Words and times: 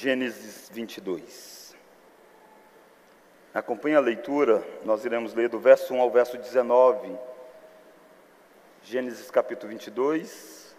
Gênesis 0.00 0.70
22. 0.72 1.74
Acompanhe 3.52 3.96
a 3.96 4.00
leitura, 4.00 4.64
nós 4.84 5.04
iremos 5.04 5.34
ler 5.34 5.48
do 5.48 5.58
verso 5.58 5.92
1 5.92 6.00
ao 6.00 6.08
verso 6.08 6.38
19. 6.38 7.18
Gênesis 8.80 9.28
capítulo 9.28 9.72
22, 9.72 10.76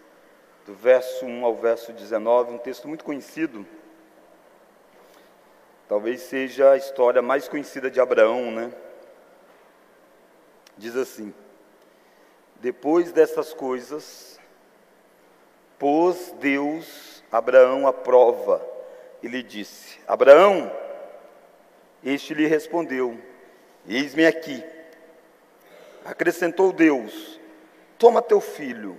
do 0.66 0.74
verso 0.74 1.26
1 1.26 1.44
ao 1.44 1.54
verso 1.54 1.92
19, 1.92 2.54
um 2.54 2.58
texto 2.58 2.88
muito 2.88 3.04
conhecido. 3.04 3.68
Talvez 5.90 6.22
seja 6.22 6.72
a 6.72 6.78
história 6.78 7.22
mais 7.22 7.50
conhecida 7.50 7.92
de 7.92 8.00
Abraão, 8.00 8.50
né? 8.52 8.72
Diz 10.78 10.96
assim: 10.96 11.34
Depois 12.56 13.12
dessas 13.12 13.54
coisas, 13.54 14.40
pôs 15.78 16.34
Deus 16.40 17.22
Abraão 17.30 17.86
à 17.86 17.92
prova 17.92 18.79
e 19.22 19.28
lhe 19.28 19.44
disse: 19.44 20.00
Abraão, 20.08 20.72
este 22.04 22.34
lhe 22.34 22.48
respondeu: 22.48 23.20
Eis-me 23.88 24.26
aqui. 24.26 24.64
Acrescentou 26.06 26.72
Deus: 26.72 27.40
Toma 27.98 28.22
teu 28.22 28.40
filho, 28.40 28.98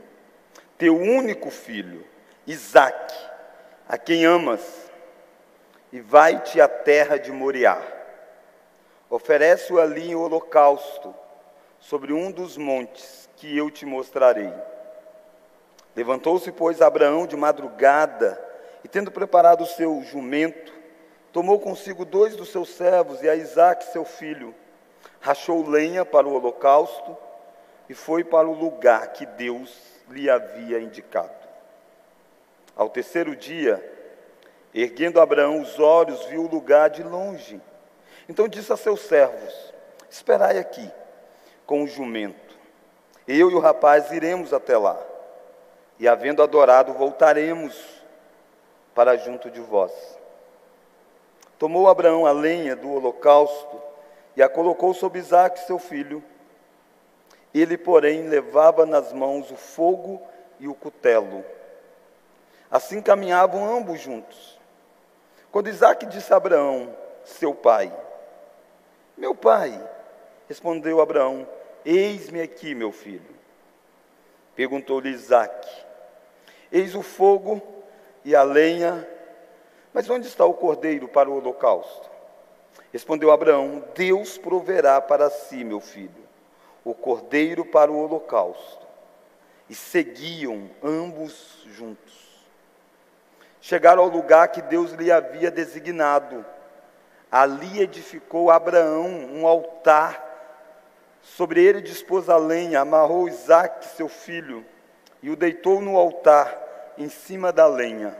teu 0.76 0.96
único 0.96 1.50
filho, 1.50 2.06
Isaque, 2.46 3.14
a 3.88 3.96
quem 3.96 4.24
amas, 4.24 4.90
e 5.92 6.00
vai-te 6.00 6.60
à 6.60 6.68
terra 6.68 7.18
de 7.18 7.32
Moriá. 7.32 7.80
Oferece-o 9.08 9.80
ali 9.80 10.10
em 10.10 10.14
holocausto, 10.14 11.14
sobre 11.80 12.12
um 12.12 12.30
dos 12.30 12.56
montes 12.56 13.28
que 13.36 13.56
eu 13.56 13.70
te 13.70 13.84
mostrarei. 13.84 14.52
Levantou-se, 15.96 16.52
pois, 16.52 16.80
Abraão 16.80 17.26
de 17.26 17.36
madrugada, 17.36 18.49
e 18.84 18.88
tendo 18.88 19.10
preparado 19.10 19.62
o 19.62 19.66
seu 19.66 20.02
jumento, 20.02 20.72
tomou 21.32 21.60
consigo 21.60 22.04
dois 22.04 22.36
dos 22.36 22.50
seus 22.50 22.70
servos 22.70 23.22
e 23.22 23.28
a 23.28 23.34
Isaque, 23.34 23.92
seu 23.92 24.04
filho, 24.04 24.54
rachou 25.20 25.68
lenha 25.68 26.04
para 26.04 26.26
o 26.26 26.34
holocausto 26.34 27.16
e 27.88 27.94
foi 27.94 28.24
para 28.24 28.48
o 28.48 28.54
lugar 28.54 29.12
que 29.12 29.26
Deus 29.26 29.76
lhe 30.08 30.28
havia 30.28 30.80
indicado. 30.80 31.40
Ao 32.74 32.88
terceiro 32.88 33.36
dia, 33.36 33.84
erguendo 34.72 35.20
Abraão 35.20 35.60
os 35.60 35.78
olhos, 35.78 36.24
viu 36.26 36.44
o 36.44 36.48
lugar 36.48 36.90
de 36.90 37.02
longe. 37.02 37.60
Então 38.28 38.48
disse 38.48 38.72
a 38.72 38.76
seus 38.76 39.00
servos: 39.00 39.74
Esperai 40.08 40.58
aqui 40.58 40.90
com 41.66 41.84
o 41.84 41.86
jumento. 41.86 42.56
Eu 43.28 43.50
e 43.50 43.54
o 43.54 43.60
rapaz 43.60 44.10
iremos 44.10 44.52
até 44.52 44.76
lá. 44.78 44.98
E 45.98 46.08
havendo 46.08 46.42
adorado, 46.42 46.94
voltaremos 46.94 47.99
para 48.94 49.16
junto 49.16 49.50
de 49.50 49.60
vós. 49.60 49.92
Tomou 51.58 51.88
Abraão 51.88 52.26
a 52.26 52.32
lenha 52.32 52.74
do 52.74 52.90
holocausto 52.90 53.80
e 54.36 54.42
a 54.42 54.48
colocou 54.48 54.94
sobre 54.94 55.18
Isaac, 55.18 55.60
seu 55.60 55.78
filho. 55.78 56.22
Ele, 57.52 57.76
porém, 57.76 58.28
levava 58.28 58.86
nas 58.86 59.12
mãos 59.12 59.50
o 59.50 59.56
fogo 59.56 60.22
e 60.58 60.68
o 60.68 60.74
cutelo. 60.74 61.44
Assim 62.70 63.02
caminhavam 63.02 63.76
ambos 63.76 64.00
juntos. 64.00 64.58
Quando 65.50 65.68
Isaac 65.68 66.06
disse 66.06 66.32
a 66.32 66.36
Abraão, 66.36 66.94
seu 67.24 67.54
pai, 67.54 67.92
Meu 69.16 69.34
pai, 69.34 69.78
respondeu 70.48 71.00
Abraão, 71.00 71.46
Eis-me 71.84 72.40
aqui, 72.40 72.74
meu 72.74 72.92
filho. 72.92 73.34
Perguntou-lhe 74.54 75.10
Isaac, 75.10 75.68
Eis 76.70 76.94
o 76.94 77.02
fogo 77.02 77.60
e 78.24 78.34
a 78.34 78.42
lenha. 78.42 79.06
Mas 79.92 80.08
onde 80.08 80.26
está 80.26 80.44
o 80.44 80.54
cordeiro 80.54 81.08
para 81.08 81.28
o 81.28 81.36
holocausto? 81.36 82.08
Respondeu 82.92 83.30
Abraão: 83.30 83.84
Deus 83.94 84.38
proverá 84.38 85.00
para 85.00 85.30
si, 85.30 85.64
meu 85.64 85.80
filho, 85.80 86.28
o 86.84 86.94
cordeiro 86.94 87.64
para 87.64 87.90
o 87.90 87.98
holocausto. 87.98 88.86
E 89.68 89.74
seguiam 89.74 90.68
ambos 90.82 91.64
juntos. 91.66 92.30
Chegaram 93.60 94.02
ao 94.02 94.08
lugar 94.08 94.48
que 94.48 94.62
Deus 94.62 94.92
lhe 94.92 95.12
havia 95.12 95.50
designado. 95.50 96.44
Ali 97.30 97.80
edificou 97.80 98.50
Abraão 98.50 99.06
um 99.06 99.46
altar. 99.46 100.28
Sobre 101.22 101.62
ele 101.62 101.80
dispôs 101.80 102.28
a 102.28 102.36
lenha, 102.36 102.80
amarrou 102.80 103.28
Isaque, 103.28 103.84
seu 103.84 104.08
filho, 104.08 104.64
e 105.22 105.30
o 105.30 105.36
deitou 105.36 105.80
no 105.80 105.96
altar 105.96 106.69
em 107.00 107.08
cima 107.08 107.50
da 107.50 107.66
lenha. 107.66 108.14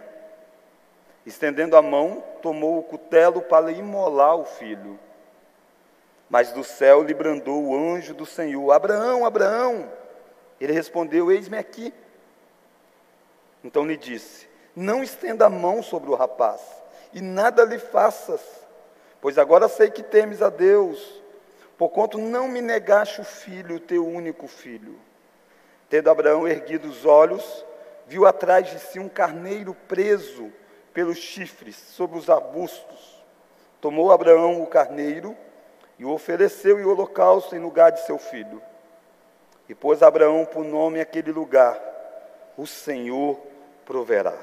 Estendendo 1.27 1.77
a 1.77 1.83
mão, 1.83 2.25
tomou 2.41 2.79
o 2.79 2.83
cutelo 2.83 3.43
para 3.43 3.71
imolar 3.71 4.37
o 4.37 4.47
filho. 4.47 4.99
Mas 6.31 6.51
do 6.53 6.65
céu 6.65 7.03
lhe 7.03 7.13
brandou 7.13 7.63
o 7.63 7.77
anjo 7.77 8.15
do 8.15 8.25
Senhor: 8.25 8.73
Abraão, 8.73 9.27
Abraão. 9.27 9.93
Ele 10.59 10.73
respondeu: 10.73 11.31
Eis-me 11.31 11.59
aqui. 11.59 11.93
Então 13.63 13.87
lhe 13.87 13.99
disse: 13.99 14.49
Não 14.75 15.03
estenda 15.03 15.45
a 15.45 15.51
mão 15.51 15.83
sobre 15.83 16.11
o 16.11 16.15
rapaz, 16.15 16.63
e 17.13 17.21
nada 17.21 17.65
lhe 17.65 17.79
faças, 17.79 18.41
pois 19.21 19.37
agora 19.37 19.69
sei 19.69 19.91
que 19.91 20.03
temes 20.03 20.41
a 20.41 20.49
Deus, 20.49 21.23
porquanto 21.77 22.17
não 22.17 22.49
me 22.49 22.63
negaste 22.63 23.21
o 23.21 23.25
filho, 23.25 23.77
o 23.77 23.81
teu 23.81 24.07
único 24.07 24.49
filho. 24.49 24.99
Tendo 25.91 26.09
Abraão 26.09 26.49
erguido 26.49 26.89
os 26.89 27.05
olhos, 27.05 27.67
viu 28.11 28.27
atrás 28.27 28.69
de 28.69 28.81
si 28.81 28.99
um 28.99 29.09
carneiro 29.09 29.73
preso 29.87 30.53
pelos 30.93 31.17
chifres 31.17 31.77
sobre 31.77 32.19
os 32.19 32.29
arbustos. 32.29 33.25
Tomou 33.81 34.11
Abraão 34.11 34.61
o 34.61 34.67
carneiro 34.67 35.37
e 35.97 36.05
o 36.05 36.11
ofereceu 36.11 36.81
em 36.81 36.85
holocausto 36.85 37.55
em 37.55 37.61
lugar 37.61 37.93
de 37.93 38.05
seu 38.05 38.19
filho. 38.19 38.61
E 39.69 39.77
pôs 39.77 40.03
Abraão 40.03 40.45
por 40.45 40.65
nome 40.65 41.01
aquele 41.01 41.31
lugar: 41.31 41.81
O 42.57 42.67
Senhor 42.67 43.39
proverá. 43.85 44.37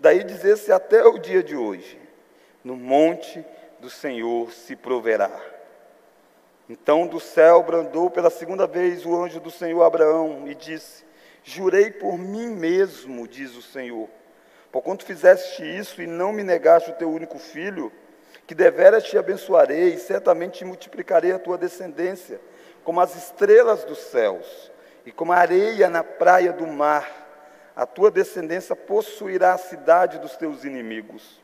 Daí 0.00 0.24
dizer-se 0.24 0.72
até 0.72 1.04
o 1.04 1.18
dia 1.18 1.42
de 1.42 1.54
hoje: 1.54 2.00
No 2.64 2.74
monte 2.74 3.44
do 3.80 3.90
Senhor 3.90 4.50
se 4.50 4.74
proverá. 4.74 5.30
Então 6.70 7.06
do 7.06 7.20
céu 7.20 7.62
brandou 7.62 8.08
pela 8.08 8.30
segunda 8.30 8.66
vez 8.66 9.04
o 9.04 9.14
anjo 9.14 9.40
do 9.40 9.50
Senhor 9.50 9.82
Abraão 9.82 10.44
e 10.46 10.54
disse: 10.54 11.11
Jurei 11.44 11.90
por 11.90 12.16
mim 12.16 12.48
mesmo, 12.48 13.26
diz 13.26 13.56
o 13.56 13.62
Senhor, 13.62 14.08
porquanto 14.70 15.04
fizeste 15.04 15.62
isso 15.62 16.00
e 16.00 16.06
não 16.06 16.32
me 16.32 16.44
negaste 16.44 16.90
o 16.90 16.94
teu 16.94 17.10
único 17.10 17.38
filho, 17.38 17.92
que 18.46 18.54
deveras 18.54 19.04
te 19.04 19.18
abençoarei 19.18 19.94
e 19.94 19.98
certamente 19.98 20.58
te 20.58 20.64
multiplicarei 20.64 21.32
a 21.32 21.38
tua 21.38 21.58
descendência, 21.58 22.40
como 22.84 23.00
as 23.00 23.16
estrelas 23.16 23.84
dos 23.84 23.98
céus 23.98 24.70
e 25.04 25.10
como 25.10 25.32
a 25.32 25.36
areia 25.36 25.88
na 25.88 26.04
praia 26.04 26.52
do 26.52 26.66
mar. 26.66 27.20
A 27.74 27.86
tua 27.86 28.10
descendência 28.10 28.76
possuirá 28.76 29.54
a 29.54 29.58
cidade 29.58 30.18
dos 30.18 30.36
teus 30.36 30.64
inimigos. 30.64 31.40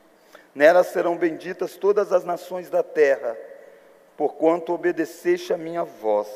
Nela 0.55 0.85
serão 0.85 1.17
benditas 1.17 1.77
todas 1.77 2.13
as 2.13 2.25
nações 2.25 2.69
da 2.69 2.83
terra, 2.83 3.37
porquanto 4.17 4.73
obedeceste 4.73 5.53
a 5.53 5.57
minha 5.57 5.85
voz. 5.85 6.29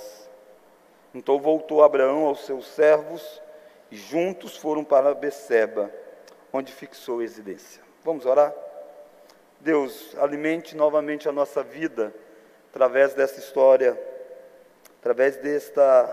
Então 1.15 1.39
voltou 1.39 1.83
Abraão 1.83 2.27
aos 2.27 2.47
seus 2.47 2.67
servos 2.69 3.43
juntos 3.97 4.57
foram 4.57 4.83
para 4.83 5.15
Beceba, 5.15 5.91
onde 6.53 6.73
fixou 6.73 7.21
residência. 7.21 7.83
Vamos 8.05 8.27
orar? 8.27 8.55
Deus, 9.61 10.17
alimente 10.19 10.77
novamente 10.77 11.29
a 11.29 11.33
nossa 11.33 11.63
vida 11.63 12.13
através 12.71 13.15
dessa 13.15 13.39
história, 13.39 14.01
através 14.99 15.37
desta 15.37 16.09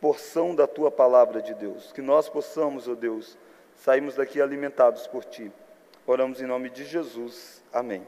porção 0.00 0.54
da 0.54 0.66
tua 0.66 0.90
palavra 0.90 1.42
de 1.42 1.54
Deus. 1.54 1.92
Que 1.92 2.02
nós 2.02 2.28
possamos, 2.28 2.86
ó 2.86 2.92
oh 2.92 2.94
Deus, 2.94 3.36
sairmos 3.74 4.14
daqui 4.14 4.40
alimentados 4.40 5.06
por 5.06 5.24
ti. 5.24 5.50
Oramos 6.06 6.40
em 6.40 6.46
nome 6.46 6.70
de 6.70 6.84
Jesus. 6.84 7.62
Amém. 7.72 8.06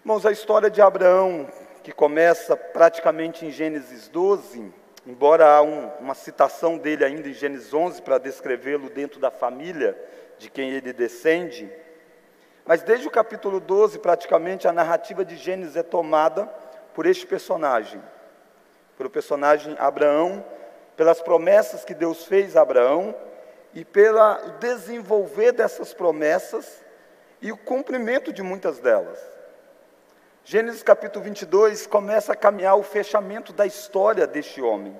Irmãos, 0.00 0.26
a 0.26 0.32
história 0.32 0.68
de 0.68 0.82
Abraão, 0.82 1.48
que 1.82 1.92
começa 1.92 2.54
praticamente 2.54 3.46
em 3.46 3.50
Gênesis 3.50 4.08
12, 4.08 4.70
embora 5.06 5.46
há 5.46 5.62
um, 5.62 5.88
uma 6.00 6.14
citação 6.14 6.78
dele 6.78 7.04
ainda 7.04 7.28
em 7.28 7.32
Gênesis 7.32 7.72
11 7.72 8.02
para 8.02 8.18
descrevê-lo 8.18 8.88
dentro 8.88 9.20
da 9.20 9.30
família 9.30 9.98
de 10.38 10.50
quem 10.50 10.70
ele 10.70 10.92
descende, 10.92 11.70
mas 12.64 12.82
desde 12.82 13.06
o 13.06 13.10
capítulo 13.10 13.60
12, 13.60 13.98
praticamente, 13.98 14.66
a 14.66 14.72
narrativa 14.72 15.24
de 15.24 15.36
Gênesis 15.36 15.76
é 15.76 15.82
tomada 15.82 16.46
por 16.94 17.04
este 17.04 17.26
personagem, 17.26 18.02
pelo 18.96 19.10
personagem 19.10 19.76
Abraão, 19.78 20.44
pelas 20.96 21.20
promessas 21.20 21.84
que 21.84 21.92
Deus 21.92 22.24
fez 22.24 22.56
a 22.56 22.62
Abraão 22.62 23.14
e 23.74 23.84
pelo 23.84 24.18
desenvolver 24.60 25.52
dessas 25.52 25.92
promessas 25.92 26.82
e 27.42 27.52
o 27.52 27.56
cumprimento 27.56 28.32
de 28.32 28.42
muitas 28.42 28.78
delas. 28.78 29.33
Gênesis 30.46 30.82
capítulo 30.82 31.24
22 31.24 31.86
começa 31.86 32.34
a 32.34 32.36
caminhar 32.36 32.76
o 32.76 32.82
fechamento 32.82 33.50
da 33.50 33.64
história 33.64 34.26
deste 34.26 34.60
homem. 34.60 34.94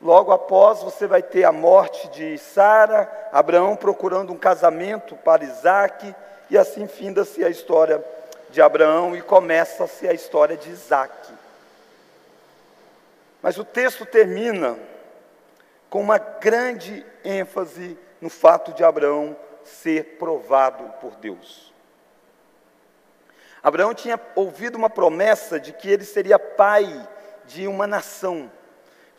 Logo 0.00 0.32
após, 0.32 0.82
você 0.82 1.06
vai 1.06 1.22
ter 1.22 1.44
a 1.44 1.52
morte 1.52 2.08
de 2.08 2.38
Sara, 2.38 3.28
Abraão 3.30 3.76
procurando 3.76 4.32
um 4.32 4.38
casamento 4.38 5.14
para 5.14 5.44
Isaac, 5.44 6.14
e 6.48 6.56
assim 6.56 6.88
finda-se 6.88 7.44
a 7.44 7.50
história 7.50 8.02
de 8.48 8.62
Abraão 8.62 9.14
e 9.14 9.20
começa-se 9.20 10.08
a 10.08 10.14
história 10.14 10.56
de 10.56 10.70
Isaac. 10.70 11.30
Mas 13.42 13.58
o 13.58 13.64
texto 13.64 14.06
termina 14.06 14.78
com 15.90 16.00
uma 16.00 16.16
grande 16.16 17.04
ênfase 17.22 17.98
no 18.22 18.30
fato 18.30 18.72
de 18.72 18.82
Abraão 18.82 19.36
ser 19.64 20.16
provado 20.18 20.82
por 20.98 21.14
Deus. 21.16 21.69
Abraão 23.62 23.94
tinha 23.94 24.18
ouvido 24.34 24.76
uma 24.76 24.90
promessa 24.90 25.60
de 25.60 25.72
que 25.72 25.88
ele 25.88 26.04
seria 26.04 26.38
pai 26.38 27.08
de 27.46 27.66
uma 27.66 27.86
nação 27.86 28.50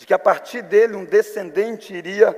de 0.02 0.08
que 0.08 0.16
a 0.16 0.20
partir 0.20 0.64
dele 0.64 0.96
um 0.96 1.06
descendente 1.06 1.94
iria 1.94 2.36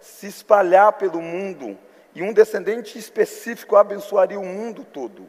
se 0.00 0.26
espalhar 0.26 0.94
pelo 0.94 1.20
mundo 1.20 1.78
e 2.14 2.22
um 2.22 2.32
descendente 2.32 2.98
específico 2.98 3.76
abençoaria 3.76 4.40
o 4.40 4.44
mundo 4.46 4.82
todo. 4.82 5.28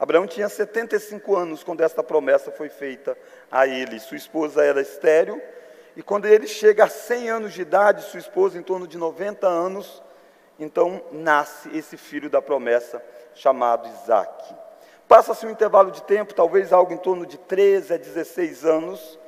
Abraão 0.00 0.26
tinha 0.26 0.48
75 0.48 1.36
anos 1.36 1.62
quando 1.62 1.82
esta 1.82 2.02
promessa 2.02 2.50
foi 2.50 2.68
feita 2.68 3.16
a 3.48 3.68
ele. 3.68 4.00
Sua 4.00 4.16
esposa 4.16 4.64
era 4.64 4.80
estéril, 4.80 5.40
e 5.94 6.02
quando 6.02 6.26
ele 6.26 6.48
chega 6.48 6.86
a 6.86 6.88
100 6.88 7.30
anos 7.30 7.52
de 7.52 7.62
idade, 7.62 8.02
sua 8.02 8.18
esposa 8.18 8.58
em 8.58 8.62
torno 8.62 8.88
de 8.88 8.98
90 8.98 9.46
anos, 9.46 10.02
então 10.58 11.04
nasce 11.12 11.68
esse 11.72 11.96
filho 11.96 12.28
da 12.28 12.42
promessa 12.42 13.00
chamado 13.32 13.88
Isaac. 14.02 14.65
Passa-se 15.08 15.46
um 15.46 15.50
intervalo 15.50 15.92
de 15.92 16.02
tempo, 16.02 16.34
talvez 16.34 16.72
algo 16.72 16.92
em 16.92 16.96
torno 16.96 17.24
de 17.24 17.38
13 17.38 17.94
a 17.94 17.96
16 17.96 18.64
anos, 18.64 19.18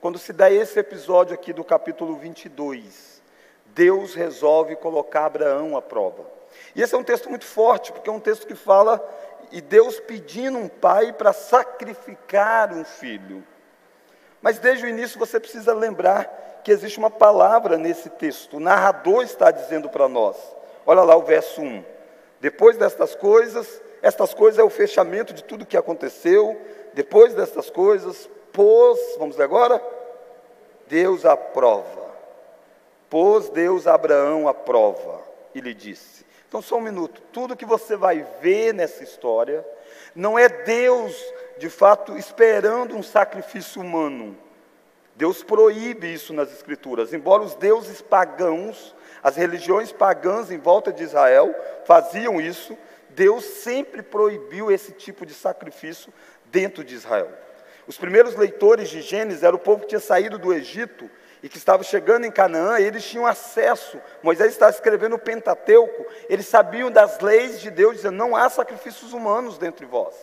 quando 0.00 0.18
se 0.18 0.32
dá 0.32 0.50
esse 0.50 0.78
episódio 0.78 1.34
aqui 1.34 1.52
do 1.52 1.62
capítulo 1.62 2.16
22, 2.16 3.22
Deus 3.66 4.14
resolve 4.14 4.76
colocar 4.76 5.26
Abraão 5.26 5.76
à 5.76 5.82
prova. 5.82 6.24
E 6.74 6.80
esse 6.80 6.94
é 6.94 6.98
um 6.98 7.04
texto 7.04 7.28
muito 7.28 7.44
forte, 7.44 7.92
porque 7.92 8.08
é 8.08 8.12
um 8.12 8.20
texto 8.20 8.46
que 8.46 8.54
fala 8.54 9.02
e 9.52 9.60
Deus 9.60 10.00
pedindo 10.00 10.56
um 10.56 10.68
pai 10.68 11.12
para 11.12 11.34
sacrificar 11.34 12.72
um 12.72 12.84
filho. 12.84 13.44
Mas 14.40 14.58
desde 14.58 14.86
o 14.86 14.88
início 14.88 15.18
você 15.18 15.38
precisa 15.38 15.74
lembrar 15.74 16.60
que 16.64 16.72
existe 16.72 16.98
uma 16.98 17.10
palavra 17.10 17.76
nesse 17.76 18.08
texto. 18.08 18.56
O 18.56 18.60
narrador 18.60 19.22
está 19.22 19.50
dizendo 19.50 19.88
para 19.88 20.08
nós. 20.08 20.36
Olha 20.86 21.02
lá 21.02 21.14
o 21.14 21.22
verso 21.22 21.60
1. 21.60 21.84
Depois 22.40 22.76
destas 22.76 23.14
coisas, 23.14 23.82
estas 24.02 24.34
coisas 24.34 24.58
é 24.58 24.62
o 24.62 24.70
fechamento 24.70 25.32
de 25.32 25.42
tudo 25.44 25.66
que 25.66 25.76
aconteceu. 25.76 26.60
Depois 26.94 27.34
destas 27.34 27.70
coisas, 27.70 28.28
pôs, 28.52 28.98
vamos 29.18 29.36
ler 29.36 29.44
agora? 29.44 29.82
Deus 30.88 31.24
a 31.24 31.36
prova. 31.36 32.06
Pôs 33.08 33.48
Deus 33.50 33.86
Abraão 33.86 34.48
à 34.48 34.54
prova 34.54 35.20
e 35.54 35.60
lhe 35.60 35.74
disse. 35.74 36.24
Então, 36.48 36.62
só 36.62 36.76
um 36.76 36.80
minuto. 36.80 37.20
Tudo 37.32 37.56
que 37.56 37.66
você 37.66 37.96
vai 37.96 38.26
ver 38.40 38.72
nessa 38.72 39.02
história 39.02 39.64
não 40.14 40.38
é 40.38 40.48
Deus, 40.48 41.14
de 41.58 41.68
fato, 41.68 42.16
esperando 42.16 42.96
um 42.96 43.02
sacrifício 43.02 43.82
humano. 43.82 44.36
Deus 45.14 45.42
proíbe 45.42 46.12
isso 46.12 46.32
nas 46.32 46.52
Escrituras. 46.52 47.12
Embora 47.12 47.42
os 47.42 47.54
deuses 47.54 48.02
pagãos, 48.02 48.94
as 49.22 49.34
religiões 49.36 49.90
pagãs 49.90 50.50
em 50.50 50.58
volta 50.58 50.92
de 50.92 51.02
Israel 51.02 51.54
faziam 51.84 52.40
isso, 52.40 52.76
Deus 53.16 53.44
sempre 53.44 54.02
proibiu 54.02 54.70
esse 54.70 54.92
tipo 54.92 55.24
de 55.24 55.32
sacrifício 55.32 56.12
dentro 56.44 56.84
de 56.84 56.94
Israel. 56.94 57.30
Os 57.86 57.96
primeiros 57.96 58.36
leitores 58.36 58.90
de 58.90 59.00
Gênesis 59.00 59.42
eram 59.42 59.56
o 59.56 59.60
povo 59.60 59.80
que 59.80 59.88
tinha 59.88 60.00
saído 60.00 60.38
do 60.38 60.52
Egito 60.52 61.10
e 61.42 61.48
que 61.48 61.56
estava 61.56 61.82
chegando 61.82 62.26
em 62.26 62.30
Canaã, 62.30 62.78
e 62.78 62.84
eles 62.84 63.04
tinham 63.04 63.26
acesso. 63.26 63.98
Moisés 64.22 64.52
estava 64.52 64.70
escrevendo 64.70 65.16
o 65.16 65.18
Pentateuco, 65.18 66.04
eles 66.28 66.46
sabiam 66.46 66.90
das 66.90 67.18
leis 67.20 67.60
de 67.60 67.70
Deus, 67.70 67.96
dizendo: 67.96 68.16
não 68.16 68.36
há 68.36 68.50
sacrifícios 68.50 69.14
humanos 69.14 69.56
dentre 69.56 69.86
vós. 69.86 70.14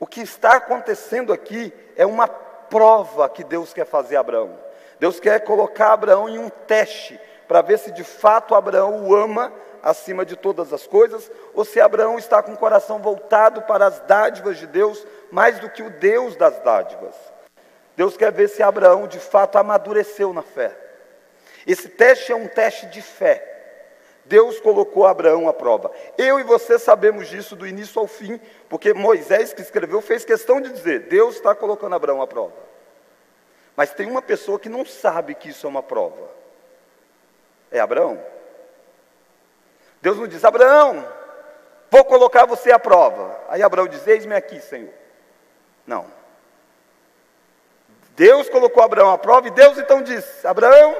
O 0.00 0.06
que 0.06 0.22
está 0.22 0.56
acontecendo 0.56 1.30
aqui 1.30 1.72
é 1.94 2.06
uma 2.06 2.26
prova 2.26 3.28
que 3.28 3.44
Deus 3.44 3.74
quer 3.74 3.84
fazer 3.84 4.16
a 4.16 4.20
Abraão. 4.20 4.58
Deus 4.98 5.20
quer 5.20 5.40
colocar 5.40 5.92
Abraão 5.92 6.26
em 6.26 6.38
um 6.38 6.48
teste 6.48 7.20
para 7.46 7.60
ver 7.60 7.78
se 7.78 7.90
de 7.90 8.04
fato 8.04 8.54
Abraão 8.54 9.06
o 9.06 9.14
ama 9.14 9.52
acima 9.84 10.24
de 10.24 10.34
todas 10.34 10.72
as 10.72 10.86
coisas, 10.86 11.30
ou 11.52 11.62
se 11.62 11.78
Abraão 11.78 12.16
está 12.18 12.42
com 12.42 12.52
o 12.52 12.56
coração 12.56 12.98
voltado 13.00 13.60
para 13.62 13.86
as 13.86 14.00
dádivas 14.00 14.56
de 14.56 14.66
Deus 14.66 15.06
mais 15.30 15.58
do 15.60 15.68
que 15.68 15.82
o 15.82 15.90
Deus 15.90 16.34
das 16.36 16.58
dádivas. 16.60 17.14
Deus 17.94 18.16
quer 18.16 18.32
ver 18.32 18.48
se 18.48 18.62
Abraão 18.62 19.06
de 19.06 19.20
fato 19.20 19.58
amadureceu 19.58 20.32
na 20.32 20.40
fé. 20.40 20.74
Esse 21.66 21.86
teste 21.90 22.32
é 22.32 22.34
um 22.34 22.48
teste 22.48 22.86
de 22.86 23.02
fé. 23.02 23.50
Deus 24.24 24.58
colocou 24.58 25.06
Abraão 25.06 25.46
à 25.50 25.52
prova. 25.52 25.92
Eu 26.16 26.40
e 26.40 26.42
você 26.42 26.78
sabemos 26.78 27.28
disso 27.28 27.54
do 27.54 27.66
início 27.66 28.00
ao 28.00 28.06
fim, 28.06 28.40
porque 28.70 28.94
Moisés, 28.94 29.52
que 29.52 29.60
escreveu, 29.60 30.00
fez 30.00 30.24
questão 30.24 30.62
de 30.62 30.70
dizer: 30.70 31.00
Deus 31.00 31.36
está 31.36 31.54
colocando 31.54 31.94
Abraão 31.94 32.22
à 32.22 32.26
prova. 32.26 32.54
Mas 33.76 33.92
tem 33.92 34.10
uma 34.10 34.22
pessoa 34.22 34.58
que 34.58 34.68
não 34.70 34.84
sabe 34.86 35.34
que 35.34 35.50
isso 35.50 35.66
é 35.66 35.68
uma 35.68 35.82
prova: 35.82 36.30
é 37.70 37.78
Abraão. 37.78 38.33
Deus 40.04 40.18
não 40.18 40.26
diz: 40.26 40.44
Abraão, 40.44 41.02
vou 41.90 42.04
colocar 42.04 42.44
você 42.44 42.70
à 42.70 42.78
prova. 42.78 43.40
Aí 43.48 43.62
Abraão 43.62 43.88
diz: 43.88 44.06
Eis-me 44.06 44.34
aqui, 44.34 44.60
Senhor. 44.60 44.92
Não. 45.86 46.04
Deus 48.14 48.50
colocou 48.50 48.82
Abraão 48.82 49.10
à 49.10 49.16
prova 49.16 49.48
e 49.48 49.50
Deus 49.50 49.78
então 49.78 50.02
diz: 50.02 50.44
Abraão. 50.44 50.94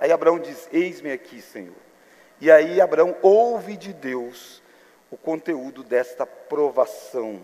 Aí 0.00 0.12
Abraão 0.12 0.38
diz: 0.38 0.68
Eis-me 0.72 1.10
aqui, 1.10 1.42
Senhor. 1.42 1.74
E 2.40 2.48
aí 2.48 2.80
Abraão 2.80 3.16
ouve 3.22 3.76
de 3.76 3.92
Deus 3.92 4.62
o 5.10 5.16
conteúdo 5.16 5.82
desta 5.82 6.24
provação. 6.24 7.42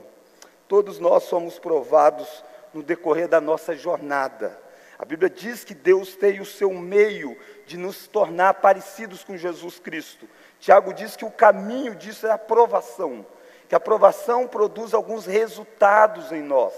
Todos 0.68 1.00
nós 1.00 1.24
somos 1.24 1.58
provados 1.58 2.44
no 2.72 2.84
decorrer 2.84 3.26
da 3.26 3.40
nossa 3.40 3.74
jornada. 3.74 4.56
A 4.96 5.04
Bíblia 5.04 5.28
diz 5.28 5.64
que 5.64 5.74
Deus 5.74 6.14
tem 6.14 6.38
o 6.38 6.44
seu 6.44 6.72
meio 6.72 7.36
de 7.66 7.76
nos 7.76 8.06
tornar 8.06 8.54
parecidos 8.54 9.24
com 9.24 9.36
Jesus 9.36 9.80
Cristo. 9.80 10.28
Tiago 10.60 10.92
diz 10.92 11.16
que 11.16 11.24
o 11.24 11.30
caminho 11.30 11.94
disso 11.94 12.26
é 12.26 12.30
a 12.30 12.34
aprovação, 12.34 13.26
que 13.68 13.74
a 13.74 13.78
aprovação 13.78 14.46
produz 14.46 14.94
alguns 14.94 15.26
resultados 15.26 16.30
em 16.30 16.42
nós. 16.42 16.74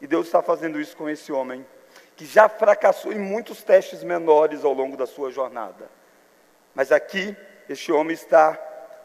E 0.00 0.06
Deus 0.06 0.26
está 0.26 0.42
fazendo 0.42 0.80
isso 0.80 0.96
com 0.96 1.08
esse 1.08 1.30
homem, 1.30 1.64
que 2.16 2.24
já 2.24 2.48
fracassou 2.48 3.12
em 3.12 3.18
muitos 3.18 3.62
testes 3.62 4.02
menores 4.02 4.64
ao 4.64 4.72
longo 4.72 4.96
da 4.96 5.06
sua 5.06 5.30
jornada. 5.30 5.88
Mas 6.74 6.90
aqui, 6.90 7.36
este 7.68 7.92
homem 7.92 8.14
está 8.14 8.58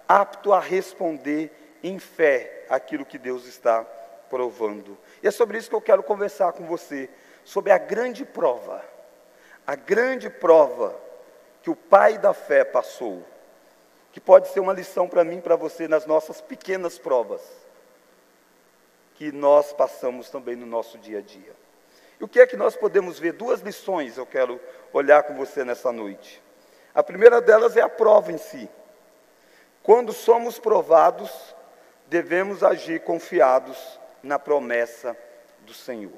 apto 0.08 0.53
a 0.53 0.60
responder 0.60 1.77
em 1.84 2.00
fé 2.00 2.65
aquilo 2.70 3.05
que 3.05 3.17
Deus 3.17 3.46
está 3.46 3.84
provando. 4.29 4.98
E 5.22 5.27
é 5.27 5.32
sobre 5.32 5.58
isso 5.58 5.70
que 5.70 5.75
eu 5.75 5.82
quero 5.82 6.01
conversar 6.01 6.53
com 6.53 6.65
você 6.65 7.10
sobre 7.44 7.72
a 7.72 7.77
grande 7.77 8.25
prova, 8.25 8.84
a 9.67 9.75
grande 9.75 10.29
prova 10.29 11.00
que 11.62 11.70
o 11.70 11.75
pai 11.75 12.17
da 12.17 12.34
fé 12.34 12.63
passou, 12.63 13.24
que 14.15 14.22
pode 14.22 14.48
ser 14.48 14.62
uma 14.62 14.72
lição 14.72 15.10
para 15.10 15.25
mim, 15.25 15.41
para 15.41 15.57
você, 15.57 15.89
nas 15.89 16.05
nossas 16.05 16.39
pequenas 16.39 16.98
provas, 16.98 17.41
que 19.15 19.29
nós 19.29 19.74
passamos 19.74 20.29
também 20.29 20.55
no 20.55 20.65
nosso 20.65 20.98
dia 20.98 21.17
a 21.17 21.22
dia. 21.22 21.53
E 22.17 22.24
o 22.24 22.27
que 22.29 22.39
é 22.39 22.48
que 22.48 22.55
nós 22.55 22.77
podemos 22.77 23.19
ver? 23.19 23.34
Duas 23.34 23.60
lições 23.60 24.17
eu 24.17 24.25
quero 24.25 24.57
olhar 24.93 25.24
com 25.24 25.36
você 25.36 25.65
nessa 25.65 25.91
noite. 25.91 26.41
A 26.93 27.03
primeira 27.03 27.41
delas 27.41 27.75
é 27.75 27.81
a 27.81 27.89
prova 27.89 28.31
em 28.31 28.38
si. 28.38 28.69
Quando 29.84 30.13
somos 30.13 30.57
provados, 30.57 31.53
devemos 32.07 32.63
agir 32.63 33.01
confiados 33.01 34.00
na 34.24 34.39
promessa 34.39 35.13
do 35.65 35.74
Senhor. 35.74 36.17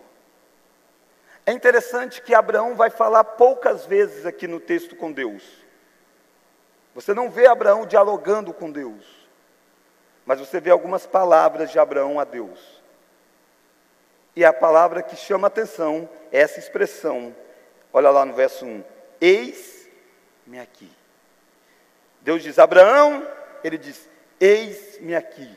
É 1.47 1.51
interessante 1.51 2.21
que 2.21 2.35
Abraão 2.35 2.75
vai 2.75 2.91
falar 2.91 3.23
poucas 3.23 3.87
vezes 3.87 4.23
aqui 4.23 4.47
no 4.47 4.59
texto 4.59 4.95
com 4.95 5.11
Deus. 5.11 5.65
Você 6.97 7.13
não 7.13 7.29
vê 7.29 7.45
Abraão 7.45 7.85
dialogando 7.85 8.51
com 8.51 8.71
Deus, 8.71 9.05
mas 10.25 10.39
você 10.39 10.59
vê 10.59 10.71
algumas 10.71 11.05
palavras 11.05 11.69
de 11.69 11.77
Abraão 11.77 12.19
a 12.19 12.23
Deus. 12.23 12.81
E 14.35 14.43
a 14.43 14.51
palavra 14.51 15.03
que 15.03 15.15
chama 15.15 15.45
atenção 15.45 16.09
é 16.31 16.39
essa 16.39 16.57
expressão. 16.57 17.35
Olha 17.93 18.09
lá 18.09 18.25
no 18.25 18.33
verso 18.33 18.65
1: 18.65 18.83
Eis-me 19.21 20.59
aqui. 20.59 20.91
Deus 22.21 22.41
diz: 22.41 22.57
Abraão, 22.57 23.27
ele 23.63 23.77
diz: 23.77 24.09
Eis-me 24.39 25.15
aqui. 25.15 25.55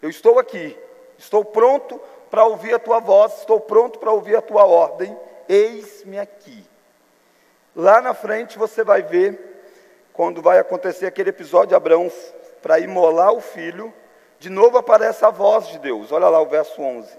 Eu 0.00 0.10
estou 0.10 0.38
aqui, 0.38 0.78
estou 1.18 1.44
pronto 1.44 2.00
para 2.30 2.44
ouvir 2.44 2.72
a 2.72 2.78
tua 2.78 3.00
voz, 3.00 3.38
estou 3.38 3.58
pronto 3.58 3.98
para 3.98 4.12
ouvir 4.12 4.36
a 4.36 4.40
tua 4.40 4.64
ordem, 4.64 5.18
eis-me 5.48 6.20
aqui. 6.20 6.64
Lá 7.74 8.00
na 8.00 8.14
frente 8.14 8.56
você 8.56 8.84
vai 8.84 9.02
ver, 9.02 9.49
quando 10.12 10.42
vai 10.42 10.58
acontecer 10.58 11.06
aquele 11.06 11.30
episódio 11.30 11.68
de 11.68 11.74
Abraão 11.74 12.10
para 12.62 12.78
imolar 12.78 13.32
o 13.32 13.40
filho, 13.40 13.92
de 14.38 14.48
novo 14.48 14.78
aparece 14.78 15.24
a 15.24 15.30
voz 15.30 15.68
de 15.68 15.78
Deus, 15.78 16.12
olha 16.12 16.28
lá 16.28 16.40
o 16.40 16.46
verso 16.46 16.80
11. 16.80 17.10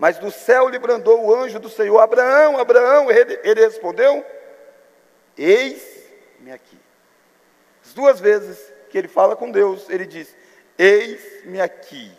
Mas 0.00 0.18
do 0.18 0.30
céu 0.30 0.66
lhe 0.66 0.78
brandou 0.78 1.26
o 1.26 1.34
anjo 1.34 1.60
do 1.60 1.68
Senhor: 1.68 2.00
Abraão, 2.00 2.58
Abraão. 2.58 3.10
Ele, 3.10 3.60
respondeu: 3.60 4.24
Eis-me 5.36 6.50
aqui. 6.50 6.78
As 7.84 7.92
duas 7.92 8.18
vezes 8.18 8.72
que 8.88 8.96
ele 8.96 9.08
fala 9.08 9.36
com 9.36 9.50
Deus, 9.50 9.90
ele 9.90 10.06
diz: 10.06 10.34
Eis-me 10.78 11.60
aqui, 11.60 12.10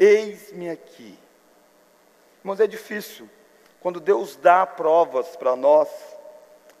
eis-me 0.00 0.70
aqui. 0.70 1.18
Irmãos, 2.40 2.60
é 2.60 2.66
difícil. 2.66 3.28
Quando 3.78 4.00
Deus 4.00 4.34
dá 4.36 4.64
provas 4.64 5.36
para 5.36 5.54
nós, 5.54 5.88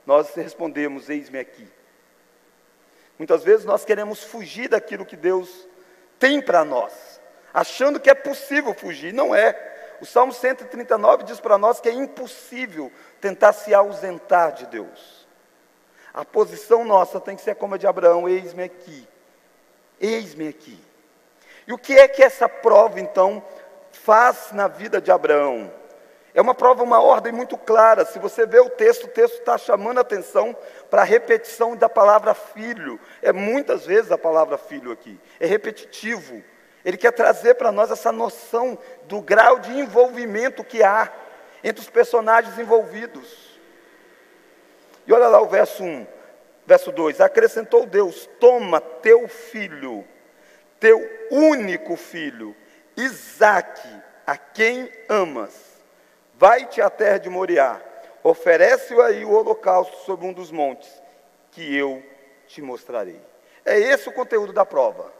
nós 0.06 0.34
respondemos: 0.34 1.10
Eis-me 1.10 1.38
aqui. 1.38 1.68
Muitas 3.18 3.42
vezes 3.42 3.64
nós 3.64 3.84
queremos 3.84 4.22
fugir 4.22 4.68
daquilo 4.68 5.04
que 5.04 5.16
Deus 5.16 5.66
tem 6.18 6.40
para 6.40 6.64
nós, 6.64 7.20
achando 7.52 7.98
que 7.98 8.08
é 8.08 8.14
possível 8.14 8.72
fugir. 8.72 9.12
Não 9.12 9.34
é. 9.34 9.96
O 10.00 10.06
Salmo 10.06 10.32
139 10.32 11.24
diz 11.24 11.40
para 11.40 11.58
nós 11.58 11.80
que 11.80 11.88
é 11.88 11.92
impossível 11.92 12.92
tentar 13.20 13.52
se 13.52 13.74
ausentar 13.74 14.52
de 14.52 14.66
Deus. 14.66 15.26
A 16.14 16.24
posição 16.24 16.84
nossa 16.84 17.20
tem 17.20 17.34
que 17.34 17.42
ser 17.42 17.56
como 17.56 17.74
a 17.74 17.78
de 17.78 17.86
Abraão: 17.86 18.28
eis-me 18.28 18.62
aqui, 18.62 19.06
eis-me 20.00 20.48
aqui. 20.48 20.78
E 21.66 21.72
o 21.72 21.78
que 21.78 21.98
é 21.98 22.08
que 22.08 22.22
essa 22.22 22.48
prova, 22.48 23.00
então, 23.00 23.42
faz 23.90 24.52
na 24.52 24.68
vida 24.68 25.00
de 25.00 25.10
Abraão? 25.10 25.70
É 26.34 26.40
uma 26.40 26.54
prova, 26.54 26.82
uma 26.82 27.00
ordem 27.00 27.32
muito 27.32 27.58
clara. 27.58 28.04
Se 28.04 28.18
você 28.18 28.46
vê 28.46 28.60
o 28.60 28.70
texto, 28.70 29.04
o 29.04 29.08
texto 29.08 29.38
está 29.38 29.58
chamando 29.58 29.98
a 29.98 30.02
atenção 30.02 30.56
para 30.90 31.02
a 31.02 31.04
repetição 31.04 31.76
da 31.76 31.88
palavra 31.88 32.34
filho. 32.34 32.98
É 33.22 33.32
muitas 33.32 33.86
vezes 33.86 34.10
a 34.10 34.18
palavra 34.18 34.56
filho 34.58 34.90
aqui. 34.90 35.18
É 35.38 35.46
repetitivo. 35.46 36.42
Ele 36.84 36.96
quer 36.96 37.12
trazer 37.12 37.54
para 37.54 37.72
nós 37.72 37.90
essa 37.90 38.12
noção 38.12 38.78
do 39.04 39.20
grau 39.20 39.58
de 39.58 39.72
envolvimento 39.72 40.64
que 40.64 40.82
há 40.82 41.12
entre 41.62 41.82
os 41.82 41.90
personagens 41.90 42.58
envolvidos. 42.58 43.58
E 45.06 45.12
olha 45.12 45.28
lá 45.28 45.40
o 45.40 45.48
verso 45.48 45.82
1, 45.82 46.06
verso 46.66 46.92
2: 46.92 47.20
Acrescentou 47.20 47.86
Deus: 47.86 48.28
Toma 48.38 48.80
teu 48.80 49.26
filho, 49.26 50.04
teu 50.78 51.00
único 51.30 51.96
filho, 51.96 52.54
Isaque, 52.96 53.88
a 54.26 54.36
quem 54.36 54.90
amas, 55.08 55.80
vai-te 56.34 56.80
à 56.80 56.90
terra 56.90 57.18
de 57.18 57.28
Moriá, 57.28 57.80
oferece-o 58.28 59.00
aí 59.02 59.24
o 59.24 59.32
holocausto 59.32 59.96
sobre 60.04 60.26
um 60.26 60.32
dos 60.32 60.50
montes, 60.50 60.90
que 61.50 61.76
eu 61.76 62.02
te 62.46 62.62
mostrarei. 62.62 63.20
É 63.64 63.78
esse 63.78 64.08
o 64.08 64.12
conteúdo 64.12 64.52
da 64.52 64.64
prova. 64.64 65.12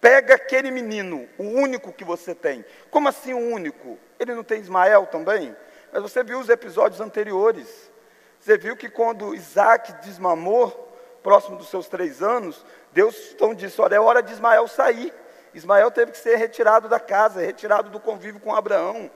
Pega 0.00 0.34
aquele 0.34 0.70
menino, 0.70 1.28
o 1.38 1.44
único 1.44 1.92
que 1.92 2.04
você 2.04 2.34
tem. 2.34 2.64
Como 2.90 3.08
assim 3.08 3.34
o 3.34 3.54
único? 3.54 3.98
Ele 4.18 4.34
não 4.34 4.42
tem 4.42 4.60
Ismael 4.60 5.06
também? 5.06 5.54
Mas 5.92 6.02
você 6.02 6.22
viu 6.22 6.40
os 6.40 6.48
episódios 6.48 7.00
anteriores. 7.00 7.90
Você 8.38 8.56
viu 8.56 8.76
que 8.76 8.88
quando 8.88 9.34
Isaac 9.34 9.92
desmamou, 10.04 10.88
próximo 11.22 11.56
dos 11.56 11.68
seus 11.68 11.86
três 11.86 12.22
anos, 12.22 12.64
Deus 12.92 13.32
então 13.32 13.54
disse: 13.54 13.80
Olha, 13.80 13.96
é 13.96 14.00
hora 14.00 14.22
de 14.22 14.32
Ismael 14.32 14.66
sair. 14.66 15.12
Ismael 15.52 15.90
teve 15.90 16.12
que 16.12 16.18
ser 16.18 16.36
retirado 16.36 16.88
da 16.88 16.98
casa, 16.98 17.40
retirado 17.40 17.90
do 17.90 18.00
convívio 18.00 18.40
com 18.40 18.54
Abraão. 18.54 19.10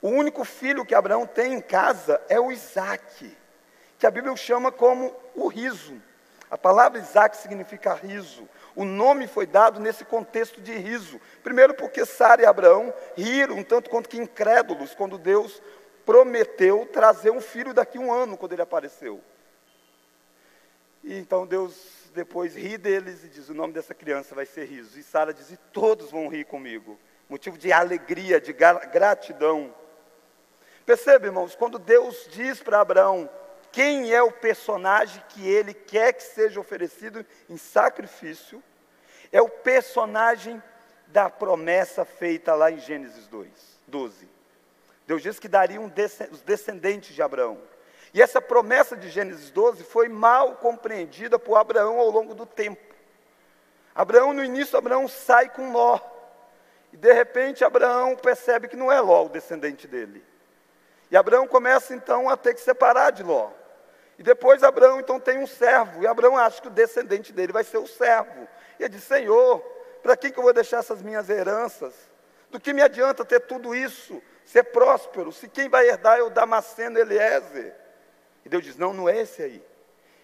O 0.00 0.08
único 0.08 0.44
filho 0.44 0.84
que 0.84 0.94
Abraão 0.94 1.26
tem 1.26 1.54
em 1.54 1.60
casa 1.60 2.20
é 2.28 2.38
o 2.38 2.52
Isaac, 2.52 3.36
que 3.98 4.06
a 4.06 4.10
Bíblia 4.10 4.34
chama 4.36 4.70
como 4.70 5.14
o 5.34 5.48
riso. 5.48 6.00
A 6.50 6.56
palavra 6.56 6.98
Isaac 6.98 7.36
significa 7.36 7.92
riso. 7.94 8.48
O 8.74 8.84
nome 8.84 9.26
foi 9.26 9.44
dado 9.44 9.80
nesse 9.80 10.04
contexto 10.04 10.60
de 10.60 10.72
riso. 10.72 11.20
Primeiro, 11.42 11.74
porque 11.74 12.06
Sara 12.06 12.42
e 12.42 12.46
Abraão 12.46 12.94
riram, 13.16 13.62
tanto 13.62 13.90
quanto 13.90 14.08
que 14.08 14.16
incrédulos, 14.16 14.94
quando 14.94 15.18
Deus 15.18 15.60
prometeu 16.06 16.86
trazer 16.86 17.30
um 17.30 17.40
filho 17.40 17.74
daqui 17.74 17.98
a 17.98 18.00
um 18.00 18.12
ano, 18.12 18.36
quando 18.36 18.52
ele 18.52 18.62
apareceu. 18.62 19.20
E 21.04 21.18
então 21.18 21.46
Deus 21.46 21.74
depois 22.14 22.56
ri 22.56 22.78
deles 22.78 23.24
e 23.24 23.28
diz: 23.28 23.48
O 23.48 23.54
nome 23.54 23.72
dessa 23.72 23.94
criança 23.94 24.34
vai 24.34 24.46
ser 24.46 24.64
riso. 24.64 24.98
E 24.98 25.02
Sara 25.02 25.34
diz: 25.34 25.50
E 25.50 25.56
todos 25.56 26.10
vão 26.10 26.28
rir 26.28 26.44
comigo. 26.44 26.98
Motivo 27.28 27.58
de 27.58 27.72
alegria, 27.72 28.40
de 28.40 28.52
gratidão. 28.52 29.74
Percebe, 30.88 31.26
irmãos, 31.26 31.54
quando 31.54 31.78
Deus 31.78 32.26
diz 32.30 32.62
para 32.62 32.80
Abraão 32.80 33.28
quem 33.70 34.10
é 34.10 34.22
o 34.22 34.32
personagem 34.32 35.22
que 35.28 35.46
ele 35.46 35.74
quer 35.74 36.14
que 36.14 36.22
seja 36.22 36.58
oferecido 36.58 37.26
em 37.46 37.58
sacrifício, 37.58 38.64
é 39.30 39.38
o 39.42 39.50
personagem 39.50 40.62
da 41.08 41.28
promessa 41.28 42.06
feita 42.06 42.54
lá 42.54 42.70
em 42.70 42.78
Gênesis 42.78 43.26
2, 43.26 43.50
12. 43.86 44.30
Deus 45.06 45.22
disse 45.22 45.38
que 45.38 45.46
daria 45.46 45.78
um 45.78 45.92
os 46.30 46.40
descendentes 46.40 47.14
de 47.14 47.20
Abraão. 47.20 47.60
E 48.14 48.22
essa 48.22 48.40
promessa 48.40 48.96
de 48.96 49.10
Gênesis 49.10 49.50
12 49.50 49.84
foi 49.84 50.08
mal 50.08 50.56
compreendida 50.56 51.38
por 51.38 51.58
Abraão 51.58 52.00
ao 52.00 52.08
longo 52.10 52.34
do 52.34 52.46
tempo. 52.46 52.94
Abraão, 53.94 54.32
no 54.32 54.42
início, 54.42 54.78
Abraão 54.78 55.06
sai 55.06 55.50
com 55.50 55.70
Ló. 55.70 56.00
E 56.94 56.96
de 56.96 57.12
repente 57.12 57.62
Abraão 57.62 58.16
percebe 58.16 58.68
que 58.68 58.76
não 58.76 58.90
é 58.90 58.98
Ló 59.02 59.26
o 59.26 59.28
descendente 59.28 59.86
dele. 59.86 60.26
E 61.10 61.16
Abraão 61.16 61.46
começa 61.46 61.94
então 61.94 62.28
a 62.28 62.36
ter 62.36 62.54
que 62.54 62.60
separar 62.60 63.10
de 63.10 63.22
Ló. 63.22 63.50
E 64.18 64.22
depois 64.22 64.62
Abraão 64.62 64.98
então 64.98 65.20
tem 65.20 65.38
um 65.38 65.46
servo, 65.46 66.02
e 66.02 66.06
Abraão 66.06 66.36
acha 66.36 66.60
que 66.60 66.66
o 66.68 66.72
descendente 66.72 67.32
dele 67.32 67.52
vai 67.52 67.62
ser 67.62 67.78
o 67.78 67.86
servo. 67.86 68.48
E 68.78 68.82
ele 68.82 68.90
diz: 68.90 69.04
Senhor, 69.04 69.60
para 70.02 70.16
que, 70.16 70.30
que 70.30 70.38
eu 70.38 70.42
vou 70.42 70.52
deixar 70.52 70.78
essas 70.78 71.00
minhas 71.00 71.30
heranças? 71.30 71.94
Do 72.50 72.58
que 72.58 72.72
me 72.72 72.82
adianta 72.82 73.24
ter 73.24 73.40
tudo 73.40 73.74
isso, 73.74 74.20
ser 74.44 74.64
próspero, 74.64 75.30
se 75.30 75.48
quem 75.48 75.68
vai 75.68 75.86
herdar 75.88 76.18
é 76.18 76.22
o 76.22 76.30
Damasceno 76.30 76.98
Eliezer? 76.98 77.74
E 78.44 78.48
Deus 78.48 78.64
diz: 78.64 78.76
Não, 78.76 78.92
não 78.92 79.08
é 79.08 79.18
esse 79.20 79.42
aí. 79.42 79.64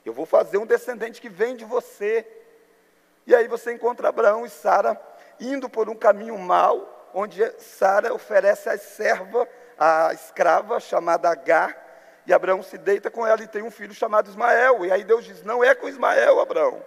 Eu 0.04 0.12
vou 0.12 0.26
fazer 0.26 0.58
um 0.58 0.66
descendente 0.66 1.20
que 1.20 1.28
vem 1.28 1.56
de 1.56 1.64
você. 1.64 2.26
E 3.26 3.34
aí 3.34 3.48
você 3.48 3.72
encontra 3.72 4.08
Abraão 4.08 4.44
e 4.44 4.50
Sara 4.50 5.00
indo 5.40 5.68
por 5.68 5.88
um 5.88 5.94
caminho 5.94 6.36
mau, 6.36 7.10
onde 7.14 7.42
Sara 7.58 8.12
oferece 8.12 8.68
a 8.68 8.76
serva, 8.76 9.48
a 9.78 10.12
escrava 10.12 10.78
chamada 10.80 11.30
Agar, 11.30 11.84
e 12.26 12.32
Abraão 12.32 12.62
se 12.62 12.78
deita 12.78 13.10
com 13.10 13.26
ela 13.26 13.42
e 13.42 13.46
tem 13.46 13.62
um 13.62 13.70
filho 13.70 13.92
chamado 13.92 14.30
Ismael. 14.30 14.84
E 14.86 14.92
aí 14.92 15.04
Deus 15.04 15.24
diz: 15.24 15.42
Não 15.42 15.62
é 15.62 15.74
com 15.74 15.88
Ismael, 15.88 16.40
Abraão. 16.40 16.84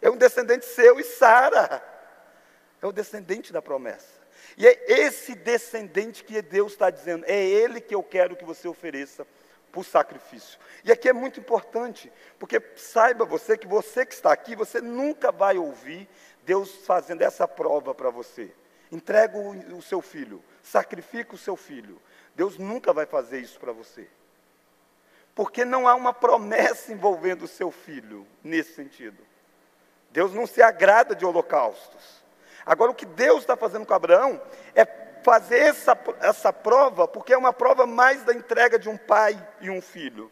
É 0.00 0.10
um 0.10 0.16
descendente 0.16 0.64
seu 0.64 0.98
e 0.98 1.04
Sara. 1.04 1.82
É 2.80 2.86
o 2.86 2.92
descendente 2.92 3.52
da 3.52 3.60
promessa. 3.60 4.20
E 4.56 4.66
é 4.66 4.84
esse 4.86 5.34
descendente 5.34 6.24
que 6.24 6.40
Deus 6.40 6.72
está 6.72 6.90
dizendo: 6.90 7.24
É 7.26 7.38
ele 7.38 7.80
que 7.80 7.94
eu 7.94 8.02
quero 8.02 8.34
que 8.34 8.44
você 8.44 8.66
ofereça 8.66 9.26
por 9.70 9.84
sacrifício. 9.84 10.58
E 10.84 10.92
aqui 10.92 11.08
é 11.08 11.12
muito 11.12 11.40
importante, 11.40 12.12
porque 12.38 12.62
saiba 12.76 13.24
você 13.24 13.56
que 13.56 13.66
você 13.66 14.04
que 14.04 14.14
está 14.14 14.32
aqui, 14.32 14.54
você 14.54 14.80
nunca 14.80 15.32
vai 15.32 15.56
ouvir 15.56 16.08
Deus 16.44 16.70
fazendo 16.86 17.22
essa 17.22 17.48
prova 17.48 17.94
para 17.94 18.10
você. 18.10 18.52
Entrega 18.90 19.38
o, 19.38 19.78
o 19.78 19.82
seu 19.82 20.02
filho, 20.02 20.44
sacrifica 20.62 21.34
o 21.34 21.38
seu 21.38 21.56
filho. 21.56 22.00
Deus 22.34 22.58
nunca 22.58 22.92
vai 22.92 23.06
fazer 23.06 23.40
isso 23.40 23.58
para 23.60 23.72
você. 23.72 24.08
Porque 25.34 25.64
não 25.64 25.88
há 25.88 25.94
uma 25.94 26.12
promessa 26.12 26.92
envolvendo 26.92 27.42
o 27.42 27.48
seu 27.48 27.70
filho 27.70 28.26
nesse 28.42 28.74
sentido. 28.74 29.22
Deus 30.10 30.32
não 30.34 30.46
se 30.46 30.62
agrada 30.62 31.14
de 31.14 31.24
holocaustos. 31.24 32.22
Agora, 32.64 32.90
o 32.90 32.94
que 32.94 33.06
Deus 33.06 33.40
está 33.40 33.56
fazendo 33.56 33.86
com 33.86 33.94
Abraão 33.94 34.40
é 34.74 34.84
fazer 35.22 35.58
essa, 35.58 35.96
essa 36.20 36.52
prova, 36.52 37.08
porque 37.08 37.32
é 37.32 37.38
uma 37.38 37.52
prova 37.52 37.86
mais 37.86 38.22
da 38.24 38.34
entrega 38.34 38.78
de 38.78 38.88
um 38.88 38.96
pai 38.96 39.36
e 39.60 39.70
um 39.70 39.80
filho. 39.80 40.30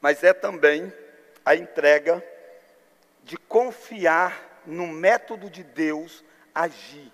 Mas 0.00 0.22
é 0.22 0.32
também 0.32 0.92
a 1.44 1.54
entrega 1.54 2.24
de 3.24 3.36
confiar 3.36 4.62
no 4.66 4.86
método 4.86 5.50
de 5.50 5.62
Deus 5.62 6.24
agir. 6.54 7.12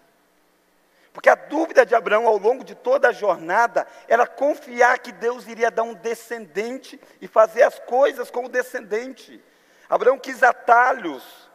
Porque 1.16 1.30
a 1.30 1.34
dúvida 1.34 1.86
de 1.86 1.94
Abraão 1.94 2.26
ao 2.26 2.36
longo 2.36 2.62
de 2.62 2.74
toda 2.74 3.08
a 3.08 3.12
jornada 3.12 3.86
era 4.06 4.26
confiar 4.26 4.98
que 4.98 5.10
Deus 5.10 5.48
iria 5.48 5.70
dar 5.70 5.82
um 5.82 5.94
descendente 5.94 7.00
e 7.22 7.26
fazer 7.26 7.62
as 7.62 7.78
coisas 7.78 8.30
com 8.30 8.44
o 8.44 8.48
descendente. 8.50 9.42
Abraão 9.88 10.18
quis 10.18 10.42
atalhos. 10.42 11.50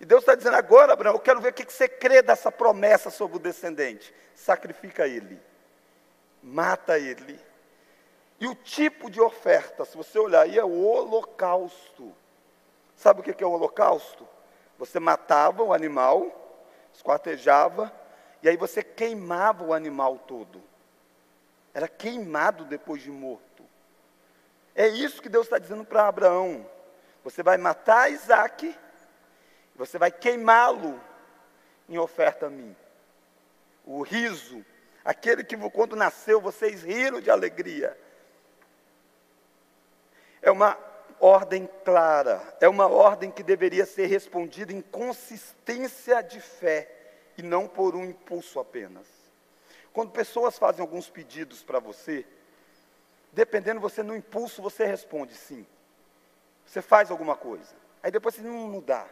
E 0.00 0.04
Deus 0.04 0.22
está 0.22 0.34
dizendo 0.34 0.56
agora, 0.56 0.94
Abraão, 0.94 1.14
eu 1.14 1.20
quero 1.20 1.40
ver 1.40 1.50
o 1.50 1.52
que 1.52 1.72
você 1.72 1.88
crê 1.88 2.22
dessa 2.22 2.50
promessa 2.50 3.08
sobre 3.08 3.36
o 3.36 3.40
descendente. 3.40 4.12
Sacrifica 4.34 5.06
ele, 5.06 5.40
mata 6.42 6.98
ele. 6.98 7.38
E 8.40 8.48
o 8.48 8.54
tipo 8.56 9.08
de 9.08 9.20
oferta, 9.20 9.84
se 9.84 9.96
você 9.96 10.18
olhar 10.18 10.40
aí, 10.40 10.58
é 10.58 10.64
o 10.64 10.84
holocausto. 10.84 12.12
Sabe 12.96 13.20
o 13.20 13.22
que 13.22 13.44
é 13.44 13.46
o 13.46 13.52
holocausto? 13.52 14.26
Você 14.76 14.98
matava 14.98 15.62
o 15.62 15.72
animal, 15.72 16.26
esquartejava, 16.92 17.92
e 18.42 18.48
aí 18.48 18.56
você 18.56 18.82
queimava 18.82 19.64
o 19.64 19.72
animal 19.72 20.18
todo. 20.18 20.62
Era 21.74 21.88
queimado 21.88 22.64
depois 22.64 23.02
de 23.02 23.10
morto. 23.10 23.64
É 24.74 24.86
isso 24.86 25.20
que 25.20 25.28
Deus 25.28 25.46
está 25.46 25.58
dizendo 25.58 25.84
para 25.84 26.06
Abraão. 26.06 26.68
Você 27.24 27.42
vai 27.42 27.56
matar 27.56 28.10
Isaac, 28.10 28.74
você 29.74 29.98
vai 29.98 30.10
queimá-lo 30.10 31.00
em 31.88 31.98
oferta 31.98 32.46
a 32.46 32.50
mim. 32.50 32.76
o 33.84 34.02
riso, 34.02 34.64
aquele 35.04 35.42
que 35.42 35.56
quando 35.70 35.96
nasceu 35.96 36.40
vocês 36.40 36.82
riram 36.82 37.20
de 37.20 37.30
alegria. 37.30 37.98
É 40.42 40.50
uma 40.50 40.78
ordem 41.18 41.68
clara, 41.84 42.56
é 42.60 42.68
uma 42.68 42.86
ordem 42.86 43.30
que 43.30 43.42
deveria 43.42 43.86
ser 43.86 44.06
respondida 44.06 44.72
em 44.72 44.80
consistência 44.80 46.22
de 46.22 46.40
fé 46.40 46.97
e 47.38 47.42
não 47.42 47.68
por 47.68 47.94
um 47.94 48.04
impulso 48.04 48.58
apenas. 48.58 49.06
Quando 49.92 50.10
pessoas 50.10 50.58
fazem 50.58 50.82
alguns 50.82 51.08
pedidos 51.08 51.62
para 51.62 51.78
você, 51.78 52.26
dependendo 53.32 53.80
você 53.80 54.02
no 54.02 54.14
impulso 54.14 54.60
você 54.60 54.84
responde 54.84 55.34
sim. 55.34 55.64
Você 56.66 56.82
faz 56.82 57.10
alguma 57.10 57.36
coisa. 57.36 57.74
Aí 58.02 58.10
depois 58.10 58.34
você 58.34 58.42
não, 58.42 58.80
dá. 58.80 59.06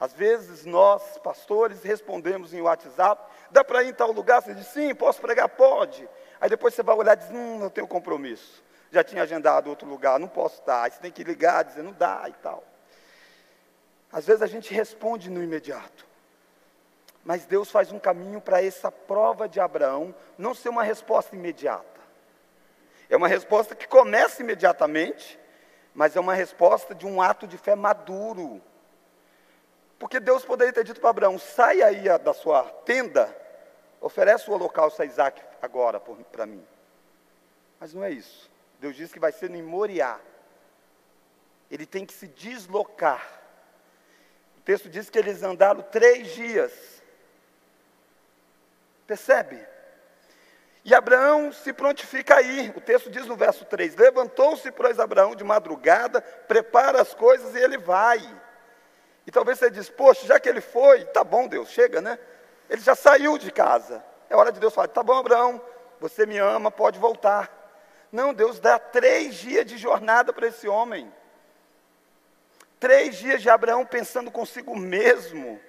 Às 0.00 0.12
vezes 0.12 0.64
nós, 0.64 1.18
pastores, 1.18 1.82
respondemos 1.82 2.54
em 2.54 2.60
WhatsApp, 2.62 3.30
dá 3.50 3.62
para 3.62 3.82
ir 3.82 3.90
em 3.90 3.94
tal 3.94 4.10
lugar? 4.10 4.40
Você 4.40 4.54
diz, 4.54 4.68
sim, 4.68 4.94
posso 4.94 5.20
pregar? 5.20 5.48
Pode. 5.48 6.08
Aí 6.40 6.48
depois 6.48 6.74
você 6.74 6.82
vai 6.82 6.96
olhar 6.96 7.16
e 7.16 7.20
diz, 7.20 7.30
hum, 7.30 7.58
não 7.58 7.68
tenho 7.68 7.86
compromisso. 7.86 8.62
Já 8.90 9.04
tinha 9.04 9.22
agendado 9.22 9.68
outro 9.68 9.88
lugar, 9.88 10.18
não 10.18 10.28
posso 10.28 10.60
estar. 10.60 10.84
Aí 10.84 10.90
você 10.90 11.00
tem 11.00 11.10
que 11.10 11.24
ligar, 11.24 11.64
dizer, 11.64 11.82
não 11.82 11.92
dá 11.92 12.24
e 12.28 12.32
tal. 12.34 12.64
Às 14.12 14.26
vezes 14.26 14.42
a 14.42 14.46
gente 14.46 14.72
responde 14.72 15.30
no 15.30 15.42
imediato. 15.42 16.11
Mas 17.24 17.44
Deus 17.44 17.70
faz 17.70 17.92
um 17.92 17.98
caminho 17.98 18.40
para 18.40 18.62
essa 18.62 18.90
prova 18.90 19.48
de 19.48 19.60
Abraão 19.60 20.14
não 20.36 20.54
ser 20.54 20.68
uma 20.68 20.82
resposta 20.82 21.36
imediata. 21.36 22.00
É 23.08 23.16
uma 23.16 23.28
resposta 23.28 23.74
que 23.74 23.86
começa 23.86 24.42
imediatamente, 24.42 25.38
mas 25.94 26.16
é 26.16 26.20
uma 26.20 26.34
resposta 26.34 26.94
de 26.94 27.06
um 27.06 27.20
ato 27.20 27.46
de 27.46 27.58
fé 27.58 27.74
maduro 27.74 28.62
porque 30.02 30.18
Deus 30.18 30.44
poderia 30.44 30.72
ter 30.72 30.82
dito 30.82 31.00
para 31.00 31.10
Abraão: 31.10 31.38
sai 31.38 31.80
aí 31.80 32.02
da 32.18 32.34
sua 32.34 32.64
tenda, 32.84 33.32
oferece 34.00 34.50
o 34.50 34.52
holocausto 34.52 35.00
a 35.00 35.04
Isaac 35.04 35.40
agora 35.62 36.00
para 36.00 36.44
mim. 36.44 36.66
Mas 37.78 37.94
não 37.94 38.02
é 38.02 38.10
isso. 38.10 38.50
Deus 38.80 38.96
diz 38.96 39.12
que 39.12 39.20
vai 39.20 39.30
ser 39.30 39.48
no 39.48 39.62
Moriá. 39.62 40.18
Ele 41.70 41.86
tem 41.86 42.04
que 42.04 42.12
se 42.12 42.26
deslocar. 42.26 43.24
O 44.58 44.62
texto 44.62 44.88
diz 44.88 45.08
que 45.08 45.20
eles 45.20 45.40
andaram 45.44 45.82
três 45.82 46.34
dias. 46.34 47.00
Percebe? 49.06 49.66
E 50.84 50.94
Abraão 50.94 51.52
se 51.52 51.72
prontifica 51.72 52.36
aí. 52.36 52.72
O 52.76 52.80
texto 52.80 53.10
diz 53.10 53.26
no 53.26 53.36
verso 53.36 53.64
3: 53.64 53.94
Levantou-se, 53.96 54.70
pois, 54.72 54.98
Abraão 54.98 55.34
de 55.34 55.44
madrugada, 55.44 56.20
prepara 56.20 57.00
as 57.00 57.14
coisas 57.14 57.54
e 57.54 57.58
ele 57.58 57.78
vai. 57.78 58.20
E 59.26 59.30
talvez 59.30 59.58
você 59.58 59.70
diz, 59.70 59.88
poxa, 59.88 60.26
já 60.26 60.40
que 60.40 60.48
ele 60.48 60.60
foi, 60.60 61.04
tá 61.06 61.22
bom, 61.22 61.46
Deus, 61.46 61.68
chega, 61.70 62.00
né? 62.00 62.18
Ele 62.68 62.80
já 62.80 62.94
saiu 62.94 63.38
de 63.38 63.52
casa. 63.52 64.04
É 64.28 64.36
hora 64.36 64.50
de 64.50 64.58
Deus 64.58 64.74
falar, 64.74 64.88
tá 64.88 65.02
bom, 65.02 65.16
Abraão, 65.16 65.62
você 66.00 66.26
me 66.26 66.38
ama, 66.38 66.70
pode 66.70 66.98
voltar. 66.98 67.50
Não, 68.10 68.34
Deus 68.34 68.58
dá 68.58 68.78
três 68.78 69.36
dias 69.36 69.64
de 69.64 69.78
jornada 69.78 70.32
para 70.32 70.48
esse 70.48 70.66
homem. 70.66 71.12
Três 72.80 73.16
dias 73.16 73.40
de 73.40 73.48
Abraão 73.48 73.86
pensando 73.86 74.30
consigo 74.30 74.76
mesmo, 74.76 75.60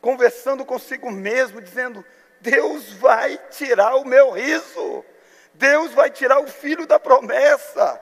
conversando 0.00 0.64
consigo 0.64 1.10
mesmo, 1.10 1.60
dizendo: 1.60 2.02
Deus 2.40 2.92
vai 2.92 3.38
tirar 3.50 3.96
o 3.96 4.04
meu 4.04 4.30
riso, 4.32 5.04
Deus 5.54 5.92
vai 5.92 6.10
tirar 6.10 6.40
o 6.40 6.46
filho 6.46 6.86
da 6.86 6.98
promessa, 7.00 8.00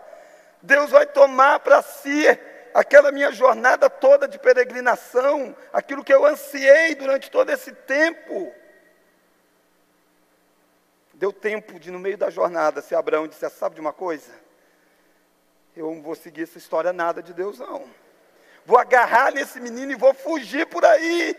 Deus 0.60 0.90
vai 0.90 1.06
tomar 1.06 1.60
para 1.60 1.82
si 1.82 2.26
aquela 2.72 3.12
minha 3.12 3.30
jornada 3.30 3.88
toda 3.88 4.26
de 4.26 4.38
peregrinação, 4.38 5.56
aquilo 5.72 6.02
que 6.02 6.12
eu 6.12 6.26
ansiei 6.26 6.94
durante 6.94 7.30
todo 7.30 7.50
esse 7.50 7.72
tempo. 7.72 8.52
Deu 11.14 11.32
tempo 11.32 11.78
de, 11.78 11.92
no 11.92 11.98
meio 11.98 12.18
da 12.18 12.28
jornada, 12.28 12.82
se 12.82 12.94
Abraão 12.94 13.28
dissesse: 13.28 13.56
Sabe 13.56 13.76
de 13.76 13.80
uma 13.80 13.92
coisa? 13.92 14.32
Eu 15.76 15.92
não 15.92 16.02
vou 16.02 16.14
seguir 16.14 16.42
essa 16.42 16.58
história 16.58 16.92
nada 16.92 17.22
de 17.22 17.32
Deus, 17.32 17.58
não. 17.58 17.88
Vou 18.66 18.78
agarrar 18.78 19.32
nesse 19.32 19.60
menino 19.60 19.92
e 19.92 19.96
vou 19.96 20.12
fugir 20.12 20.66
por 20.66 20.84
aí. 20.84 21.36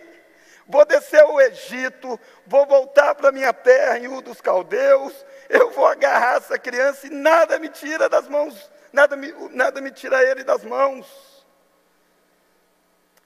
Vou 0.68 0.86
descer 0.86 1.22
ao 1.22 1.40
Egito, 1.42 2.20
vou 2.48 2.66
voltar 2.66 3.14
para 3.16 3.32
minha 3.32 3.54
terra 3.54 4.00
em 4.00 4.08
U 4.08 4.22
dos 4.22 4.42
Caldeus. 4.42 5.26
Eu 5.48 5.72
vou 5.72 5.86
agarrar 5.86 6.38
essa 6.38 6.58
criança 6.58 7.08
e 7.08 7.10
nada 7.10 7.60
me 7.60 7.70
tira 7.70 8.10
das 8.10 8.28
mãos 8.28 8.72
nada 8.96 9.18
me, 9.18 9.32
nada 9.52 9.82
me 9.82 9.92
tira 9.92 10.24
ele 10.24 10.44
das 10.44 10.64
mãos. 10.64 11.46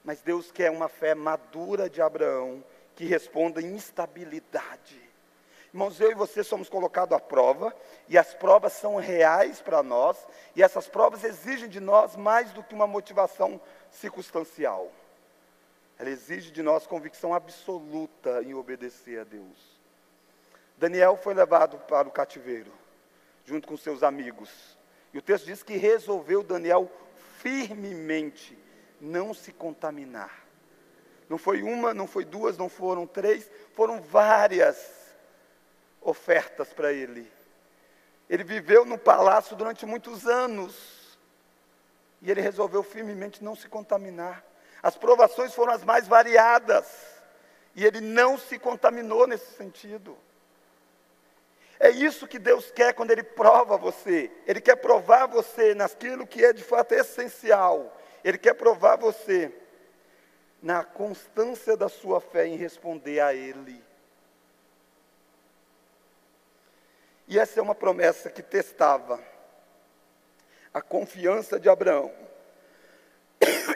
Mas 0.04 0.20
Deus 0.20 0.50
quer 0.50 0.70
uma 0.70 0.88
fé 0.88 1.14
madura 1.14 1.88
de 1.88 2.02
Abraão, 2.02 2.64
que 2.96 3.04
responda 3.04 3.62
em 3.62 3.74
instabilidade. 3.74 5.00
Irmãos, 5.72 6.00
eu 6.00 6.10
e 6.10 6.14
você 6.14 6.42
somos 6.42 6.68
colocados 6.68 7.16
à 7.16 7.20
prova, 7.20 7.74
e 8.08 8.18
as 8.18 8.34
provas 8.34 8.72
são 8.72 8.96
reais 8.96 9.62
para 9.62 9.82
nós, 9.82 10.16
e 10.56 10.62
essas 10.62 10.88
provas 10.88 11.22
exigem 11.22 11.68
de 11.68 11.78
nós 11.78 12.16
mais 12.16 12.50
do 12.50 12.62
que 12.62 12.74
uma 12.74 12.88
motivação 12.88 13.60
circunstancial. 13.90 14.90
Ela 16.00 16.08
exige 16.08 16.50
de 16.50 16.62
nós 16.62 16.86
convicção 16.86 17.34
absoluta 17.34 18.42
em 18.42 18.54
obedecer 18.54 19.20
a 19.20 19.24
Deus. 19.24 19.78
Daniel 20.78 21.14
foi 21.14 21.34
levado 21.34 21.76
para 21.76 22.08
o 22.08 22.10
cativeiro, 22.10 22.72
junto 23.44 23.68
com 23.68 23.76
seus 23.76 24.02
amigos. 24.02 24.78
E 25.12 25.18
o 25.18 25.22
texto 25.22 25.44
diz 25.44 25.62
que 25.62 25.76
resolveu 25.76 26.42
Daniel 26.42 26.90
firmemente 27.40 28.56
não 28.98 29.34
se 29.34 29.52
contaminar. 29.52 30.46
Não 31.28 31.36
foi 31.36 31.62
uma, 31.62 31.92
não 31.92 32.06
foi 32.06 32.24
duas, 32.24 32.56
não 32.56 32.70
foram 32.70 33.06
três, 33.06 33.50
foram 33.74 34.00
várias 34.00 35.14
ofertas 36.00 36.72
para 36.72 36.94
ele. 36.94 37.30
Ele 38.26 38.42
viveu 38.42 38.86
no 38.86 38.96
palácio 38.96 39.54
durante 39.54 39.84
muitos 39.84 40.26
anos. 40.26 41.18
E 42.22 42.30
ele 42.30 42.40
resolveu 42.40 42.82
firmemente 42.82 43.44
não 43.44 43.54
se 43.54 43.68
contaminar. 43.68 44.48
As 44.82 44.96
provações 44.96 45.54
foram 45.54 45.72
as 45.72 45.84
mais 45.84 46.06
variadas. 46.06 46.86
E 47.74 47.84
ele 47.84 48.00
não 48.00 48.36
se 48.38 48.58
contaminou 48.58 49.26
nesse 49.26 49.52
sentido. 49.54 50.16
É 51.78 51.88
isso 51.88 52.28
que 52.28 52.38
Deus 52.38 52.70
quer 52.70 52.92
quando 52.92 53.10
Ele 53.10 53.22
prova 53.22 53.78
você. 53.78 54.30
Ele 54.46 54.60
quer 54.60 54.76
provar 54.76 55.26
você 55.26 55.74
naquilo 55.74 56.26
que 56.26 56.44
é 56.44 56.52
de 56.52 56.62
fato 56.62 56.92
essencial. 56.92 57.96
Ele 58.22 58.36
quer 58.36 58.52
provar 58.52 58.96
você 58.96 59.50
na 60.62 60.84
constância 60.84 61.78
da 61.78 61.88
sua 61.88 62.20
fé 62.20 62.46
em 62.46 62.56
responder 62.56 63.20
a 63.20 63.32
Ele. 63.32 63.82
E 67.26 67.38
essa 67.38 67.60
é 67.60 67.62
uma 67.62 67.74
promessa 67.74 68.28
que 68.28 68.42
testava 68.42 69.18
a 70.74 70.82
confiança 70.82 71.58
de 71.58 71.68
Abraão 71.68 72.12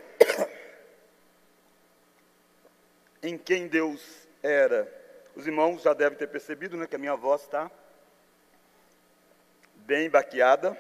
em 3.25 3.39
quem 3.39 3.67
Deus 3.67 4.29
era. 4.43 4.87
Os 5.35 5.47
irmãos 5.47 5.83
já 5.83 5.95
devem 5.95 6.17
ter 6.17 6.29
percebido 6.29 6.77
né, 6.77 6.87
que 6.87 6.95
a 6.95 6.99
minha 6.99 7.17
voz 7.17 7.43
está 7.43 7.71
bem 9.77 10.11
baqueada. 10.11 10.79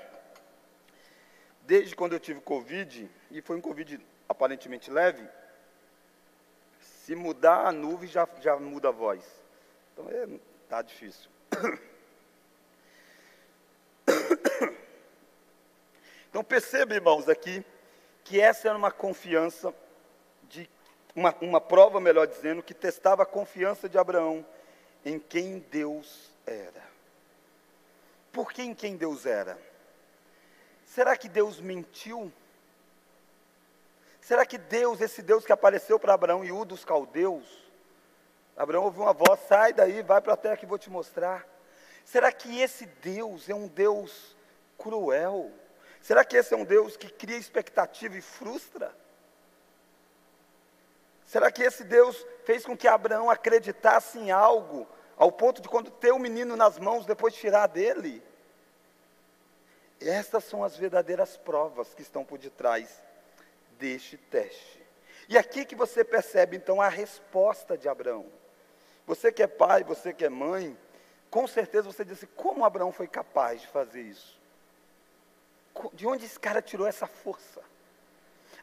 Desde 1.62 1.96
quando 1.96 2.12
eu 2.12 2.20
tive 2.20 2.42
Covid, 2.42 3.10
e 3.30 3.40
foi 3.40 3.56
um 3.56 3.60
Covid 3.60 3.98
aparentemente 4.28 4.90
leve, 4.90 5.26
se 6.80 7.14
mudar 7.14 7.66
a 7.66 7.72
nuvem 7.72 8.08
já, 8.08 8.28
já 8.40 8.56
muda 8.56 8.88
a 8.88 8.92
voz. 8.92 9.24
Então 9.92 10.08
é, 10.10 10.28
tá 10.68 10.82
difícil. 10.82 11.30
Então 16.34 16.42
perceba, 16.42 16.94
irmãos, 16.94 17.28
aqui, 17.28 17.64
que 18.24 18.40
essa 18.40 18.66
era 18.66 18.76
uma 18.76 18.90
confiança, 18.90 19.72
uma, 21.14 21.34
uma 21.40 21.60
prova, 21.60 22.00
melhor 22.00 22.26
dizendo, 22.26 22.62
que 22.62 22.74
testava 22.74 23.22
a 23.22 23.26
confiança 23.26 23.88
de 23.88 23.98
Abraão 23.98 24.44
em 25.04 25.18
quem 25.18 25.58
Deus 25.70 26.30
era. 26.46 26.82
Por 28.32 28.52
quem 28.52 28.74
quem 28.74 28.96
Deus 28.96 29.26
era? 29.26 29.56
Será 30.84 31.16
que 31.16 31.28
Deus 31.28 31.60
mentiu? 31.60 32.32
Será 34.20 34.44
que 34.44 34.58
Deus, 34.58 35.00
esse 35.00 35.22
Deus 35.22 35.44
que 35.44 35.52
apareceu 35.52 35.98
para 35.98 36.14
Abraão 36.14 36.44
e 36.44 36.50
o 36.50 36.64
dos 36.64 36.84
caldeus, 36.84 37.64
Abraão 38.56 38.84
ouviu 38.84 39.02
uma 39.02 39.12
voz, 39.12 39.38
sai 39.48 39.72
daí, 39.72 40.02
vai 40.02 40.20
para 40.20 40.32
a 40.34 40.36
terra 40.36 40.56
que 40.56 40.66
vou 40.66 40.78
te 40.78 40.88
mostrar. 40.88 41.46
Será 42.04 42.30
que 42.32 42.60
esse 42.60 42.86
Deus 42.86 43.48
é 43.48 43.54
um 43.54 43.66
Deus 43.66 44.36
cruel? 44.78 45.50
Será 46.00 46.24
que 46.24 46.36
esse 46.36 46.54
é 46.54 46.56
um 46.56 46.64
Deus 46.64 46.96
que 46.96 47.10
cria 47.10 47.36
expectativa 47.36 48.16
e 48.16 48.20
frustra? 48.20 48.94
Será 51.34 51.50
que 51.50 51.64
esse 51.64 51.82
Deus 51.82 52.24
fez 52.44 52.64
com 52.64 52.76
que 52.76 52.86
Abraão 52.86 53.28
acreditasse 53.28 54.20
em 54.20 54.30
algo 54.30 54.86
ao 55.16 55.32
ponto 55.32 55.60
de 55.60 55.68
quando 55.68 55.90
ter 55.90 56.12
o 56.12 56.18
menino 56.20 56.54
nas 56.54 56.78
mãos, 56.78 57.06
depois 57.06 57.34
tirar 57.34 57.66
dele. 57.66 58.22
Essas 60.00 60.44
são 60.44 60.62
as 60.62 60.76
verdadeiras 60.76 61.36
provas 61.36 61.92
que 61.92 62.02
estão 62.02 62.24
por 62.24 62.38
detrás 62.38 63.02
deste 63.80 64.16
teste. 64.16 64.80
E 65.28 65.36
aqui 65.36 65.64
que 65.64 65.74
você 65.74 66.04
percebe 66.04 66.56
então 66.56 66.80
a 66.80 66.88
resposta 66.88 67.76
de 67.76 67.88
Abraão. 67.88 68.26
Você 69.04 69.32
que 69.32 69.42
é 69.42 69.48
pai, 69.48 69.82
você 69.82 70.12
que 70.12 70.24
é 70.24 70.30
mãe, 70.30 70.78
com 71.30 71.48
certeza 71.48 71.90
você 71.90 72.04
disse: 72.04 72.28
como 72.28 72.64
Abraão 72.64 72.92
foi 72.92 73.08
capaz 73.08 73.60
de 73.60 73.66
fazer 73.66 74.02
isso? 74.02 74.40
De 75.94 76.06
onde 76.06 76.26
esse 76.26 76.38
cara 76.38 76.62
tirou 76.62 76.86
essa 76.86 77.08
força? 77.08 77.73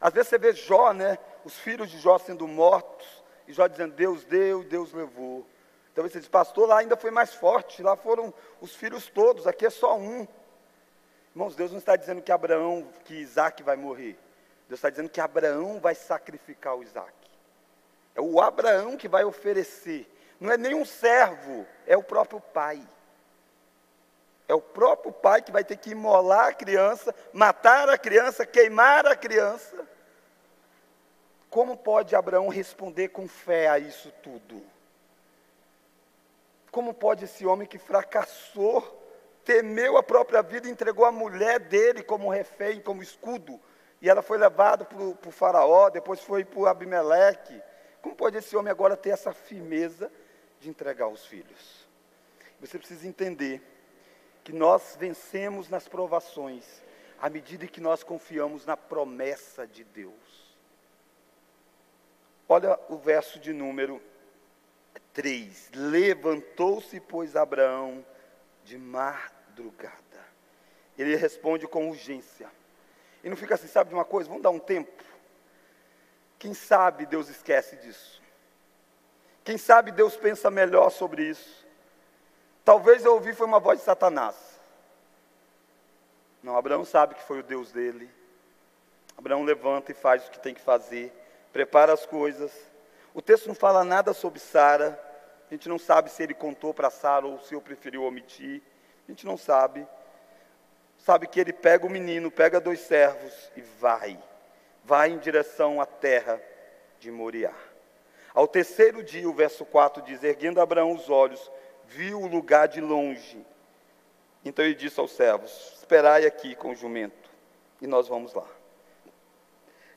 Às 0.02 0.12
vezes 0.12 0.30
você 0.30 0.38
vê 0.38 0.52
Jó, 0.52 0.92
né? 0.92 1.16
Os 1.44 1.56
filhos 1.56 1.88
de 1.88 1.96
Jó 2.00 2.18
sendo 2.18 2.48
mortos, 2.48 3.06
e 3.46 3.52
Jó 3.52 3.68
dizendo: 3.68 3.94
Deus 3.94 4.24
deu, 4.24 4.64
Deus 4.64 4.92
levou. 4.92 5.46
Então 5.92 6.02
você 6.02 6.18
diz, 6.18 6.28
pastor, 6.28 6.66
lá 6.66 6.78
ainda 6.78 6.96
foi 6.96 7.12
mais 7.12 7.32
forte, 7.34 7.82
lá 7.82 7.94
foram 7.94 8.34
os 8.60 8.74
filhos 8.74 9.08
todos, 9.08 9.46
aqui 9.46 9.64
é 9.64 9.70
só 9.70 9.96
um. 9.96 10.26
Irmãos, 11.30 11.54
Deus 11.54 11.70
não 11.70 11.78
está 11.78 11.94
dizendo 11.94 12.20
que 12.20 12.32
Abraão, 12.32 12.88
que 13.04 13.14
Isaac 13.14 13.62
vai 13.62 13.76
morrer. 13.76 14.18
Deus 14.68 14.78
está 14.78 14.90
dizendo 14.90 15.08
que 15.08 15.20
Abraão 15.20 15.78
vai 15.78 15.94
sacrificar 15.94 16.74
o 16.74 16.82
Isaac. 16.82 17.12
É 18.14 18.20
o 18.20 18.40
Abraão 18.40 18.96
que 18.96 19.06
vai 19.06 19.22
oferecer. 19.22 20.10
Não 20.40 20.50
é 20.50 20.56
nem 20.56 20.74
um 20.74 20.84
servo, 20.84 21.64
é 21.86 21.96
o 21.96 22.02
próprio 22.02 22.40
pai. 22.40 22.82
É 24.48 24.54
o 24.54 24.60
próprio 24.60 25.12
pai 25.12 25.42
que 25.42 25.52
vai 25.52 25.62
ter 25.62 25.76
que 25.76 25.90
imolar 25.90 26.48
a 26.48 26.52
criança, 26.52 27.14
matar 27.32 27.88
a 27.88 27.96
criança, 27.96 28.44
queimar 28.44 29.06
a 29.06 29.14
criança. 29.14 29.91
Como 31.52 31.76
pode 31.76 32.16
Abraão 32.16 32.48
responder 32.48 33.08
com 33.08 33.28
fé 33.28 33.68
a 33.68 33.78
isso 33.78 34.10
tudo? 34.22 34.62
Como 36.70 36.94
pode 36.94 37.26
esse 37.26 37.44
homem 37.44 37.68
que 37.68 37.76
fracassou, 37.76 38.80
temeu 39.44 39.98
a 39.98 40.02
própria 40.02 40.40
vida, 40.40 40.66
entregou 40.66 41.04
a 41.04 41.12
mulher 41.12 41.60
dele 41.60 42.02
como 42.02 42.30
refém, 42.30 42.80
como 42.80 43.02
escudo, 43.02 43.60
e 44.00 44.08
ela 44.08 44.22
foi 44.22 44.38
levada 44.38 44.86
para 44.86 44.98
o 44.98 45.30
faraó, 45.30 45.90
depois 45.90 46.20
foi 46.20 46.42
para 46.42 46.70
Abimeleque. 46.70 47.62
Como 48.00 48.16
pode 48.16 48.38
esse 48.38 48.56
homem 48.56 48.70
agora 48.70 48.96
ter 48.96 49.10
essa 49.10 49.34
firmeza 49.34 50.10
de 50.58 50.70
entregar 50.70 51.08
os 51.08 51.26
filhos? 51.26 51.86
Você 52.60 52.78
precisa 52.78 53.06
entender 53.06 53.60
que 54.42 54.54
nós 54.54 54.96
vencemos 54.98 55.68
nas 55.68 55.86
provações 55.86 56.64
à 57.20 57.28
medida 57.28 57.66
que 57.66 57.78
nós 57.78 58.02
confiamos 58.02 58.64
na 58.64 58.74
promessa 58.74 59.66
de 59.66 59.84
Deus. 59.84 60.21
Olha 62.52 62.78
o 62.90 62.98
verso 62.98 63.38
de 63.38 63.50
número 63.50 63.98
3. 65.14 65.70
Levantou-se, 65.72 67.00
pois, 67.00 67.34
Abraão 67.34 68.04
de 68.62 68.76
madrugada. 68.76 69.96
Ele 70.98 71.16
responde 71.16 71.66
com 71.66 71.88
urgência. 71.88 72.50
E 73.24 73.30
não 73.30 73.38
fica 73.38 73.54
assim, 73.54 73.66
sabe 73.66 73.88
de 73.88 73.94
uma 73.94 74.04
coisa? 74.04 74.28
Vamos 74.28 74.42
dar 74.42 74.50
um 74.50 74.58
tempo. 74.58 75.02
Quem 76.38 76.52
sabe 76.52 77.06
Deus 77.06 77.30
esquece 77.30 77.74
disso. 77.76 78.22
Quem 79.42 79.56
sabe 79.56 79.90
Deus 79.90 80.14
pensa 80.14 80.50
melhor 80.50 80.90
sobre 80.90 81.22
isso. 81.22 81.66
Talvez 82.62 83.02
eu 83.02 83.14
ouvi 83.14 83.32
foi 83.32 83.46
uma 83.46 83.60
voz 83.60 83.78
de 83.78 83.86
Satanás. 83.86 84.36
Não, 86.42 86.54
Abraão 86.54 86.84
sabe 86.84 87.14
que 87.14 87.22
foi 87.22 87.40
o 87.40 87.42
Deus 87.42 87.72
dele. 87.72 88.10
Abraão 89.16 89.42
levanta 89.42 89.90
e 89.90 89.94
faz 89.94 90.28
o 90.28 90.30
que 90.30 90.38
tem 90.38 90.52
que 90.52 90.60
fazer, 90.60 91.21
prepara 91.52 91.92
as 91.92 92.06
coisas. 92.06 92.52
O 93.14 93.20
texto 93.20 93.46
não 93.46 93.54
fala 93.54 93.84
nada 93.84 94.12
sobre 94.12 94.38
Sara. 94.38 94.98
A 95.50 95.54
gente 95.54 95.68
não 95.68 95.78
sabe 95.78 96.10
se 96.10 96.22
ele 96.22 96.34
contou 96.34 96.72
para 96.72 96.90
Sara 96.90 97.26
ou 97.26 97.38
se 97.38 97.54
eu 97.54 97.60
preferiu 97.60 98.04
omitir. 98.04 98.62
A 99.06 99.10
gente 99.10 99.26
não 99.26 99.36
sabe. 99.36 99.86
Sabe 100.98 101.26
que 101.26 101.40
ele 101.40 101.52
pega 101.52 101.86
o 101.86 101.90
menino, 101.90 102.30
pega 102.30 102.60
dois 102.60 102.80
servos 102.80 103.50
e 103.56 103.60
vai 103.60 104.18
vai 104.84 105.10
em 105.10 105.18
direção 105.18 105.80
à 105.80 105.86
terra 105.86 106.40
de 106.98 107.10
Moriá. 107.10 107.52
Ao 108.34 108.48
terceiro 108.48 109.02
dia, 109.02 109.28
o 109.28 109.32
verso 109.32 109.64
4 109.64 110.02
diz: 110.02 110.22
Erguendo 110.22 110.60
Abraão 110.60 110.92
os 110.92 111.08
olhos, 111.10 111.50
viu 111.86 112.20
o 112.20 112.26
lugar 112.26 112.68
de 112.68 112.80
longe. 112.80 113.44
Então 114.44 114.64
ele 114.64 114.74
disse 114.74 114.98
aos 114.98 115.12
servos: 115.12 115.74
Esperai 115.78 116.26
aqui 116.26 116.54
com 116.54 116.70
o 116.70 116.74
jumento, 116.74 117.30
e 117.80 117.86
nós 117.86 118.08
vamos 118.08 118.34
lá. 118.34 118.46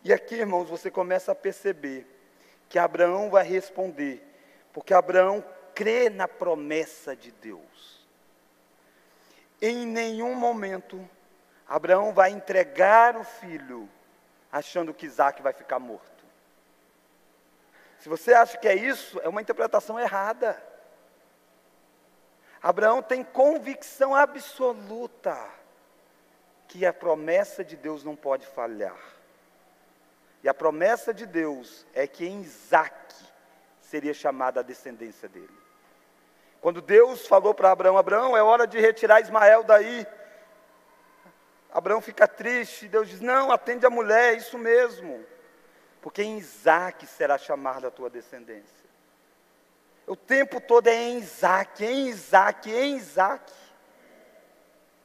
E 0.06 0.14
aqui, 0.14 0.36
irmãos, 0.36 0.70
você 0.70 0.92
começa 0.92 1.32
a 1.32 1.36
perceber 1.36 2.06
que 2.70 2.78
Abraão 2.78 3.28
vai 3.28 3.44
responder, 3.44 4.24
porque 4.72 4.94
Abraão 4.94 5.44
crê 5.74 6.12
na 6.12 6.28
promessa 6.28 7.16
de 7.16 7.32
Deus. 7.32 8.06
Em 9.60 9.84
nenhum 9.84 10.36
momento, 10.36 11.10
Abraão 11.68 12.14
vai 12.14 12.30
entregar 12.30 13.18
o 13.18 13.24
filho 13.24 13.90
achando 14.52 14.94
que 14.94 15.08
Isaac 15.08 15.42
vai 15.42 15.54
ficar 15.54 15.80
morto. 15.80 16.24
Se 17.98 18.08
você 18.08 18.32
acha 18.32 18.60
que 18.60 18.68
é 18.68 18.76
isso, 18.76 19.20
é 19.22 19.28
uma 19.28 19.42
interpretação 19.42 20.00
errada. 20.00 20.64
Abraão 22.62 23.02
tem 23.02 23.24
convicção 23.24 24.14
absoluta 24.14 25.36
que 26.68 26.86
a 26.86 26.94
promessa 26.94 27.64
de 27.64 27.76
Deus 27.76 28.04
não 28.04 28.16
pode 28.16 28.46
falhar. 28.46 29.15
E 30.46 30.48
a 30.48 30.54
promessa 30.54 31.12
de 31.12 31.26
Deus 31.26 31.88
é 31.92 32.06
que 32.06 32.24
em 32.24 32.42
Isaac 32.42 33.16
seria 33.82 34.14
chamada 34.14 34.60
a 34.60 34.64
descendência 34.64 35.28
dele. 35.28 35.58
Quando 36.62 36.84
Deus 36.84 37.26
falou 37.26 37.52
para 37.52 37.72
Abraão: 37.72 37.98
Abraão, 37.98 38.38
é 38.38 38.44
hora 38.44 38.68
de 38.68 38.80
retirar 38.80 39.20
Ismael 39.20 39.64
daí. 39.64 40.06
Abraão 41.74 42.00
fica 42.00 42.28
triste, 42.28 42.88
Deus 42.88 43.10
diz: 43.10 43.22
Não, 43.22 43.52
atende 43.52 43.88
a 43.88 43.90
mulher, 43.90 44.36
é 44.36 44.38
isso 44.38 44.56
mesmo, 44.56 45.26
porque 46.00 46.22
em 46.22 46.38
Isaac 46.38 47.08
será 47.08 47.40
chamada 47.40 47.88
a 47.88 47.92
tua 47.92 48.08
descendência. 48.08 48.86
O 50.06 50.16
tempo 50.16 50.62
todo 50.62 50.86
é 50.86 50.94
em 50.94 51.18
Isaac, 51.18 51.84
em 51.84 52.10
Isaac, 52.10 52.70
em 52.70 52.98
Isaac. 52.98 53.52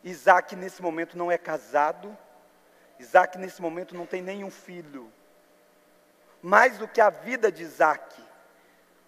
Isaac 0.05 0.55
nesse 0.55 0.83
momento 0.83 1.16
não 1.16 1.33
é 1.33 1.38
casado, 1.38 2.14
Isaac 2.98 3.38
nesse 3.38 3.62
momento 3.62 3.94
não 3.94 4.05
tem 4.05 4.20
nenhum 4.20 4.50
filho. 4.50 5.11
Mais 6.42 6.79
do 6.79 6.88
que 6.88 7.00
a 7.00 7.11
vida 7.11 7.53
de 7.53 7.62
Isaac, 7.62 8.22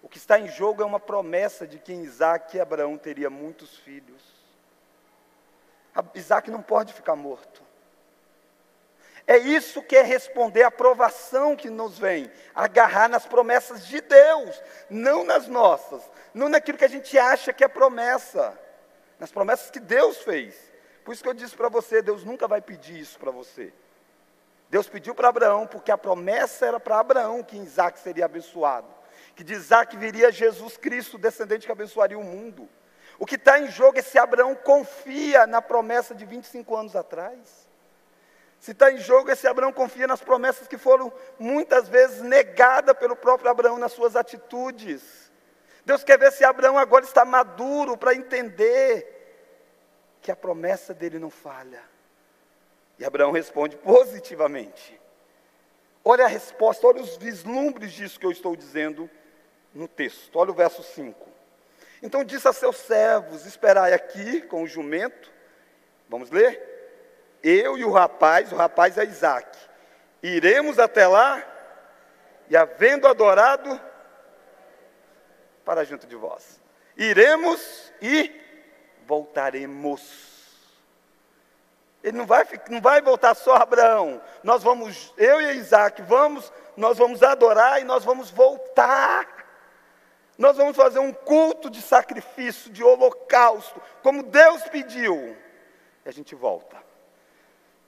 o 0.02 0.08
que 0.08 0.18
está 0.18 0.38
em 0.38 0.48
jogo 0.48 0.82
é 0.82 0.86
uma 0.86 1.00
promessa 1.00 1.66
de 1.66 1.78
que 1.78 1.92
em 1.92 2.02
Isaac 2.02 2.58
Abraão 2.60 2.98
teria 2.98 3.30
muitos 3.30 3.76
filhos. 3.78 4.22
Isaac 6.14 6.50
não 6.50 6.62
pode 6.62 6.92
ficar 6.92 7.16
morto. 7.16 7.62
É 9.26 9.36
isso 9.38 9.82
que 9.82 9.96
é 9.96 10.02
responder 10.02 10.64
à 10.64 10.70
provação 10.70 11.54
que 11.54 11.70
nos 11.70 11.98
vem, 11.98 12.30
agarrar 12.54 13.08
nas 13.08 13.24
promessas 13.24 13.86
de 13.86 14.00
Deus, 14.00 14.60
não 14.90 15.22
nas 15.22 15.46
nossas, 15.46 16.02
não 16.34 16.48
naquilo 16.48 16.76
que 16.76 16.84
a 16.84 16.88
gente 16.88 17.16
acha 17.16 17.52
que 17.52 17.62
é 17.62 17.68
promessa, 17.68 18.58
nas 19.20 19.30
promessas 19.30 19.70
que 19.70 19.78
Deus 19.78 20.18
fez. 20.18 20.56
Por 21.04 21.12
isso 21.12 21.22
que 21.22 21.28
eu 21.28 21.34
disse 21.34 21.54
para 21.54 21.68
você, 21.68 22.02
Deus 22.02 22.24
nunca 22.24 22.48
vai 22.48 22.60
pedir 22.60 22.98
isso 22.98 23.18
para 23.18 23.30
você. 23.30 23.72
Deus 24.72 24.88
pediu 24.88 25.14
para 25.14 25.28
Abraão, 25.28 25.66
porque 25.66 25.92
a 25.92 25.98
promessa 25.98 26.64
era 26.64 26.80
para 26.80 26.98
Abraão 26.98 27.42
que 27.42 27.58
Isaac 27.58 27.98
seria 27.98 28.24
abençoado, 28.24 28.88
que 29.36 29.44
de 29.44 29.52
Isaac 29.52 29.94
viria 29.98 30.32
Jesus 30.32 30.78
Cristo, 30.78 31.18
descendente 31.18 31.66
que 31.66 31.72
abençoaria 31.72 32.18
o 32.18 32.24
mundo. 32.24 32.66
O 33.18 33.26
que 33.26 33.34
está 33.34 33.60
em 33.60 33.70
jogo 33.70 33.98
é 33.98 34.02
se 34.02 34.18
Abraão 34.18 34.54
confia 34.54 35.46
na 35.46 35.60
promessa 35.60 36.14
de 36.14 36.24
25 36.24 36.74
anos 36.74 36.96
atrás. 36.96 37.68
Se 38.58 38.70
está 38.70 38.90
em 38.90 38.96
jogo 38.96 39.30
é 39.30 39.34
se 39.34 39.46
Abraão 39.46 39.74
confia 39.74 40.06
nas 40.06 40.22
promessas 40.22 40.66
que 40.66 40.78
foram 40.78 41.12
muitas 41.38 41.86
vezes 41.86 42.22
negadas 42.22 42.96
pelo 42.96 43.14
próprio 43.14 43.50
Abraão 43.50 43.76
nas 43.76 43.92
suas 43.92 44.16
atitudes. 44.16 45.30
Deus 45.84 46.02
quer 46.02 46.18
ver 46.18 46.32
se 46.32 46.44
Abraão 46.44 46.78
agora 46.78 47.04
está 47.04 47.26
maduro 47.26 47.94
para 47.94 48.14
entender 48.14 50.16
que 50.22 50.32
a 50.32 50.36
promessa 50.36 50.94
dele 50.94 51.18
não 51.18 51.28
falha. 51.28 51.91
E 52.98 53.04
Abraão 53.04 53.32
responde 53.32 53.76
positivamente. 53.76 55.00
Olha 56.04 56.24
a 56.24 56.28
resposta, 56.28 56.86
olha 56.86 57.00
os 57.00 57.16
vislumbres 57.16 57.92
disso 57.92 58.18
que 58.18 58.26
eu 58.26 58.32
estou 58.32 58.56
dizendo 58.56 59.08
no 59.74 59.86
texto. 59.86 60.36
Olha 60.36 60.50
o 60.50 60.54
verso 60.54 60.82
5. 60.82 61.28
Então 62.02 62.24
disse 62.24 62.48
a 62.48 62.52
seus 62.52 62.76
servos: 62.76 63.46
Esperai 63.46 63.92
aqui 63.92 64.42
com 64.42 64.62
o 64.62 64.66
jumento. 64.66 65.30
Vamos 66.08 66.30
ler? 66.30 66.70
Eu 67.42 67.78
e 67.78 67.84
o 67.84 67.90
rapaz, 67.90 68.52
o 68.52 68.56
rapaz 68.56 68.98
é 68.98 69.04
Isaac, 69.04 69.58
iremos 70.22 70.78
até 70.78 71.06
lá 71.06 71.44
e, 72.48 72.56
havendo 72.56 73.08
adorado, 73.08 73.80
para 75.64 75.84
junto 75.84 76.06
de 76.06 76.14
vós. 76.14 76.60
Iremos 76.96 77.92
e 78.00 78.30
voltaremos. 79.06 80.31
Ele 82.02 82.16
não 82.16 82.26
vai, 82.26 82.46
não 82.68 82.80
vai 82.80 83.00
voltar 83.00 83.34
só 83.34 83.54
Abraão. 83.54 84.20
Nós 84.42 84.62
vamos, 84.62 85.14
eu 85.16 85.40
e 85.40 85.56
Isaac, 85.56 86.02
vamos, 86.02 86.52
nós 86.76 86.98
vamos 86.98 87.22
adorar 87.22 87.80
e 87.80 87.84
nós 87.84 88.04
vamos 88.04 88.30
voltar. 88.30 89.26
Nós 90.36 90.56
vamos 90.56 90.76
fazer 90.76 90.98
um 90.98 91.12
culto 91.12 91.70
de 91.70 91.80
sacrifício, 91.80 92.72
de 92.72 92.82
holocausto, 92.82 93.80
como 94.02 94.24
Deus 94.24 94.62
pediu. 94.64 95.36
E 96.04 96.08
a 96.08 96.12
gente 96.12 96.34
volta. 96.34 96.76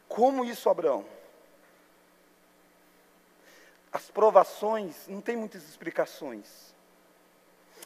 Como 0.09 0.45
isso, 0.45 0.71
Abraão? 0.71 1.05
As 3.93 4.11
provações 4.11 5.09
não 5.09 5.21
tem 5.21 5.37
muitas 5.37 5.65
explicações. 5.65 6.75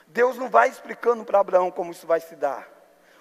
Deus 0.07 0.37
não 0.37 0.49
vai 0.49 0.69
explicando 0.69 1.25
para 1.25 1.41
Abraão 1.41 1.71
como 1.71 1.93
isso 1.93 2.07
vai 2.07 2.21
se 2.21 2.37
dar. 2.37 2.69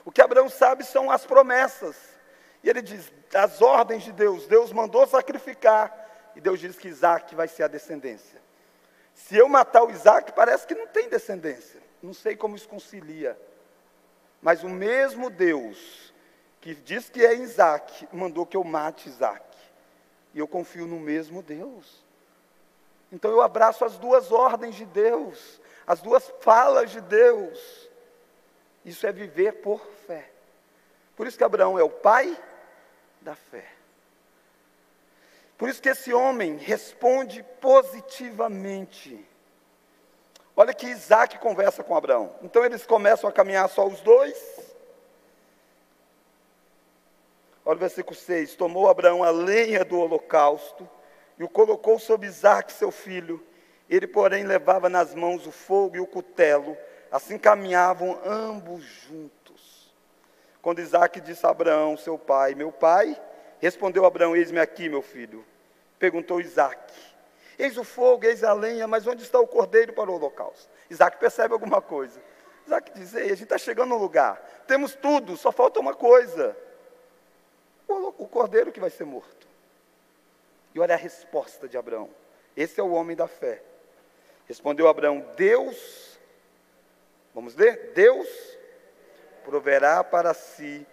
O 0.03 0.11
que 0.11 0.21
Abraão 0.21 0.49
sabe 0.49 0.83
são 0.83 1.11
as 1.11 1.25
promessas. 1.25 2.16
E 2.63 2.69
ele 2.69 2.81
diz: 2.81 3.11
as 3.33 3.61
ordens 3.61 4.03
de 4.03 4.11
Deus, 4.11 4.47
Deus 4.47 4.71
mandou 4.71 5.05
sacrificar, 5.07 6.31
e 6.35 6.41
Deus 6.41 6.59
diz 6.59 6.77
que 6.77 6.87
Isaac 6.87 7.33
vai 7.35 7.47
ser 7.47 7.63
a 7.63 7.67
descendência. 7.67 8.41
Se 9.13 9.35
eu 9.35 9.49
matar 9.49 9.83
o 9.83 9.91
Isaac, 9.91 10.31
parece 10.33 10.67
que 10.67 10.75
não 10.75 10.87
tem 10.87 11.09
descendência. 11.09 11.81
Não 12.01 12.13
sei 12.13 12.35
como 12.35 12.55
isso 12.55 12.69
concilia. 12.69 13.37
Mas 14.41 14.63
o 14.63 14.69
mesmo 14.69 15.29
Deus 15.29 16.13
que 16.61 16.75
diz 16.75 17.09
que 17.09 17.25
é 17.25 17.33
Isaac, 17.33 18.07
mandou 18.11 18.45
que 18.45 18.57
eu 18.57 18.63
mate 18.63 19.07
Isaac. 19.07 19.45
E 20.33 20.39
eu 20.39 20.47
confio 20.47 20.85
no 20.85 20.99
mesmo 20.99 21.41
Deus. 21.41 22.03
Então 23.11 23.31
eu 23.31 23.41
abraço 23.41 23.85
as 23.85 23.97
duas 23.97 24.31
ordens 24.31 24.75
de 24.75 24.85
Deus, 24.85 25.61
as 25.85 26.01
duas 26.01 26.29
falas 26.41 26.91
de 26.91 26.99
Deus. 26.99 27.89
Isso 28.83 29.07
é 29.07 29.11
viver 29.11 29.53
por. 29.61 29.81
Por 31.17 31.25
isso 31.25 31.37
que 31.37 31.43
Abraão 31.43 31.77
é 31.77 31.83
o 31.83 31.89
pai 31.89 32.39
da 33.19 33.35
fé. 33.35 33.65
Por 35.57 35.67
isso 35.67 35.81
que 35.81 35.89
esse 35.89 36.13
homem 36.13 36.57
responde 36.57 37.43
positivamente. 37.59 39.27
Olha 40.55 40.73
que 40.73 40.85
Isaac 40.85 41.39
conversa 41.39 41.83
com 41.83 41.95
Abraão. 41.95 42.35
Então 42.43 42.63
eles 42.63 42.85
começam 42.85 43.27
a 43.27 43.33
caminhar 43.33 43.67
só 43.67 43.85
os 43.87 43.99
dois. 44.01 44.37
Olha 47.65 47.75
o 47.75 47.79
versículo 47.79 48.15
6: 48.15 48.55
Tomou 48.55 48.87
Abraão 48.87 49.23
a 49.23 49.31
lenha 49.31 49.83
do 49.83 49.99
holocausto 49.99 50.87
e 51.39 51.43
o 51.43 51.49
colocou 51.49 51.97
sobre 51.97 52.27
Isaac, 52.27 52.71
seu 52.71 52.91
filho. 52.91 53.43
Ele, 53.89 54.05
porém, 54.05 54.43
levava 54.43 54.87
nas 54.87 55.15
mãos 55.15 55.47
o 55.47 55.51
fogo 55.51 55.95
e 55.95 55.99
o 55.99 56.05
cutelo. 56.05 56.77
Assim 57.11 57.39
caminhavam 57.39 58.19
ambos 58.23 58.83
juntos. 58.83 59.36
Quando 60.67 60.81
Isaac 60.81 61.21
disse 61.21 61.45
a 61.45 61.49
Abraão, 61.49 61.95
seu 61.95 62.17
pai: 62.17 62.53
Meu 62.53 62.73
pai, 62.73 63.17
respondeu 63.57 64.03
Abraão: 64.03 64.35
Eis-me 64.35 64.59
aqui, 64.59 64.89
meu 64.89 65.01
filho. 65.01 65.45
Perguntou 65.97 66.41
Isaac: 66.41 66.93
Eis 67.57 67.77
o 67.77 67.85
fogo, 67.85 68.25
eis 68.25 68.43
a 68.43 68.51
lenha, 68.51 68.85
mas 68.85 69.07
onde 69.07 69.23
está 69.23 69.39
o 69.39 69.47
cordeiro 69.47 69.93
para 69.93 70.11
o 70.11 70.15
holocausto? 70.15 70.69
Isaac 70.89 71.19
percebe 71.19 71.53
alguma 71.53 71.81
coisa. 71.81 72.21
Isaac 72.65 72.91
diz: 72.93 73.13
Ei, 73.13 73.27
a 73.27 73.29
gente 73.29 73.43
está 73.43 73.57
chegando 73.57 73.91
no 73.91 73.97
lugar, 73.97 74.45
temos 74.67 74.93
tudo, 74.93 75.37
só 75.37 75.53
falta 75.53 75.79
uma 75.79 75.93
coisa: 75.93 76.53
o 77.87 78.27
cordeiro 78.27 78.69
que 78.69 78.81
vai 78.81 78.89
ser 78.89 79.05
morto. 79.05 79.47
E 80.75 80.81
olha 80.81 80.95
a 80.95 80.97
resposta 80.97 81.69
de 81.69 81.77
Abraão. 81.77 82.09
Esse 82.57 82.77
é 82.77 82.83
o 82.83 82.91
homem 82.91 83.15
da 83.15 83.25
fé. 83.25 83.63
Respondeu 84.45 84.89
Abraão: 84.89 85.25
Deus, 85.37 86.19
vamos 87.33 87.55
ler? 87.55 87.93
Deus 87.93 88.56
proverá 89.47 90.03
para 90.03 90.33
si 90.33 90.85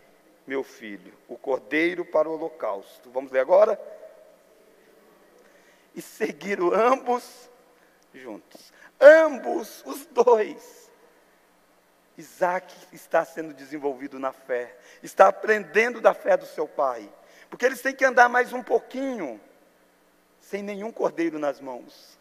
meu 0.47 0.63
filho, 0.63 1.13
o 1.27 1.37
cordeiro 1.37 2.05
para 2.05 2.29
o 2.29 2.35
holocausto. 2.35 3.11
Vamos 3.11 3.33
ler 3.33 3.41
agora? 3.41 3.81
E 5.93 6.01
seguiram 6.01 6.73
ambos 6.73 7.51
juntos. 8.13 8.73
Ambos, 9.01 9.83
os 9.85 10.07
dois. 10.07 10.89
Isaac 12.17 12.73
está 12.93 13.25
sendo 13.25 13.53
desenvolvido 13.53 14.21
na 14.21 14.33
fé, 14.33 14.79
está 15.03 15.27
aprendendo 15.27 16.01
da 16.01 16.15
fé 16.15 16.37
do 16.37 16.47
seu 16.47 16.69
pai, 16.69 17.13
porque 17.51 17.67
eles 17.67 17.83
têm 17.83 17.93
que 17.93 18.05
andar 18.05 18.29
mais 18.29 18.53
um 18.53 18.63
pouquinho, 18.63 19.41
sem 20.39 20.63
nenhum 20.63 20.93
cordeiro 20.93 21.41
nas 21.41 21.61
mãos. 21.61 22.17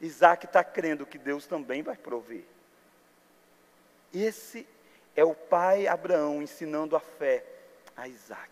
Isaac 0.00 0.46
está 0.46 0.64
crendo 0.64 1.04
que 1.04 1.18
Deus 1.18 1.46
também 1.46 1.82
vai 1.82 1.98
prover. 1.98 2.46
Esse 4.12 4.66
é 5.14 5.24
o 5.24 5.34
pai 5.34 5.86
Abraão 5.86 6.42
ensinando 6.42 6.96
a 6.96 7.00
fé 7.00 7.44
a 7.96 8.06
Isaac. 8.06 8.50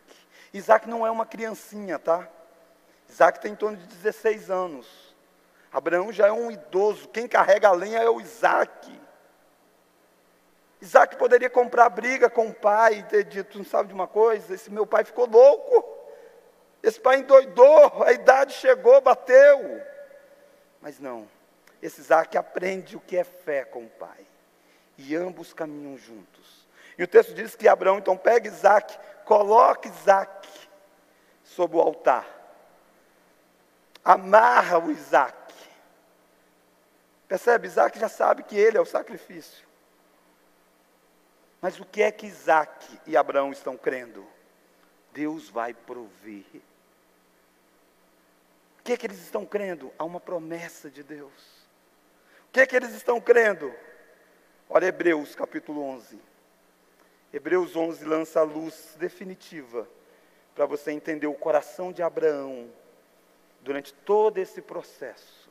Isaac 0.52 0.88
não 0.88 1.06
é 1.06 1.10
uma 1.10 1.24
criancinha, 1.24 1.98
tá? 1.98 2.28
Isaac 3.08 3.40
tem 3.40 3.52
em 3.52 3.56
torno 3.56 3.76
de 3.76 3.86
16 3.86 4.50
anos. 4.50 5.14
Abraão 5.72 6.12
já 6.12 6.26
é 6.26 6.32
um 6.32 6.50
idoso. 6.50 7.08
Quem 7.08 7.28
carrega 7.28 7.68
a 7.68 7.72
lenha 7.72 8.00
é 8.00 8.08
o 8.10 8.20
Isaac. 8.20 9.00
Isaac 10.80 11.16
poderia 11.16 11.48
comprar 11.48 11.88
briga 11.88 12.28
com 12.28 12.48
o 12.48 12.54
pai 12.54 12.98
e 12.98 13.02
ter 13.04 13.24
dito: 13.24 13.58
não 13.58 13.64
sabe 13.64 13.88
de 13.88 13.94
uma 13.94 14.08
coisa? 14.08 14.54
Esse 14.54 14.70
meu 14.70 14.86
pai 14.86 15.04
ficou 15.04 15.26
louco. 15.26 15.96
Esse 16.82 17.00
pai 17.00 17.18
endoidou, 17.18 18.02
a 18.04 18.12
idade 18.12 18.52
chegou, 18.52 19.00
bateu. 19.00 19.82
Mas 20.80 21.00
não, 21.00 21.28
esse 21.82 22.00
Isaac 22.00 22.36
aprende 22.36 22.96
o 22.96 23.00
que 23.00 23.16
é 23.16 23.24
fé 23.24 23.64
com 23.64 23.84
o 23.84 23.88
pai. 23.88 24.25
E 24.98 25.14
ambos 25.14 25.52
caminham 25.52 25.96
juntos. 25.98 26.66
E 26.98 27.02
o 27.02 27.08
texto 27.08 27.34
diz 27.34 27.54
que 27.54 27.68
Abraão 27.68 27.98
então 27.98 28.16
pega 28.16 28.48
Isaac, 28.48 28.98
coloca 29.24 29.88
Isaac 29.88 30.48
sobre 31.44 31.76
o 31.76 31.80
altar. 31.80 32.26
Amarra 34.04 34.78
o 34.78 34.90
Isaac. 34.90 35.54
Percebe? 37.28 37.66
Isaac 37.66 37.98
já 37.98 38.08
sabe 38.08 38.42
que 38.44 38.56
ele 38.56 38.78
é 38.78 38.80
o 38.80 38.86
sacrifício. 38.86 39.66
Mas 41.60 41.80
o 41.80 41.84
que 41.84 42.02
é 42.02 42.12
que 42.12 42.26
Isaac 42.26 43.00
e 43.06 43.16
Abraão 43.16 43.50
estão 43.50 43.76
crendo? 43.76 44.26
Deus 45.12 45.48
vai 45.48 45.74
prover. 45.74 46.44
O 48.78 48.82
que 48.84 48.92
é 48.92 48.96
que 48.96 49.06
eles 49.06 49.18
estão 49.18 49.44
crendo? 49.44 49.92
Há 49.98 50.04
uma 50.04 50.20
promessa 50.20 50.88
de 50.88 51.02
Deus. 51.02 51.66
O 52.48 52.52
que 52.52 52.60
é 52.60 52.66
que 52.66 52.76
eles 52.76 52.94
estão 52.94 53.20
crendo? 53.20 53.74
Olha 54.68 54.86
Hebreus 54.86 55.34
capítulo 55.34 55.80
11. 55.80 56.18
Hebreus 57.32 57.76
11 57.76 58.04
lança 58.04 58.40
a 58.40 58.42
luz 58.42 58.96
definitiva 58.98 59.88
para 60.54 60.66
você 60.66 60.90
entender 60.90 61.26
o 61.28 61.34
coração 61.34 61.92
de 61.92 62.02
Abraão 62.02 62.68
durante 63.60 63.92
todo 63.92 64.38
esse 64.38 64.60
processo. 64.60 65.48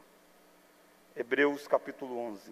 Hebreus 1.15 1.65
capítulo 1.65 2.17
11. 2.17 2.51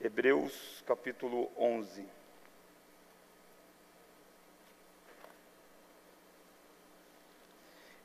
Hebreus 0.00 0.84
capítulo 0.86 1.50
11. 1.56 2.06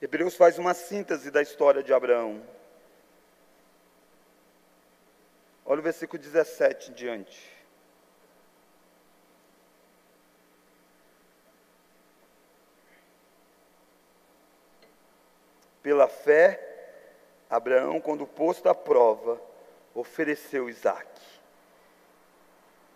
Hebreus 0.01 0.35
faz 0.35 0.57
uma 0.57 0.73
síntese 0.73 1.31
da 1.31 1.41
história 1.41 1.81
de 1.81 1.93
Abraão. 1.93 2.41
Olha 5.65 5.79
o 5.79 5.83
versículo 5.83 6.21
17 6.21 6.91
em 6.91 6.93
diante. 6.93 7.57
Pela 15.81 16.07
fé, 16.07 16.59
Abraão, 17.49 17.99
quando 17.99 18.27
posto 18.27 18.69
à 18.69 18.75
prova, 18.75 19.41
ofereceu 19.93 20.69
Isaac 20.69 21.37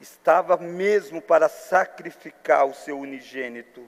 estava 0.02 0.58
mesmo 0.58 1.22
para 1.22 1.48
sacrificar 1.48 2.66
o 2.66 2.74
seu 2.74 3.00
unigênito, 3.00 3.88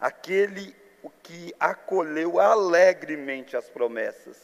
aquele 0.00 0.74
o 1.02 1.10
que 1.10 1.54
acolheu 1.58 2.38
alegremente 2.38 3.56
as 3.56 3.68
promessas, 3.68 4.38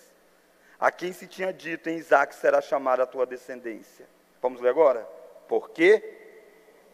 a 0.79 0.91
quem 0.91 1.13
se 1.13 1.27
tinha 1.27 1.53
dito 1.53 1.89
em 1.89 1.97
Isaac 1.97 2.35
será 2.35 2.61
chamada 2.61 3.03
a 3.03 3.07
tua 3.07 3.27
descendência. 3.27 4.07
Vamos 4.41 4.61
ler 4.61 4.71
agora? 4.71 5.07
Porque 5.49 6.03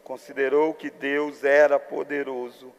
considerou 0.03 0.75
que 0.75 0.91
Deus 0.91 1.45
era 1.45 1.79
poderoso 1.79 2.73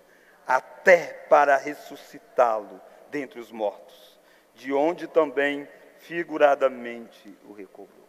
até 0.47 1.13
para 1.27 1.57
ressuscitá-lo 1.57 2.79
dentre 3.09 3.39
os 3.39 3.51
mortos, 3.51 4.19
de 4.53 4.71
onde 4.71 5.07
também 5.07 5.67
figuradamente 5.99 7.35
o 7.47 7.53
recobrou. 7.53 8.05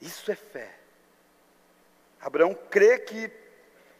Isso 0.00 0.30
é 0.32 0.34
fé. 0.34 0.70
Abraão 2.20 2.54
crê 2.54 2.98
que, 2.98 3.28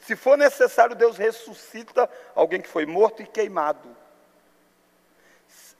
se 0.02 0.16
for 0.16 0.36
necessário, 0.36 0.96
Deus 0.96 1.16
ressuscita 1.16 2.10
alguém 2.34 2.60
que 2.60 2.68
foi 2.68 2.84
morto 2.84 3.22
e 3.22 3.26
queimado. 3.26 3.96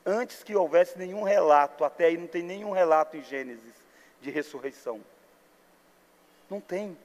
Antes 0.06 0.44
que 0.44 0.54
houvesse 0.54 0.96
nenhum 0.96 1.24
relato, 1.24 1.84
até 1.84 2.04
aí 2.04 2.16
não 2.16 2.28
tem 2.28 2.42
nenhum 2.42 2.70
relato 2.70 3.16
em 3.16 3.22
Gênesis 3.22 3.74
de 4.20 4.30
ressurreição. 4.30 5.00
Não 6.48 6.60
tem. 6.60 6.96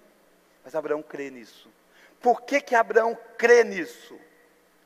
Mas 0.63 0.75
Abraão 0.75 1.01
crê 1.01 1.31
nisso. 1.31 1.69
Por 2.21 2.41
que, 2.41 2.61
que 2.61 2.75
Abraão 2.75 3.17
crê 3.35 3.63
nisso? 3.63 4.19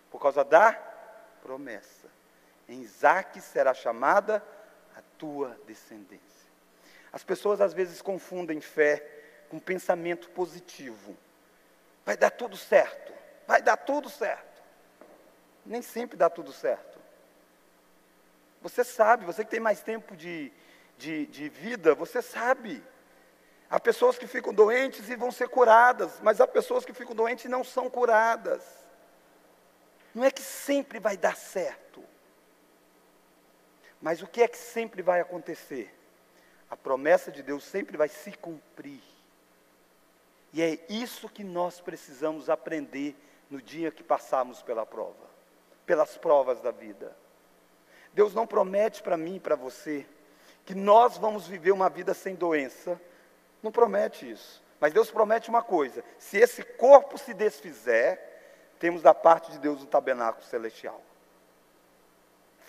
Por 0.09 0.21
causa 0.21 0.43
da 0.43 0.71
promessa. 1.41 2.07
Em 2.67 2.81
Isaac 2.81 3.41
será 3.41 3.73
chamada 3.73 4.41
a 4.95 5.01
tua 5.17 5.57
descendência. 5.67 6.21
As 7.11 7.25
pessoas 7.25 7.59
às 7.59 7.73
vezes 7.73 8.01
confundem 8.01 8.61
fé 8.61 9.05
com 9.49 9.59
pensamento 9.59 10.29
positivo. 10.29 11.17
Vai 12.11 12.17
dar 12.17 12.31
tudo 12.31 12.57
certo. 12.57 13.13
Vai 13.47 13.61
dar 13.61 13.77
tudo 13.77 14.09
certo. 14.09 14.61
Nem 15.65 15.81
sempre 15.81 16.17
dá 16.17 16.29
tudo 16.29 16.51
certo. 16.51 16.99
Você 18.61 18.83
sabe, 18.83 19.23
você 19.23 19.45
que 19.45 19.51
tem 19.51 19.61
mais 19.61 19.81
tempo 19.81 20.13
de, 20.13 20.51
de, 20.97 21.25
de 21.27 21.47
vida, 21.47 21.95
você 21.95 22.21
sabe. 22.21 22.83
Há 23.69 23.79
pessoas 23.79 24.17
que 24.17 24.27
ficam 24.27 24.53
doentes 24.53 25.07
e 25.07 25.15
vão 25.15 25.31
ser 25.31 25.47
curadas, 25.47 26.19
mas 26.21 26.41
há 26.41 26.47
pessoas 26.47 26.83
que 26.83 26.93
ficam 26.93 27.15
doentes 27.15 27.45
e 27.45 27.47
não 27.47 27.63
são 27.63 27.89
curadas. 27.89 28.61
Não 30.13 30.25
é 30.25 30.31
que 30.31 30.41
sempre 30.41 30.99
vai 30.99 31.15
dar 31.15 31.37
certo. 31.37 32.03
Mas 34.01 34.21
o 34.21 34.27
que 34.27 34.41
é 34.41 34.49
que 34.49 34.57
sempre 34.57 35.01
vai 35.01 35.21
acontecer? 35.21 35.97
A 36.69 36.75
promessa 36.75 37.31
de 37.31 37.41
Deus 37.41 37.63
sempre 37.63 37.95
vai 37.95 38.09
se 38.09 38.33
cumprir. 38.33 39.10
E 40.53 40.61
é 40.61 40.79
isso 40.89 41.29
que 41.29 41.43
nós 41.43 41.79
precisamos 41.79 42.49
aprender 42.49 43.15
no 43.49 43.61
dia 43.61 43.91
que 43.91 44.03
passarmos 44.03 44.61
pela 44.61 44.85
prova, 44.85 45.29
pelas 45.85 46.17
provas 46.17 46.61
da 46.61 46.71
vida. 46.71 47.15
Deus 48.13 48.33
não 48.33 48.45
promete 48.45 49.01
para 49.01 49.17
mim 49.17 49.35
e 49.35 49.39
para 49.39 49.55
você 49.55 50.05
que 50.65 50.75
nós 50.75 51.17
vamos 51.17 51.47
viver 51.47 51.71
uma 51.71 51.89
vida 51.89 52.13
sem 52.13 52.35
doença. 52.35 52.99
Não 53.63 53.71
promete 53.71 54.29
isso. 54.29 54.61
Mas 54.79 54.93
Deus 54.93 55.11
promete 55.11 55.49
uma 55.49 55.63
coisa: 55.63 56.03
se 56.17 56.37
esse 56.37 56.63
corpo 56.63 57.17
se 57.17 57.33
desfizer, 57.33 58.19
temos 58.79 59.01
da 59.01 59.13
parte 59.13 59.51
de 59.51 59.59
Deus 59.59 59.81
um 59.83 59.85
tabernáculo 59.85 60.43
celestial. 60.45 61.01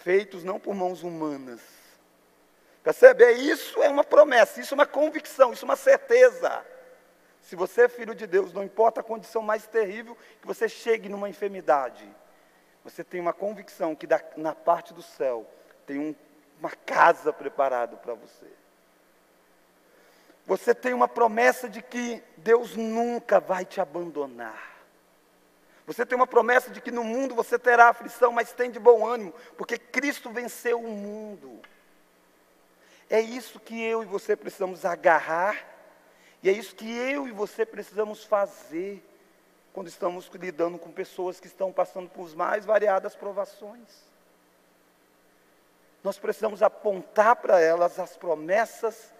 Feitos 0.02 0.44
não 0.44 0.60
por 0.60 0.74
mãos 0.74 1.02
humanas. 1.02 1.60
Percebe? 2.82 3.24
É 3.24 3.32
isso 3.32 3.82
é 3.82 3.88
uma 3.88 4.02
promessa, 4.02 4.60
isso 4.60 4.74
é 4.74 4.76
uma 4.76 4.86
convicção, 4.86 5.52
isso 5.52 5.64
é 5.64 5.68
uma 5.68 5.76
certeza. 5.76 6.64
Se 7.42 7.56
você 7.56 7.82
é 7.82 7.88
filho 7.88 8.14
de 8.14 8.26
Deus, 8.26 8.52
não 8.52 8.62
importa 8.62 9.00
a 9.00 9.04
condição 9.04 9.42
mais 9.42 9.66
terrível 9.66 10.16
que 10.40 10.46
você 10.46 10.68
chegue 10.68 11.08
numa 11.08 11.28
enfermidade, 11.28 12.08
você 12.84 13.02
tem 13.04 13.20
uma 13.20 13.32
convicção 13.32 13.94
que 13.94 14.06
da, 14.06 14.20
na 14.36 14.54
parte 14.54 14.94
do 14.94 15.02
céu 15.02 15.46
tem 15.86 15.98
um, 15.98 16.14
uma 16.58 16.70
casa 16.70 17.32
preparada 17.32 17.96
para 17.96 18.14
você. 18.14 18.46
Você 20.46 20.74
tem 20.74 20.92
uma 20.92 21.06
promessa 21.06 21.68
de 21.68 21.80
que 21.80 22.22
Deus 22.36 22.76
nunca 22.76 23.38
vai 23.38 23.64
te 23.64 23.80
abandonar. 23.80 24.72
Você 25.86 26.06
tem 26.06 26.16
uma 26.16 26.26
promessa 26.26 26.70
de 26.70 26.80
que 26.80 26.90
no 26.90 27.04
mundo 27.04 27.34
você 27.34 27.58
terá 27.58 27.88
aflição, 27.88 28.32
mas 28.32 28.52
tem 28.52 28.70
de 28.70 28.78
bom 28.78 29.06
ânimo, 29.06 29.34
porque 29.56 29.76
Cristo 29.78 30.30
venceu 30.30 30.80
o 30.80 30.90
mundo. 30.90 31.60
É 33.10 33.20
isso 33.20 33.60
que 33.60 33.80
eu 33.82 34.02
e 34.02 34.06
você 34.06 34.34
precisamos 34.34 34.84
agarrar 34.84 35.71
e 36.42 36.48
é 36.48 36.52
isso 36.52 36.74
que 36.74 36.90
eu 36.90 37.28
e 37.28 37.30
você 37.30 37.64
precisamos 37.64 38.24
fazer 38.24 39.02
quando 39.72 39.88
estamos 39.88 40.28
lidando 40.34 40.78
com 40.78 40.90
pessoas 40.90 41.38
que 41.38 41.46
estão 41.46 41.72
passando 41.72 42.10
por 42.10 42.34
mais 42.34 42.64
variadas 42.64 43.14
provações. 43.14 43.88
Nós 46.02 46.18
precisamos 46.18 46.62
apontar 46.62 47.36
para 47.36 47.60
elas 47.60 47.98
as 47.98 48.16
promessas 48.16 49.14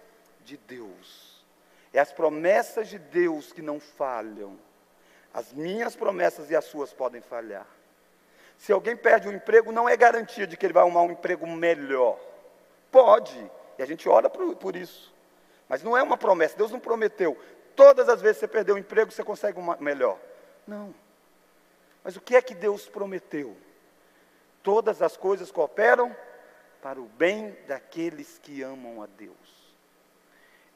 de 0.45 0.57
Deus. 0.57 1.45
É 1.93 2.01
as 2.01 2.13
promessas 2.13 2.89
de 2.89 2.99
Deus 2.99 3.53
que 3.53 3.63
não 3.63 3.79
falham. 3.79 4.59
As 5.33 5.53
minhas 5.53 5.95
promessas 5.95 6.51
e 6.51 6.57
as 6.57 6.65
suas 6.65 6.93
podem 6.93 7.21
falhar. 7.21 7.67
Se 8.59 8.73
alguém 8.73 8.97
perde 8.97 9.29
o 9.29 9.33
emprego, 9.33 9.73
não 9.73 9.89
é 9.89 9.97
garantia 9.97 10.47
de 10.47 10.57
que 10.57 10.67
ele 10.67 10.73
vai 10.73 10.83
arrumar 10.83 11.03
um 11.03 11.13
emprego 11.13 11.47
melhor. 11.47 12.19
Pode, 12.91 13.51
e 13.79 13.83
a 13.83 13.87
gente 13.87 14.09
ora 14.09 14.29
por, 14.29 14.55
por 14.57 14.77
isso. 14.77 15.12
Mas 15.73 15.83
não 15.83 15.97
é 15.97 16.03
uma 16.03 16.19
promessa, 16.19 16.55
Deus 16.55 16.71
não 16.71 16.79
prometeu. 16.79 17.35
Todas 17.75 18.07
as 18.07 18.21
vezes 18.21 18.37
que 18.37 18.41
você 18.41 18.49
perdeu 18.49 18.75
o 18.75 18.79
emprego, 18.79 19.11
você 19.11 19.25
consegue 19.25 19.59
uma 19.59 19.75
melhor. 19.79 20.19
Não. 20.67 20.95
Mas 22.05 22.15
o 22.15 22.21
que 22.21 22.37
é 22.37 22.43
que 22.43 22.55
Deus 22.55 22.91
prometeu? 22.91 23.57
Todas 24.63 25.01
as 25.01 25.17
coisas 25.17 25.51
cooperam 25.51 26.15
para 26.83 27.01
o 27.01 27.07
bem 27.07 27.57
daqueles 27.67 28.39
que 28.39 28.61
amam 28.61 29.01
a 29.01 29.07
Deus. 29.07 29.75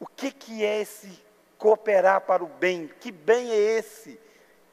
O 0.01 0.07
que, 0.07 0.33
que 0.33 0.65
é 0.65 0.81
esse 0.81 1.23
cooperar 1.59 2.23
para 2.23 2.43
o 2.43 2.47
bem? 2.49 2.89
Que 2.89 3.13
bem 3.13 3.51
é 3.51 3.55
esse? 3.55 4.19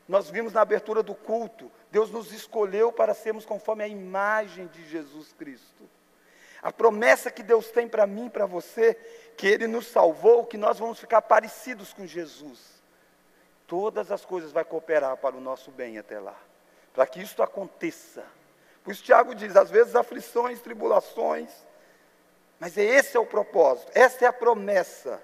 Nós 0.07 0.29
vimos 0.29 0.53
na 0.53 0.61
abertura 0.61 1.03
do 1.03 1.13
culto, 1.13 1.69
Deus 1.91 2.09
nos 2.09 2.31
escolheu 2.31 2.93
para 2.93 3.13
sermos 3.13 3.45
conforme 3.45 3.83
a 3.83 3.89
imagem 3.89 4.67
de 4.67 4.87
Jesus 4.87 5.33
Cristo. 5.33 5.83
A 6.63 6.71
promessa 6.71 7.29
que 7.29 7.43
Deus 7.43 7.69
tem 7.69 7.89
para 7.89 8.07
mim, 8.07 8.29
para 8.29 8.45
você, 8.45 8.93
que 9.35 9.45
Ele 9.45 9.67
nos 9.67 9.85
salvou, 9.87 10.45
que 10.45 10.57
nós 10.57 10.79
vamos 10.79 10.97
ficar 10.97 11.21
parecidos 11.21 11.91
com 11.91 12.07
Jesus. 12.07 12.81
Todas 13.67 14.09
as 14.11 14.23
coisas 14.23 14.53
vão 14.53 14.63
cooperar 14.63 15.17
para 15.17 15.35
o 15.35 15.41
nosso 15.41 15.71
bem 15.71 15.97
até 15.97 16.19
lá, 16.19 16.37
para 16.93 17.05
que 17.05 17.21
isso 17.21 17.43
aconteça. 17.43 18.23
Por 18.81 18.91
isso 18.91 19.03
Tiago 19.03 19.35
diz, 19.35 19.57
às 19.57 19.69
vezes 19.69 19.93
aflições, 19.93 20.61
tribulações, 20.61 21.49
mas 22.59 22.77
esse 22.77 23.17
é 23.17 23.19
o 23.19 23.25
propósito, 23.25 23.91
essa 23.93 24.23
é 24.23 24.27
a 24.27 24.33
promessa. 24.33 25.21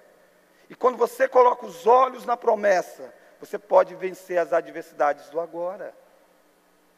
E 0.69 0.75
quando 0.75 0.97
você 0.97 1.25
coloca 1.27 1.65
os 1.65 1.87
olhos 1.87 2.25
na 2.25 2.35
promessa, 2.35 3.13
você 3.39 3.57
pode 3.57 3.95
vencer 3.95 4.37
as 4.37 4.51
adversidades 4.51 5.29
do 5.29 5.39
agora. 5.39 5.95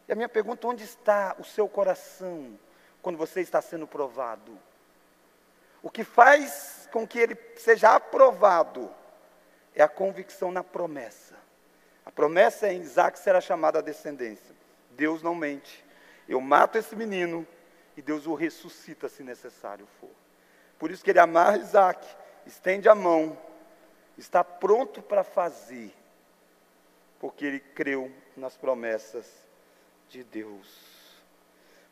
E 0.07 0.11
a 0.11 0.15
minha 0.15 0.27
pergunta, 0.27 0.67
onde 0.67 0.83
está 0.83 1.35
o 1.37 1.43
seu 1.43 1.69
coração? 1.69 2.57
Quando 3.01 3.17
você 3.17 3.41
está 3.41 3.61
sendo 3.61 3.87
provado. 3.87 4.57
O 5.81 5.89
que 5.89 6.03
faz 6.03 6.87
com 6.91 7.07
que 7.07 7.19
ele 7.19 7.37
seja 7.57 7.95
aprovado 7.95 8.93
é 9.73 9.81
a 9.81 9.87
convicção 9.87 10.51
na 10.51 10.63
promessa. 10.63 11.35
A 12.05 12.11
promessa 12.11 12.67
é 12.67 12.73
em 12.73 12.81
Isaac 12.81 13.17
será 13.17 13.41
chamada 13.41 13.79
a 13.79 13.81
descendência. 13.81 14.55
Deus 14.91 15.21
não 15.21 15.33
mente. 15.33 15.83
Eu 16.27 16.39
mato 16.41 16.77
esse 16.77 16.95
menino 16.95 17.47
e 17.95 18.01
Deus 18.01 18.27
o 18.27 18.35
ressuscita 18.35 19.09
se 19.09 19.23
necessário 19.23 19.87
for. 19.99 20.09
Por 20.77 20.91
isso 20.91 21.03
que 21.03 21.09
ele 21.09 21.19
amarra 21.19 21.57
Isaac, 21.57 22.05
estende 22.45 22.89
a 22.89 22.95
mão, 22.95 23.37
está 24.17 24.43
pronto 24.43 25.01
para 25.01 25.23
fazer, 25.23 25.93
porque 27.19 27.45
ele 27.45 27.59
creu 27.59 28.11
nas 28.35 28.57
promessas 28.57 29.27
de 30.09 30.23
Deus. 30.23 30.90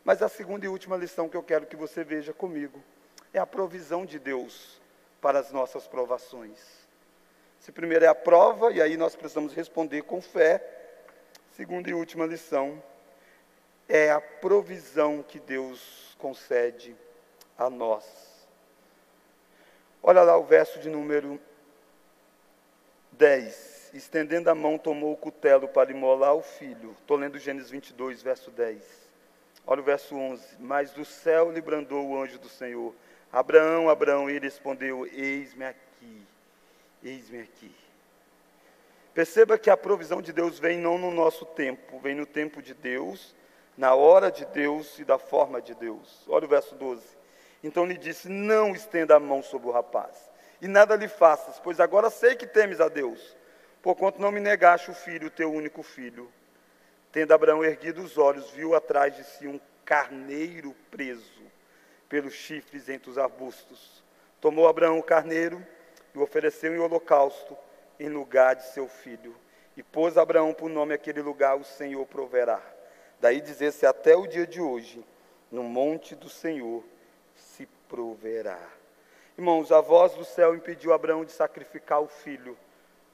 Mas 0.04 0.22
a 0.22 0.28
segunda 0.28 0.64
e 0.64 0.68
última 0.68 0.96
lição 0.96 1.28
que 1.28 1.36
eu 1.36 1.42
quero 1.42 1.66
que 1.66 1.76
você 1.76 2.02
veja 2.02 2.32
comigo 2.32 2.82
é 3.32 3.38
a 3.38 3.46
provisão 3.46 4.04
de 4.04 4.18
Deus 4.18 4.80
para 5.20 5.38
as 5.38 5.52
nossas 5.52 5.86
provações. 5.86 6.58
Se 7.58 7.70
primeiro 7.70 8.04
é 8.04 8.08
a 8.08 8.14
prova, 8.14 8.72
e 8.72 8.80
aí 8.80 8.96
nós 8.96 9.14
precisamos 9.14 9.52
responder 9.52 10.02
com 10.02 10.20
fé. 10.22 10.64
Segunda 11.52 11.90
e 11.90 11.94
última 11.94 12.24
lição 12.24 12.82
é 13.86 14.10
a 14.10 14.20
provisão 14.20 15.22
que 15.22 15.38
Deus 15.38 16.16
concede 16.18 16.96
a 17.58 17.68
nós. 17.68 18.30
Olha 20.02 20.22
lá 20.22 20.38
o 20.38 20.44
verso 20.44 20.78
de 20.78 20.88
número 20.88 21.38
10. 23.12 23.90
Estendendo 23.92 24.48
a 24.48 24.54
mão, 24.54 24.78
tomou 24.78 25.12
o 25.12 25.16
cutelo 25.16 25.68
para 25.68 25.90
imolar 25.90 26.34
o 26.34 26.42
filho. 26.42 26.92
Estou 26.92 27.18
lendo 27.18 27.38
Gênesis 27.38 27.70
22, 27.70 28.22
verso 28.22 28.50
10. 28.50 29.09
Olha 29.66 29.80
o 29.80 29.84
verso 29.84 30.16
11. 30.16 30.56
Mas 30.58 30.90
do 30.92 31.04
céu 31.04 31.50
lhe 31.50 31.60
brandou 31.60 32.06
o 32.06 32.20
anjo 32.20 32.38
do 32.38 32.48
Senhor. 32.48 32.94
Abraão, 33.32 33.88
Abraão, 33.88 34.28
e 34.28 34.34
ele 34.34 34.46
respondeu: 34.46 35.06
Eis-me 35.06 35.64
aqui, 35.64 36.26
eis-me 37.02 37.40
aqui. 37.40 37.74
Perceba 39.14 39.58
que 39.58 39.70
a 39.70 39.76
provisão 39.76 40.22
de 40.22 40.32
Deus 40.32 40.58
vem 40.58 40.78
não 40.78 40.96
no 40.96 41.10
nosso 41.10 41.44
tempo, 41.44 41.98
vem 41.98 42.14
no 42.14 42.26
tempo 42.26 42.62
de 42.62 42.74
Deus, 42.74 43.34
na 43.76 43.94
hora 43.94 44.30
de 44.30 44.44
Deus 44.46 44.98
e 44.98 45.04
da 45.04 45.18
forma 45.18 45.60
de 45.60 45.74
Deus. 45.74 46.24
Olha 46.28 46.44
o 46.44 46.48
verso 46.48 46.74
12. 46.74 47.02
Então 47.62 47.84
lhe 47.84 47.96
disse: 47.96 48.28
Não 48.28 48.72
estenda 48.72 49.16
a 49.16 49.20
mão 49.20 49.42
sobre 49.42 49.68
o 49.68 49.72
rapaz, 49.72 50.30
e 50.60 50.68
nada 50.68 50.96
lhe 50.96 51.08
faças, 51.08 51.58
pois 51.60 51.80
agora 51.80 52.10
sei 52.10 52.34
que 52.34 52.46
temes 52.46 52.80
a 52.80 52.88
Deus, 52.88 53.36
porquanto 53.82 54.20
não 54.20 54.32
me 54.32 54.40
negaste 54.40 54.90
o 54.90 54.94
filho, 54.94 55.28
o 55.28 55.30
teu 55.30 55.52
único 55.52 55.82
filho. 55.82 56.30
Tendo 57.12 57.32
Abraão 57.32 57.64
erguido 57.64 58.02
os 58.02 58.16
olhos, 58.16 58.50
viu 58.50 58.74
atrás 58.74 59.16
de 59.16 59.24
si 59.24 59.48
um 59.48 59.60
carneiro 59.84 60.74
preso 60.90 61.42
pelos 62.08 62.34
chifres 62.34 62.88
entre 62.88 63.10
os 63.10 63.18
arbustos. 63.18 64.04
Tomou 64.40 64.68
Abraão 64.68 64.98
o 64.98 65.02
carneiro 65.02 65.64
e 66.14 66.18
o 66.18 66.22
ofereceu 66.22 66.74
em 66.74 66.78
holocausto 66.78 67.56
em 67.98 68.08
lugar 68.08 68.54
de 68.54 68.64
seu 68.66 68.88
filho. 68.88 69.34
E 69.76 69.82
pôs 69.82 70.16
Abraão 70.16 70.54
por 70.54 70.68
nome 70.68 70.94
aquele 70.94 71.20
lugar, 71.20 71.56
o 71.56 71.64
Senhor 71.64 72.04
proverá. 72.06 72.60
Daí 73.20 73.40
dizer-se 73.40 73.84
até 73.86 74.16
o 74.16 74.26
dia 74.26 74.46
de 74.46 74.60
hoje, 74.60 75.04
no 75.50 75.62
monte 75.62 76.14
do 76.14 76.28
Senhor 76.28 76.84
se 77.34 77.66
proverá. 77.88 78.60
Irmãos, 79.36 79.72
a 79.72 79.80
voz 79.80 80.14
do 80.14 80.24
céu 80.24 80.54
impediu 80.54 80.92
Abraão 80.92 81.24
de 81.24 81.32
sacrificar 81.32 82.00
o 82.00 82.08
filho, 82.08 82.56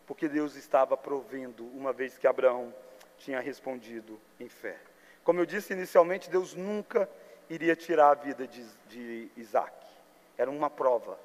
porque 0.06 0.28
Deus 0.28 0.54
estava 0.54 0.96
provendo, 0.96 1.64
uma 1.68 1.92
vez 1.92 2.18
que 2.18 2.26
Abraão 2.26 2.74
tinha 3.18 3.40
respondido 3.40 4.20
em 4.38 4.48
fé. 4.48 4.78
Como 5.24 5.40
eu 5.40 5.46
disse 5.46 5.72
inicialmente, 5.72 6.30
Deus 6.30 6.54
nunca 6.54 7.08
iria 7.48 7.74
tirar 7.74 8.10
a 8.10 8.14
vida 8.14 8.46
de, 8.46 8.64
de 8.88 9.30
Isaac. 9.36 9.74
Era 10.38 10.50
uma 10.50 10.70
prova. 10.70 11.18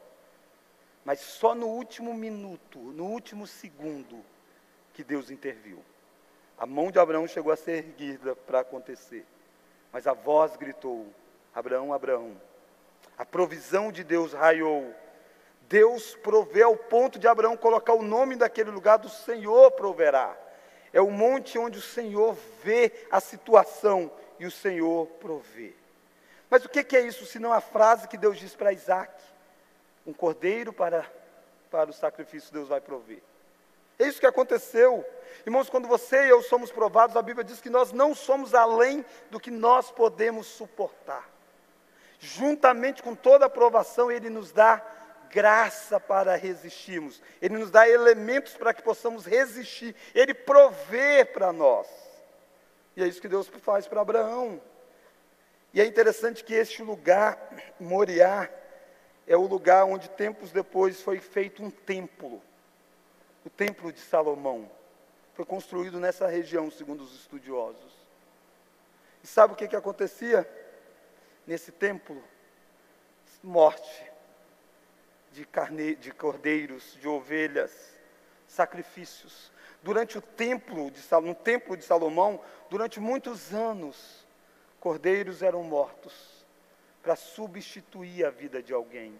Mas 1.03 1.19
só 1.19 1.55
no 1.55 1.67
último 1.67 2.13
minuto, 2.13 2.79
no 2.79 3.05
último 3.05 3.47
segundo, 3.47 4.23
que 4.93 5.03
Deus 5.03 5.31
interviu. 5.31 5.83
A 6.57 6.65
mão 6.65 6.91
de 6.91 6.99
Abraão 6.99 7.27
chegou 7.27 7.51
a 7.51 7.55
ser 7.55 7.85
erguida 7.85 8.35
para 8.35 8.59
acontecer. 8.59 9.25
Mas 9.91 10.05
a 10.05 10.13
voz 10.13 10.55
gritou: 10.55 11.07
Abraão, 11.53 11.93
Abraão. 11.93 12.39
A 13.17 13.25
provisão 13.25 13.91
de 13.91 14.03
Deus 14.03 14.33
raiou. 14.33 14.93
Deus 15.67 16.15
provê 16.15 16.63
ao 16.63 16.75
ponto 16.75 17.17
de 17.17 17.27
Abraão 17.27 17.55
colocar 17.55 17.93
o 17.93 18.03
nome 18.03 18.35
daquele 18.35 18.69
lugar 18.69 18.97
do 18.97 19.09
Senhor 19.09 19.71
proverá. 19.71 20.37
É 20.93 20.99
o 21.01 21.09
monte 21.09 21.57
onde 21.57 21.79
o 21.79 21.81
Senhor 21.81 22.37
vê 22.63 22.91
a 23.09 23.19
situação 23.19 24.11
e 24.39 24.45
o 24.45 24.51
Senhor 24.51 25.07
provê. 25.19 25.73
Mas 26.49 26.65
o 26.65 26.69
que 26.69 26.97
é 26.97 27.01
isso, 27.01 27.25
senão 27.25 27.53
a 27.53 27.61
frase 27.61 28.07
que 28.07 28.17
Deus 28.17 28.37
diz 28.37 28.55
para 28.55 28.73
Isaac? 28.73 29.13
Um 30.05 30.11
cordeiro 30.11 30.73
para, 30.73 31.05
para 31.69 31.89
o 31.89 31.93
sacrifício 31.93 32.51
Deus 32.51 32.67
vai 32.67 32.81
prover. 32.81 33.21
É 33.97 34.07
isso 34.07 34.19
que 34.19 34.25
aconteceu. 34.25 35.05
Irmãos, 35.45 35.69
quando 35.69 35.87
você 35.87 36.25
e 36.25 36.29
eu 36.29 36.41
somos 36.41 36.71
provados, 36.71 37.15
a 37.15 37.21
Bíblia 37.21 37.43
diz 37.43 37.61
que 37.61 37.69
nós 37.69 37.91
não 37.91 38.15
somos 38.15 38.55
além 38.55 39.05
do 39.29 39.39
que 39.39 39.51
nós 39.51 39.91
podemos 39.91 40.47
suportar. 40.47 41.29
Juntamente 42.19 43.01
com 43.01 43.15
toda 43.15 43.45
a 43.45 43.49
provação, 43.49 44.11
Ele 44.11 44.29
nos 44.29 44.51
dá 44.51 44.83
graça 45.31 45.99
para 45.99 46.35
resistirmos, 46.35 47.21
Ele 47.41 47.57
nos 47.57 47.71
dá 47.71 47.87
elementos 47.87 48.53
para 48.53 48.73
que 48.73 48.83
possamos 48.83 49.25
resistir, 49.25 49.95
Ele 50.13 50.33
provê 50.33 51.25
para 51.25 51.51
nós. 51.51 51.87
E 52.95 53.03
é 53.03 53.07
isso 53.07 53.21
que 53.21 53.27
Deus 53.27 53.47
faz 53.47 53.87
para 53.87 54.01
Abraão. 54.01 54.61
E 55.73 55.79
é 55.79 55.85
interessante 55.85 56.43
que 56.43 56.53
este 56.53 56.83
lugar, 56.83 57.37
Moriá, 57.79 58.49
é 59.25 59.37
o 59.37 59.47
lugar 59.47 59.85
onde 59.85 60.09
tempos 60.09 60.51
depois 60.51 61.01
foi 61.01 61.19
feito 61.19 61.63
um 61.63 61.71
templo. 61.71 62.41
O 63.45 63.49
templo 63.49 63.91
de 63.91 64.01
Salomão. 64.01 64.69
Foi 65.33 65.45
construído 65.45 65.99
nessa 65.99 66.27
região, 66.27 66.69
segundo 66.69 67.03
os 67.03 67.15
estudiosos. 67.15 67.93
E 69.23 69.27
sabe 69.27 69.53
o 69.53 69.55
que, 69.55 69.69
que 69.69 69.75
acontecia 69.75 70.47
nesse 71.47 71.71
templo? 71.71 72.21
Morte 73.41 74.10
de, 75.31 75.45
carne, 75.45 75.95
de 75.95 76.11
cordeiros, 76.11 76.97
de 76.99 77.07
ovelhas, 77.07 77.71
sacrifícios. 78.47 79.51
Durante 79.81 80.17
o 80.17 80.21
templo 80.21 80.91
de, 80.91 81.01
no 81.23 81.33
templo 81.33 81.75
de 81.75 81.83
Salomão, 81.83 82.39
durante 82.69 82.99
muitos 82.99 83.53
anos, 83.53 84.25
cordeiros 84.79 85.41
eram 85.41 85.63
mortos 85.63 86.45
para 87.01 87.15
substituir 87.15 88.25
a 88.25 88.29
vida 88.29 88.61
de 88.61 88.73
alguém. 88.73 89.19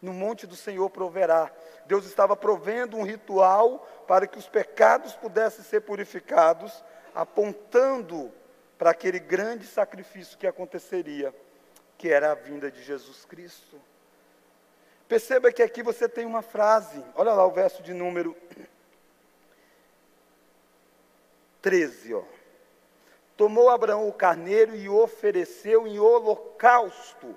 No 0.00 0.12
monte 0.12 0.46
do 0.46 0.56
Senhor 0.56 0.88
proverá. 0.90 1.50
Deus 1.86 2.06
estava 2.06 2.36
provendo 2.36 2.96
um 2.96 3.02
ritual 3.02 3.86
para 4.06 4.26
que 4.26 4.38
os 4.38 4.48
pecados 4.48 5.14
pudessem 5.14 5.64
ser 5.64 5.80
purificados, 5.80 6.84
apontando 7.14 8.32
para 8.78 8.90
aquele 8.90 9.18
grande 9.18 9.66
sacrifício 9.66 10.38
que 10.38 10.46
aconteceria, 10.46 11.34
que 11.98 12.08
era 12.08 12.30
a 12.30 12.34
vinda 12.34 12.70
de 12.70 12.82
Jesus 12.82 13.24
Cristo. 13.24 13.78
Perceba 15.08 15.50
que 15.50 15.62
aqui 15.62 15.82
você 15.82 16.06
tem 16.06 16.26
uma 16.26 16.42
frase, 16.42 17.02
olha 17.14 17.32
lá 17.32 17.46
o 17.46 17.50
verso 17.50 17.82
de 17.82 17.94
número 17.94 18.36
13, 21.62 22.12
ó. 22.12 22.22
Tomou 23.34 23.70
Abraão 23.70 24.06
o 24.06 24.12
carneiro 24.12 24.76
e 24.76 24.86
o 24.86 24.96
ofereceu 24.96 25.86
em 25.86 25.98
holocausto. 25.98 27.34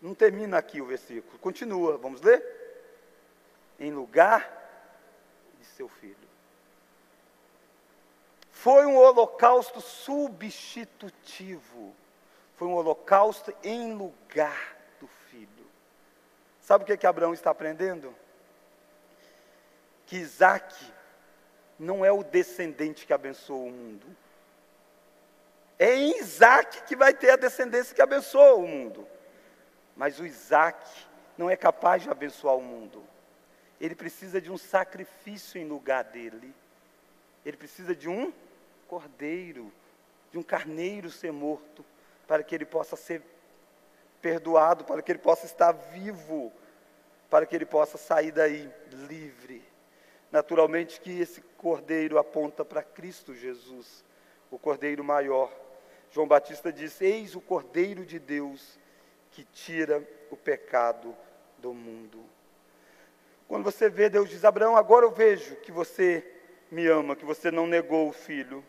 Não 0.00 0.14
termina 0.14 0.58
aqui 0.58 0.80
o 0.80 0.86
versículo, 0.86 1.40
continua, 1.40 1.98
vamos 1.98 2.22
ler? 2.22 2.40
Em 3.78 3.90
lugar 3.90 4.48
de 5.58 5.66
seu 5.66 5.88
filho. 5.88 6.16
Foi 8.52 8.86
um 8.86 8.96
holocausto 8.96 9.80
substitutivo. 9.80 11.92
Foi 12.56 12.68
um 12.68 12.74
holocausto 12.74 13.52
em 13.64 13.94
lugar 13.94 14.79
Sabe 16.70 16.84
o 16.84 16.86
que, 16.86 16.96
que 16.96 17.06
Abraão 17.08 17.34
está 17.34 17.50
aprendendo? 17.50 18.14
Que 20.06 20.18
Isaac 20.18 20.72
não 21.76 22.04
é 22.04 22.12
o 22.12 22.22
descendente 22.22 23.08
que 23.08 23.12
abençoa 23.12 23.64
o 23.64 23.72
mundo. 23.72 24.06
É 25.76 25.96
em 25.96 26.20
Isaac 26.20 26.84
que 26.84 26.94
vai 26.94 27.12
ter 27.12 27.30
a 27.30 27.36
descendência 27.36 27.92
que 27.92 28.00
abençoa 28.00 28.54
o 28.54 28.68
mundo. 28.68 29.04
Mas 29.96 30.20
o 30.20 30.24
Isaac 30.24 30.88
não 31.36 31.50
é 31.50 31.56
capaz 31.56 32.04
de 32.04 32.08
abençoar 32.08 32.54
o 32.54 32.62
mundo. 32.62 33.02
Ele 33.80 33.96
precisa 33.96 34.40
de 34.40 34.52
um 34.52 34.56
sacrifício 34.56 35.60
em 35.60 35.66
lugar 35.66 36.04
dele. 36.04 36.54
Ele 37.44 37.56
precisa 37.56 37.96
de 37.96 38.08
um 38.08 38.32
cordeiro, 38.86 39.72
de 40.30 40.38
um 40.38 40.42
carneiro 40.44 41.10
ser 41.10 41.32
morto, 41.32 41.84
para 42.28 42.44
que 42.44 42.54
ele 42.54 42.64
possa 42.64 42.94
ser 42.94 43.24
perdoado, 44.20 44.84
para 44.84 45.02
que 45.02 45.12
ele 45.12 45.18
possa 45.18 45.46
estar 45.46 45.72
vivo 45.72 46.52
para 47.30 47.46
que 47.46 47.54
ele 47.54 47.64
possa 47.64 47.96
sair 47.96 48.32
daí 48.32 48.68
livre. 49.08 49.62
Naturalmente 50.32 51.00
que 51.00 51.20
esse 51.20 51.40
cordeiro 51.56 52.18
aponta 52.18 52.64
para 52.64 52.82
Cristo 52.82 53.34
Jesus, 53.34 54.04
o 54.50 54.58
cordeiro 54.58 55.04
maior. 55.04 55.50
João 56.10 56.26
Batista 56.26 56.72
diz: 56.72 57.00
Eis 57.00 57.36
o 57.36 57.40
cordeiro 57.40 58.04
de 58.04 58.18
Deus 58.18 58.78
que 59.30 59.44
tira 59.44 60.06
o 60.28 60.36
pecado 60.36 61.16
do 61.58 61.72
mundo. 61.72 62.20
Quando 63.46 63.64
você 63.64 63.88
vê, 63.88 64.08
Deus 64.10 64.28
diz: 64.28 64.44
Abraão, 64.44 64.76
agora 64.76 65.06
eu 65.06 65.10
vejo 65.12 65.54
que 65.56 65.70
você 65.70 66.26
me 66.70 66.86
ama, 66.86 67.16
que 67.16 67.24
você 67.24 67.50
não 67.50 67.66
negou 67.66 68.08
o 68.08 68.12
filho. 68.12 68.64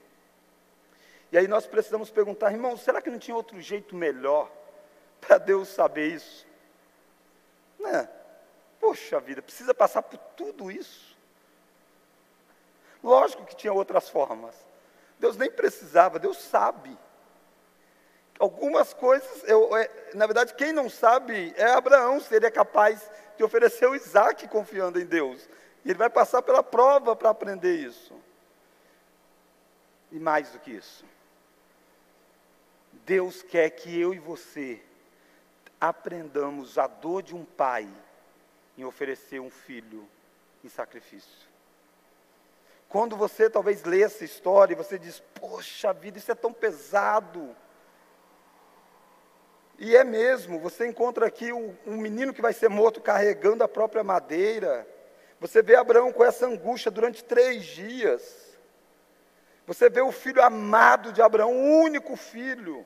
E 1.32 1.38
aí 1.38 1.48
nós 1.48 1.66
precisamos 1.66 2.12
perguntar, 2.12 2.52
irmão, 2.52 2.76
será 2.76 3.02
que 3.02 3.10
não 3.10 3.18
tinha 3.18 3.36
outro 3.36 3.60
jeito 3.62 3.96
melhor 3.96 4.52
para 5.22 5.38
Deus 5.38 5.70
saber 5.70 6.08
isso? 6.08 6.46
Não 7.80 7.90
é. 7.90 8.10
Poxa 8.80 9.20
vida, 9.20 9.42
precisa 9.42 9.74
passar 9.74 10.02
por 10.02 10.18
tudo 10.36 10.72
isso? 10.72 11.16
Lógico 13.04 13.46
que 13.46 13.56
tinha 13.56 13.72
outras 13.72 14.10
formas. 14.10 14.56
Deus 15.20 15.38
nem 15.38 15.52
precisava, 15.52 16.18
Deus 16.20 16.38
sabe. 16.38 16.98
Algumas 18.40 18.92
coisas, 18.92 19.44
eu, 19.48 19.78
é, 19.78 19.88
na 20.16 20.26
verdade, 20.26 20.56
quem 20.56 20.74
não 20.74 20.90
sabe 20.90 21.54
é 21.56 21.66
Abraão, 21.66 22.20
seria 22.20 22.50
capaz 22.50 23.10
de 23.38 23.44
oferecer 23.44 23.88
o 23.88 23.96
Isaac 23.96 24.48
confiando 24.48 25.00
em 25.00 25.06
Deus. 25.06 25.48
E 25.86 25.90
ele 25.90 25.98
vai 25.98 26.10
passar 26.10 26.42
pela 26.42 26.64
prova 26.64 27.16
para 27.16 27.30
aprender 27.30 27.76
isso. 27.76 28.20
E 30.12 30.20
mais 30.20 30.50
do 30.50 30.60
que 30.60 30.72
isso, 30.72 31.06
Deus 33.06 33.42
quer 33.42 33.70
que 33.70 33.98
eu 34.00 34.14
e 34.14 34.20
você 34.20 34.82
aprendamos 35.82 36.78
a 36.78 36.86
dor 36.86 37.24
de 37.24 37.36
um 37.36 37.44
pai 37.44 37.90
em 38.78 38.86
oferecer 38.86 39.42
um 39.42 39.50
filho 39.50 40.08
em 40.64 40.70
sacrifício. 40.70 41.50
Quando 42.88 43.16
você 43.18 43.50
talvez 43.50 43.84
lê 43.84 44.04
essa 44.04 44.24
história 44.24 44.74
e 44.74 44.78
você 44.78 45.00
diz: 45.00 45.20
Poxa 45.40 45.92
vida, 45.92 46.20
isso 46.20 46.32
é 46.32 46.36
tão 46.36 46.54
pesado. 46.54 47.56
E 49.80 49.96
é 49.96 50.04
mesmo, 50.04 50.60
você 50.60 50.86
encontra 50.86 51.26
aqui 51.26 51.52
um, 51.52 51.76
um 51.88 51.98
menino 51.98 52.34
que 52.34 52.42
vai 52.42 52.54
ser 52.54 52.70
morto 52.70 53.02
carregando 53.02 53.64
a 53.64 53.68
própria 53.68 54.04
madeira. 54.04 54.88
Você 55.40 55.64
vê 55.64 55.76
Abraão 55.76 56.12
com 56.14 56.24
essa 56.24 56.46
angústia 56.46 56.92
durante 56.92 57.24
três 57.24 57.66
dias. 57.66 58.60
Você 59.66 59.90
vê 59.90 60.02
o 60.02 60.12
filho 60.12 60.44
amado 60.44 61.12
de 61.12 61.22
Abraão, 61.22 61.52
o 61.52 61.82
único 61.82 62.16
filho. 62.16 62.86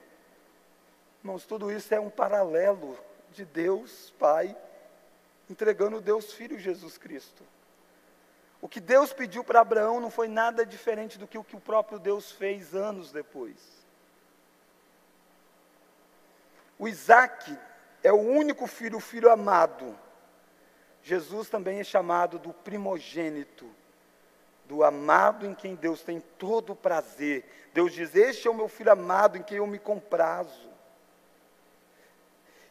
Irmãos, 1.26 1.44
tudo 1.44 1.72
isso 1.72 1.92
é 1.92 2.00
um 2.00 2.12
paralelo 2.12 2.96
de 3.32 3.44
Deus, 3.46 4.14
Pai, 4.20 4.56
entregando 5.50 6.00
Deus 6.00 6.32
Filho 6.32 6.60
Jesus 6.60 7.00
Cristo. 7.00 7.42
O 8.62 8.70
que 8.70 8.80
Deus 8.80 9.12
pediu 9.12 9.44
para 9.44 9.62
Abraão 9.62 10.00
não 10.00 10.12
foi 10.12 10.28
nada 10.28 10.64
diferente 10.64 11.18
do 11.18 11.26
que 11.26 11.36
o 11.36 11.44
que 11.44 11.56
o 11.56 11.60
próprio 11.60 11.98
Deus 11.98 12.32
fez 12.32 12.76
anos 12.76 13.12
depois. 13.12 13.58
O 16.78 16.88
Isaac 16.88 17.58
é 18.04 18.14
o 18.14 18.22
único 18.22 18.68
filho, 18.68 18.98
o 18.98 19.02
filho 19.02 19.32
amado. 19.32 19.98
Jesus 21.02 21.50
também 21.50 21.80
é 21.80 21.84
chamado 21.84 22.38
do 22.38 22.54
primogênito, 22.54 23.68
do 24.66 24.84
amado 24.84 25.48
em 25.48 25.56
quem 25.56 25.74
Deus 25.74 26.04
tem 26.04 26.20
todo 26.38 26.74
o 26.74 26.76
prazer. 26.76 27.72
Deus 27.74 27.92
diz: 27.94 28.14
Este 28.14 28.48
é 28.48 28.52
o 28.52 28.54
meu 28.54 28.68
filho 28.68 28.92
amado 28.92 29.40
em 29.40 29.42
quem 29.42 29.58
eu 29.58 29.66
me 29.66 29.80
comprazo. 29.80 30.75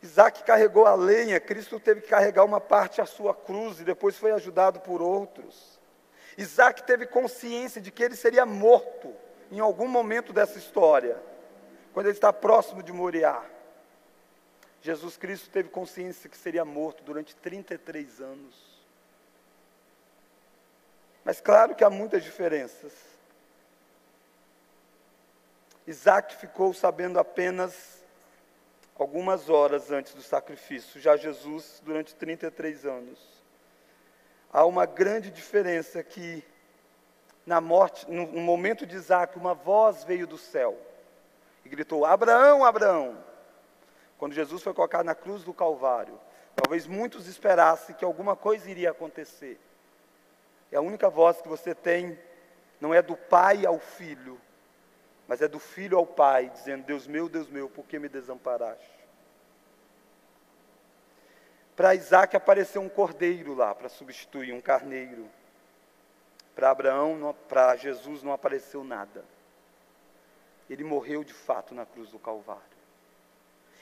Isaac 0.05 0.45
carregou 0.45 0.85
a 0.85 0.95
lenha, 0.95 1.41
Cristo 1.41 1.81
teve 1.81 2.03
que 2.03 2.09
carregar 2.09 2.45
uma 2.45 2.61
parte 2.61 3.01
à 3.01 3.07
sua 3.07 3.33
cruz 3.33 3.81
e 3.81 3.85
depois 3.85 4.19
foi 4.19 4.33
ajudado 4.33 4.79
por 4.81 5.01
outros. 5.01 5.81
Isaac 6.37 6.83
teve 6.83 7.07
consciência 7.07 7.81
de 7.81 7.91
que 7.91 8.03
ele 8.03 8.15
seria 8.15 8.45
morto 8.45 9.15
em 9.51 9.61
algum 9.61 9.89
momento 9.89 10.31
dessa 10.31 10.59
história, 10.59 11.17
quando 11.95 12.05
ele 12.05 12.17
está 12.17 12.35
próximo 12.35 12.83
de 12.83 12.93
Moriá. 12.93 13.43
Jesus 14.83 15.17
Cristo 15.17 15.49
teve 15.49 15.71
consciência 15.71 16.29
que 16.29 16.37
seria 16.37 16.67
morto 16.67 17.03
durante 17.03 17.35
33 17.37 18.21
anos. 18.21 18.85
Mas 21.25 21.41
claro 21.41 21.75
que 21.75 21.83
há 21.83 21.89
muitas 21.89 22.23
diferenças. 22.23 22.93
Isaac 25.87 26.37
ficou 26.37 26.75
sabendo 26.75 27.19
apenas 27.19 28.04
algumas 28.95 29.51
horas 29.51 29.91
antes 29.91 30.15
do 30.15 30.23
sacrifício, 30.23 31.01
já 31.01 31.17
Jesus 31.17 31.81
durante 31.85 32.15
33 32.15 32.87
anos. 32.87 33.43
Há 34.53 34.65
uma 34.65 34.87
grande 34.87 35.31
diferença 35.31 36.03
que 36.03 36.45
na 37.45 37.61
morte, 37.61 38.11
no, 38.11 38.27
no 38.27 38.41
momento 38.41 38.87
de 38.87 38.95
Isaac, 38.95 39.37
uma 39.37 39.55
voz 39.55 40.05
veio 40.05 40.27
do 40.27 40.39
céu 40.39 40.79
e 41.65 41.69
gritou: 41.69 42.05
Abraão, 42.05 42.65
Abraão. 42.65 43.23
Quando 44.17 44.33
Jesus 44.33 44.63
foi 44.63 44.73
colocado 44.73 45.05
na 45.05 45.15
cruz 45.15 45.43
do 45.43 45.53
Calvário, 45.53 46.19
talvez 46.55 46.87
muitos 46.87 47.27
esperassem 47.27 47.95
que 47.97 48.05
alguma 48.05 48.37
coisa 48.37 48.71
iria 48.71 48.91
acontecer. 48.91 49.61
E 50.71 50.77
a 50.77 50.81
única 50.81 51.11
voz 51.11 51.43
que 51.43 51.49
você 51.49 51.75
tem 51.75 52.19
não 52.81 52.95
é 52.95 53.03
do 53.03 53.17
pai 53.17 53.67
ao 53.67 53.79
filho, 53.79 54.41
mas 55.27 55.41
é 55.41 55.49
do 55.49 55.59
filho 55.59 55.97
ao 55.99 56.07
pai, 56.07 56.51
dizendo: 56.51 56.85
Deus 56.85 57.07
meu, 57.07 57.29
Deus 57.29 57.49
meu, 57.49 57.69
por 57.69 57.87
que 57.87 57.99
me 57.99 58.09
desamparaste? 58.09 58.95
Para 61.77 61.95
Isaac 61.95 62.37
apareceu 62.37 62.81
um 62.81 62.89
cordeiro 62.89 63.55
lá 63.55 63.75
para 63.75 63.89
substituir 63.89 64.53
um 64.53 64.61
carneiro. 64.61 65.29
Para 66.55 66.71
Abraão, 66.71 67.35
para 67.49 67.75
Jesus 67.75 68.23
não 68.23 68.33
apareceu 68.33 68.85
nada. 68.85 69.25
Ele 70.71 70.85
morreu 70.85 71.25
de 71.25 71.35
fato 71.35 71.75
na 71.75 71.85
cruz 71.85 72.11
do 72.11 72.19
Calvário. 72.19 72.63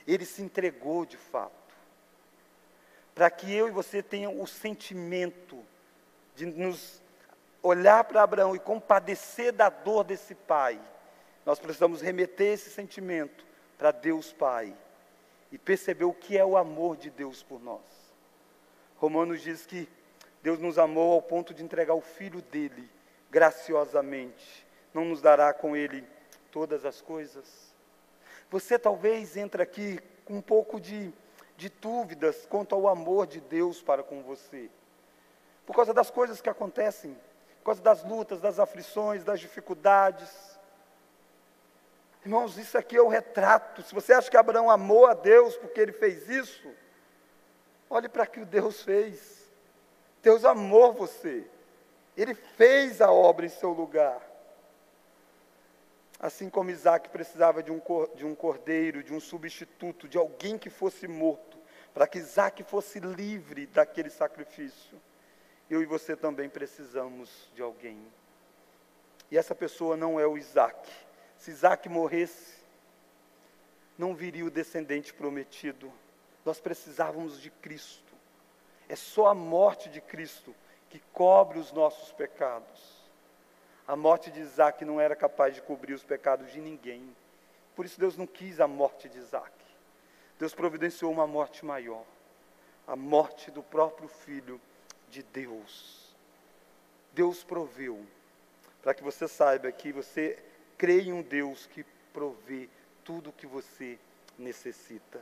Ele 0.07 0.25
se 0.25 0.43
entregou 0.43 1.05
de 1.05 1.19
fato. 1.19 1.53
Para 3.15 3.31
que 3.31 3.53
eu 3.55 3.69
e 3.69 3.71
você 3.71 4.03
tenham 4.03 4.41
o 4.41 4.47
sentimento 4.47 5.63
de 6.35 6.47
nos 6.47 7.03
olhar 7.63 8.05
para 8.05 8.23
Abraão 8.23 8.57
e 8.57 8.59
compadecer 8.59 9.53
da 9.53 9.69
dor 9.69 10.03
desse 10.03 10.35
pai, 10.35 10.81
nós 11.45 11.59
precisamos 11.59 12.01
remeter 12.01 12.53
esse 12.53 12.71
sentimento 12.71 13.45
para 13.77 13.91
Deus 13.91 14.33
Pai 14.33 14.75
e 15.51 15.59
perceber 15.59 16.05
o 16.05 16.15
que 16.15 16.39
é 16.39 16.45
o 16.45 16.57
amor 16.57 16.97
de 16.97 17.11
Deus 17.11 17.43
por 17.43 17.61
nós. 17.61 17.81
Romanos 18.97 19.43
diz 19.43 19.67
que 19.67 19.89
Deus 20.43 20.59
nos 20.59 20.79
amou 20.79 21.13
ao 21.13 21.23
ponto 21.23 21.53
de 21.53 21.63
entregar 21.63 21.95
o 21.95 22.01
filho 22.01 22.41
dele 22.43 22.89
graciosamente. 23.31 24.67
Não 24.95 25.05
nos 25.05 25.21
dará 25.21 25.53
com 25.53 25.77
ele 25.77 26.07
todas 26.51 26.85
as 26.85 27.01
coisas? 27.01 27.75
Você 28.51 28.79
talvez 28.79 29.37
entre 29.37 29.63
aqui 29.63 29.99
com 30.25 30.35
um 30.35 30.43
pouco 30.43 30.81
de, 30.81 31.13
de 31.57 31.69
dúvidas 31.69 32.47
quanto 32.47 32.75
ao 32.75 32.87
amor 32.87 33.27
de 33.27 33.41
Deus 33.41 33.83
para 33.83 34.03
com 34.03 34.23
você. 34.23 34.71
Por 35.67 35.75
causa 35.75 35.95
das 35.95 36.11
coisas 36.11 36.41
que 36.41 36.51
acontecem, 36.51 37.17
por 37.59 37.67
causa 37.67 37.83
das 37.83 38.05
lutas, 38.05 38.41
das 38.41 38.59
aflições, 38.59 39.25
das 39.25 39.41
dificuldades. 39.41 40.52
Irmãos, 42.25 42.57
isso 42.57 42.79
aqui 42.79 42.97
é 42.97 43.03
o 43.03 43.09
retrato. 43.09 43.83
Se 43.83 43.93
você 43.93 44.13
acha 44.13 44.31
que 44.31 44.37
Abraão 44.37 44.71
amou 44.71 45.07
a 45.07 45.15
Deus 45.15 45.57
porque 45.57 45.81
ele 45.81 45.93
fez 45.93 46.29
isso, 46.29 46.73
olhe 47.91 48.09
para 48.09 48.23
o 48.23 48.27
que 48.27 48.45
Deus 48.45 48.83
fez. 48.83 49.51
Deus 50.23 50.45
amou 50.45 50.93
você. 50.93 51.45
Ele 52.17 52.35
fez 52.35 53.01
a 53.01 53.11
obra 53.11 53.45
em 53.45 53.49
seu 53.49 53.71
lugar. 53.71 54.21
Assim 56.21 56.49
como 56.49 56.71
Isaac 56.71 57.09
precisava 57.09 57.61
de 57.61 57.73
um, 57.73 57.81
de 58.15 58.25
um 58.25 58.37
cordeiro, 58.37 59.03
de 59.03 59.13
um 59.13 59.19
substituto, 59.19 60.07
de 60.07 60.17
alguém 60.17 60.57
que 60.57 60.71
fosse 60.71 61.09
morto, 61.09 61.59
para 61.93 62.07
que 62.07 62.19
Isaac 62.19 62.63
fosse 62.63 63.01
livre 63.01 63.67
daquele 63.67 64.11
sacrifício. 64.11 65.01
Eu 65.69 65.83
e 65.83 65.87
você 65.87 66.15
também 66.15 66.49
precisamos 66.49 67.51
de 67.57 67.63
alguém. 67.63 68.01
E 69.29 69.37
essa 69.37 69.57
pessoa 69.57 69.97
não 69.97 70.21
é 70.21 70.27
o 70.27 70.39
Isaac 70.39 70.89
se 71.43 71.51
Isaac 71.51 71.89
morresse, 71.89 72.55
não 73.99 74.15
viria 74.15 74.45
o 74.45 74.51
descendente 74.51 75.13
prometido. 75.13 75.93
Nós 76.45 76.61
precisávamos 76.61 77.41
de 77.41 77.51
Cristo. 77.51 78.13
É 78.89 78.95
só 78.95 79.27
a 79.27 79.35
morte 79.35 79.89
de 79.89 80.01
Cristo 80.01 80.55
que 80.89 81.01
cobre 81.13 81.59
os 81.59 81.73
nossos 81.73 82.13
pecados. 82.13 83.03
A 83.89 83.97
morte 83.97 84.31
de 84.31 84.39
Isaac 84.39 84.85
não 84.85 85.01
era 85.01 85.17
capaz 85.17 85.57
de 85.57 85.63
cobrir 85.63 85.95
os 85.95 86.05
pecados 86.05 86.53
de 86.53 86.61
ninguém. 86.61 87.13
Por 87.75 87.85
isso 87.85 87.99
Deus 87.99 88.17
não 88.17 88.27
quis 88.27 88.61
a 88.61 88.69
morte 88.69 89.09
de 89.09 89.19
Isaac. 89.19 89.53
Deus 90.39 90.55
providenciou 90.55 91.11
uma 91.11 91.27
morte 91.27 91.65
maior. 91.65 92.05
A 92.87 92.95
morte 92.95 93.51
do 93.51 93.65
próprio 93.65 94.07
Filho 94.07 94.61
de 95.11 95.25
Deus. 95.25 96.15
Deus 97.13 97.43
proveu. 97.43 98.07
Para 98.81 98.95
que 98.95 99.03
você 99.03 99.27
saiba 99.27 99.73
que 99.73 99.91
você 99.91 100.39
Creia 100.77 101.03
em 101.03 101.13
um 101.13 101.23
Deus 101.23 101.67
que 101.67 101.85
provê 102.13 102.69
tudo 103.05 103.31
o 103.31 103.33
que 103.33 103.47
você 103.47 103.99
necessita. 104.39 105.21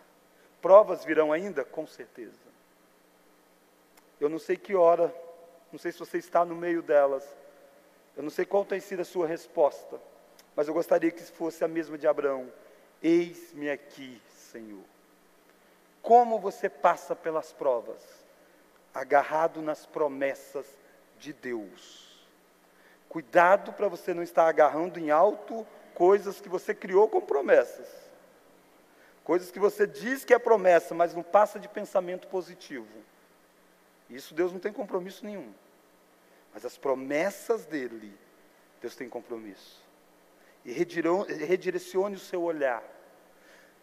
Provas 0.60 1.04
virão 1.04 1.32
ainda? 1.32 1.64
Com 1.64 1.86
certeza. 1.86 2.50
Eu 4.20 4.28
não 4.28 4.38
sei 4.38 4.56
que 4.56 4.74
hora, 4.74 5.14
não 5.72 5.78
sei 5.78 5.92
se 5.92 5.98
você 5.98 6.18
está 6.18 6.44
no 6.44 6.54
meio 6.54 6.82
delas, 6.82 7.24
eu 8.16 8.22
não 8.22 8.30
sei 8.30 8.44
qual 8.44 8.64
tem 8.64 8.80
sido 8.80 9.00
a 9.00 9.04
sua 9.04 9.26
resposta, 9.26 10.00
mas 10.54 10.68
eu 10.68 10.74
gostaria 10.74 11.10
que 11.10 11.22
fosse 11.22 11.64
a 11.64 11.68
mesma 11.68 11.96
de 11.96 12.06
Abraão. 12.06 12.52
Eis-me 13.02 13.70
aqui, 13.70 14.20
Senhor. 14.34 14.84
Como 16.02 16.38
você 16.38 16.68
passa 16.68 17.16
pelas 17.16 17.52
provas? 17.52 18.02
Agarrado 18.92 19.62
nas 19.62 19.86
promessas 19.86 20.66
de 21.18 21.32
Deus. 21.32 22.09
Cuidado 23.10 23.72
para 23.72 23.88
você 23.88 24.14
não 24.14 24.22
estar 24.22 24.46
agarrando 24.46 25.00
em 25.00 25.10
alto 25.10 25.66
coisas 25.94 26.40
que 26.40 26.48
você 26.48 26.72
criou 26.72 27.08
com 27.08 27.20
promessas. 27.20 27.88
Coisas 29.24 29.50
que 29.50 29.58
você 29.58 29.84
diz 29.84 30.24
que 30.24 30.32
é 30.32 30.38
promessa, 30.38 30.94
mas 30.94 31.12
não 31.12 31.24
passa 31.24 31.58
de 31.58 31.68
pensamento 31.68 32.28
positivo. 32.28 32.86
Isso 34.08 34.32
Deus 34.32 34.52
não 34.52 34.60
tem 34.60 34.72
compromisso 34.72 35.24
nenhum. 35.24 35.52
Mas 36.54 36.64
as 36.64 36.78
promessas 36.78 37.66
dele, 37.66 38.16
Deus 38.80 38.94
tem 38.94 39.08
compromisso. 39.08 39.82
E 40.64 40.70
redirecione 40.70 42.14
o 42.14 42.20
seu 42.20 42.42
olhar. 42.42 42.82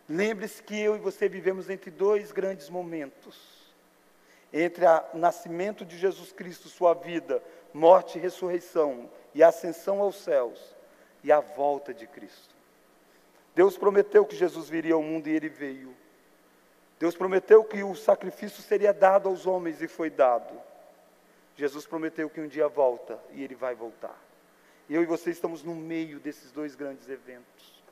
Lembre-se 0.08 0.64
que 0.64 0.80
eu 0.80 0.96
e 0.96 1.00
você 1.00 1.28
vivemos 1.28 1.70
entre 1.70 1.92
dois 1.92 2.32
grandes 2.32 2.70
momentos. 2.70 3.58
Entre 4.54 4.86
o 5.14 5.18
nascimento 5.18 5.86
de 5.86 5.98
Jesus 5.98 6.32
Cristo, 6.32 6.70
sua 6.70 6.94
vida, 6.94 7.44
morte 7.74 8.18
e 8.18 8.22
ressurreição, 8.22 9.10
e 9.34 9.44
ascensão 9.44 10.02
aos 10.02 10.16
céus, 10.16 10.76
e 11.24 11.32
a 11.32 11.40
volta 11.40 11.94
de 11.94 12.08
Cristo. 12.08 12.56
Deus 13.54 13.78
prometeu 13.78 14.26
que 14.26 14.36
Jesus 14.36 14.70
viria 14.70 14.94
ao 14.94 15.02
mundo 15.02 15.28
e 15.28 15.36
ele 15.36 15.50
veio. 15.50 15.96
Deus 17.00 17.16
prometeu 17.16 17.64
que 17.64 17.84
o 17.84 17.96
sacrifício 17.96 18.62
seria 18.62 18.94
dado 18.94 19.28
aos 19.30 19.46
homens 19.46 19.82
e 19.82 19.88
foi 19.88 20.10
dado. 20.10 20.60
Jesus 21.56 21.86
prometeu 21.86 22.30
que 22.30 22.40
um 22.40 22.48
dia 22.48 22.68
volta 22.68 23.20
e 23.32 23.44
ele 23.44 23.56
vai 23.56 23.74
voltar. 23.74 24.16
Eu 24.90 25.02
e 25.02 25.06
você 25.06 25.32
estamos 25.32 25.64
no 25.64 25.76
meio 25.76 26.20
desses 26.20 26.52
dois 26.52 26.76
grandes 26.76 27.10
eventos. 27.10 27.84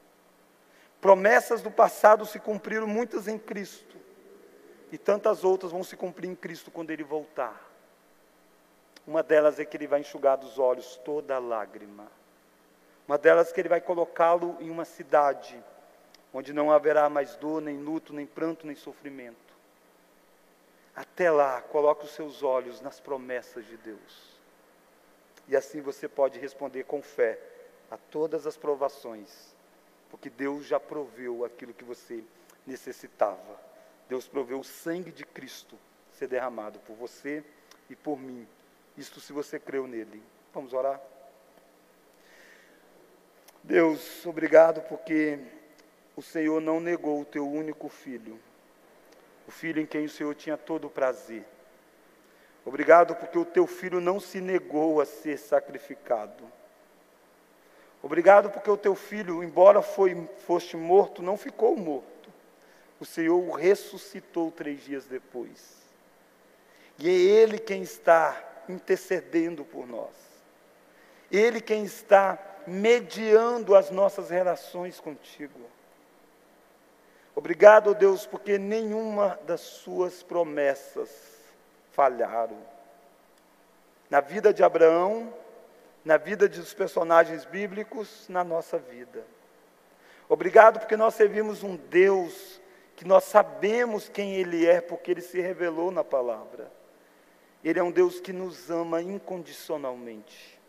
Promessas 1.01 1.61
do 1.61 1.69
passado 1.69 2.25
se 2.25 2.39
cumpriram 2.39 2.87
muitas 2.87 3.27
em 3.27 3.37
Cristo, 3.37 3.97
e 4.91 4.97
tantas 4.97 5.43
outras 5.43 5.71
vão 5.71 5.83
se 5.83 5.95
cumprir 5.95 6.29
em 6.29 6.35
Cristo 6.35 6.71
quando 6.71 6.91
ele 6.91 7.03
voltar. 7.03 7.74
Uma 9.07 9.21
delas 9.21 9.59
é 9.59 9.65
que 9.65 9.77
ele 9.77 9.87
vai 9.87 9.99
enxugar 9.99 10.37
dos 10.37 10.57
olhos 10.57 10.95
toda 10.97 11.37
lágrima. 11.37 12.07
Uma 13.07 13.17
delas 13.17 13.49
é 13.49 13.53
que 13.53 13.61
ele 13.61 13.69
vai 13.69 13.79
colocá-lo 13.79 14.57
em 14.59 14.69
uma 14.69 14.85
cidade 14.85 15.61
onde 16.33 16.51
não 16.51 16.71
haverá 16.71 17.07
mais 17.09 17.35
dor, 17.35 17.61
nem 17.61 17.77
luto, 17.77 18.11
nem 18.11 18.25
pranto, 18.25 18.67
nem 18.67 18.75
sofrimento. 18.75 19.55
Até 20.95 21.29
lá, 21.29 21.61
coloque 21.61 22.05
os 22.05 22.11
seus 22.11 22.43
olhos 22.43 22.81
nas 22.81 22.99
promessas 22.99 23.65
de 23.65 23.77
Deus. 23.77 24.35
E 25.47 25.55
assim 25.55 25.81
você 25.81 26.07
pode 26.07 26.39
responder 26.39 26.83
com 26.83 27.01
fé 27.01 27.39
a 27.91 27.97
todas 27.97 28.47
as 28.47 28.57
provações, 28.57 29.55
porque 30.09 30.29
Deus 30.29 30.65
já 30.65 30.79
proveu 30.79 31.45
aquilo 31.45 31.73
que 31.73 31.83
você 31.83 32.23
necessitava. 32.65 33.59
Deus 34.09 34.27
proveu 34.27 34.59
o 34.59 34.63
sangue 34.63 35.11
de 35.11 35.25
Cristo 35.25 35.77
ser 36.11 36.27
derramado 36.27 36.79
por 36.79 36.95
você 36.95 37.43
e 37.89 37.95
por 37.95 38.19
mim 38.19 38.47
isto 38.97 39.19
se 39.19 39.33
você 39.33 39.59
creu 39.59 39.87
nele. 39.87 40.23
Vamos 40.53 40.73
orar? 40.73 41.01
Deus, 43.63 44.25
obrigado 44.25 44.81
porque 44.81 45.39
o 46.15 46.21
Senhor 46.21 46.61
não 46.61 46.79
negou 46.79 47.19
o 47.19 47.25
teu 47.25 47.49
único 47.49 47.89
filho, 47.89 48.39
o 49.47 49.51
filho 49.51 49.81
em 49.81 49.85
quem 49.85 50.05
o 50.05 50.09
Senhor 50.09 50.33
tinha 50.35 50.55
todo 50.55 50.85
o 50.85 50.89
prazer. 50.89 51.43
Obrigado 52.63 53.15
porque 53.15 53.37
o 53.37 53.45
teu 53.45 53.67
filho 53.67 53.99
não 53.99 54.19
se 54.19 54.39
negou 54.39 55.01
a 55.01 55.05
ser 55.05 55.37
sacrificado. 55.37 56.43
Obrigado 58.01 58.49
porque 58.49 58.69
o 58.69 58.77
teu 58.77 58.95
filho, 58.95 59.43
embora 59.43 59.81
foi, 59.81 60.29
foste 60.45 60.77
morto, 60.77 61.21
não 61.23 61.37
ficou 61.37 61.75
morto. 61.75 62.29
O 62.99 63.05
Senhor 63.05 63.37
o 63.37 63.51
ressuscitou 63.51 64.51
três 64.51 64.83
dias 64.83 65.05
depois. 65.05 65.83
E 66.99 67.09
é 67.09 67.11
Ele 67.11 67.57
quem 67.57 67.81
está 67.81 68.41
intercedendo 68.69 69.63
por 69.63 69.87
nós. 69.87 70.13
Ele 71.31 71.59
quem 71.59 71.83
está 71.83 72.37
mediando 72.67 73.75
as 73.75 73.89
nossas 73.89 74.29
relações 74.29 74.99
contigo. 74.99 75.59
Obrigado, 77.35 77.93
Deus, 77.93 78.25
porque 78.25 78.57
nenhuma 78.57 79.39
das 79.45 79.61
suas 79.61 80.23
promessas 80.23 81.09
falharam. 81.91 82.57
Na 84.09 84.21
vida 84.21 84.53
de 84.53 84.63
Abraão, 84.63 85.33
na 86.03 86.17
vida 86.17 86.47
dos 86.47 86.73
personagens 86.73 87.43
bíblicos, 87.43 88.27
na 88.29 88.43
nossa 88.43 88.77
vida. 88.77 89.23
Obrigado 90.29 90.79
porque 90.79 90.95
nós 90.95 91.15
servimos 91.15 91.63
um 91.63 91.75
Deus 91.75 92.61
que 92.95 93.05
nós 93.05 93.25
sabemos 93.25 94.07
quem 94.07 94.35
Ele 94.35 94.65
é, 94.65 94.79
porque 94.79 95.11
Ele 95.11 95.21
se 95.21 95.41
revelou 95.41 95.91
na 95.91 96.03
palavra. 96.03 96.71
Ele 97.65 97.79
é 97.79 97.83
um 97.83 97.91
Deus 97.91 98.19
que 98.19 98.31
nos 98.31 98.69
ama 98.69 99.01
incondicionalmente. 99.01 100.61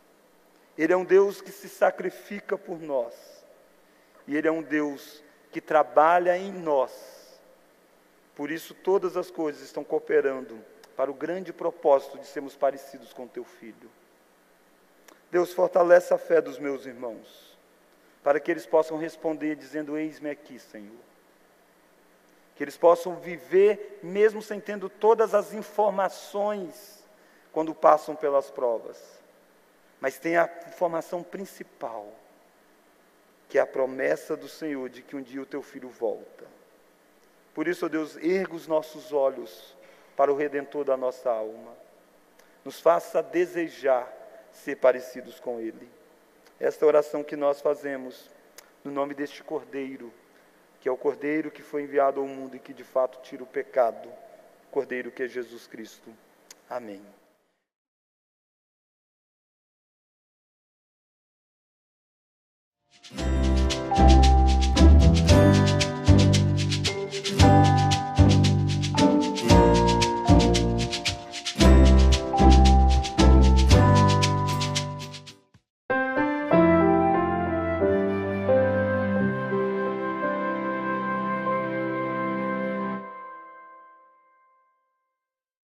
Ele 0.78 0.94
é 0.94 0.96
um 0.96 1.04
Deus 1.04 1.42
que 1.42 1.52
se 1.52 1.68
sacrifica 1.68 2.56
por 2.56 2.80
nós. 2.80 3.14
E 4.26 4.34
Ele 4.34 4.48
é 4.48 4.50
um 4.50 4.62
Deus 4.62 5.22
que 5.52 5.60
trabalha 5.60 6.38
em 6.38 6.50
nós. 6.50 7.38
Por 8.34 8.50
isso, 8.50 8.72
todas 8.72 9.14
as 9.14 9.30
coisas 9.30 9.60
estão 9.60 9.84
cooperando 9.84 10.58
para 10.96 11.10
o 11.10 11.14
grande 11.14 11.52
propósito 11.52 12.18
de 12.18 12.26
sermos 12.26 12.56
parecidos 12.56 13.12
com 13.12 13.28
Teu 13.28 13.44
Filho. 13.44 13.90
Deus, 15.30 15.52
fortalece 15.52 16.14
a 16.14 16.18
fé 16.18 16.40
dos 16.40 16.58
meus 16.58 16.86
irmãos, 16.86 17.58
para 18.22 18.40
que 18.40 18.50
eles 18.50 18.64
possam 18.64 18.96
responder 18.96 19.54
dizendo: 19.54 19.98
Eis-me 19.98 20.30
aqui, 20.30 20.58
Senhor. 20.58 20.96
Que 22.56 22.64
eles 22.64 22.76
possam 22.76 23.16
viver, 23.16 24.00
mesmo 24.02 24.42
sem 24.42 24.58
tendo 24.58 24.88
todas 24.88 25.34
as 25.34 25.52
informações, 25.52 27.04
quando 27.52 27.74
passam 27.74 28.14
pelas 28.14 28.50
provas, 28.50 28.98
mas 30.00 30.18
tem 30.18 30.36
a 30.36 30.50
informação 30.68 31.22
principal 31.22 32.12
que 33.48 33.58
é 33.58 33.60
a 33.60 33.66
promessa 33.66 34.36
do 34.36 34.48
Senhor 34.48 34.88
de 34.88 35.02
que 35.02 35.16
um 35.16 35.22
dia 35.22 35.40
o 35.40 35.46
teu 35.46 35.62
filho 35.62 35.88
volta. 35.88 36.44
Por 37.54 37.66
isso, 37.68 37.86
ó 37.86 37.88
Deus, 37.88 38.16
erga 38.16 38.54
os 38.54 38.66
nossos 38.66 39.12
olhos 39.12 39.76
para 40.16 40.32
o 40.32 40.36
redentor 40.36 40.84
da 40.84 40.96
nossa 40.96 41.30
alma. 41.30 41.72
Nos 42.64 42.80
faça 42.80 43.22
desejar 43.22 44.12
ser 44.52 44.76
parecidos 44.76 45.38
com 45.40 45.60
ele. 45.60 45.88
Esta 46.58 46.84
é 46.84 46.88
oração 46.88 47.22
que 47.22 47.36
nós 47.36 47.60
fazemos 47.60 48.30
no 48.84 48.90
nome 48.90 49.14
deste 49.14 49.42
Cordeiro, 49.42 50.12
que 50.86 50.88
é 50.88 50.92
o 50.92 50.96
Cordeiro 50.96 51.50
que 51.50 51.64
foi 51.64 51.82
enviado 51.82 52.20
ao 52.20 52.28
mundo 52.28 52.54
e 52.54 52.60
que 52.60 52.72
de 52.72 52.84
fato 52.84 53.20
tira 53.20 53.42
o 53.42 53.46
pecado, 53.46 54.08
Cordeiro 54.70 55.10
que 55.10 55.24
é 55.24 55.26
Jesus 55.26 55.66
Cristo. 55.66 56.14
Amém. 56.70 57.02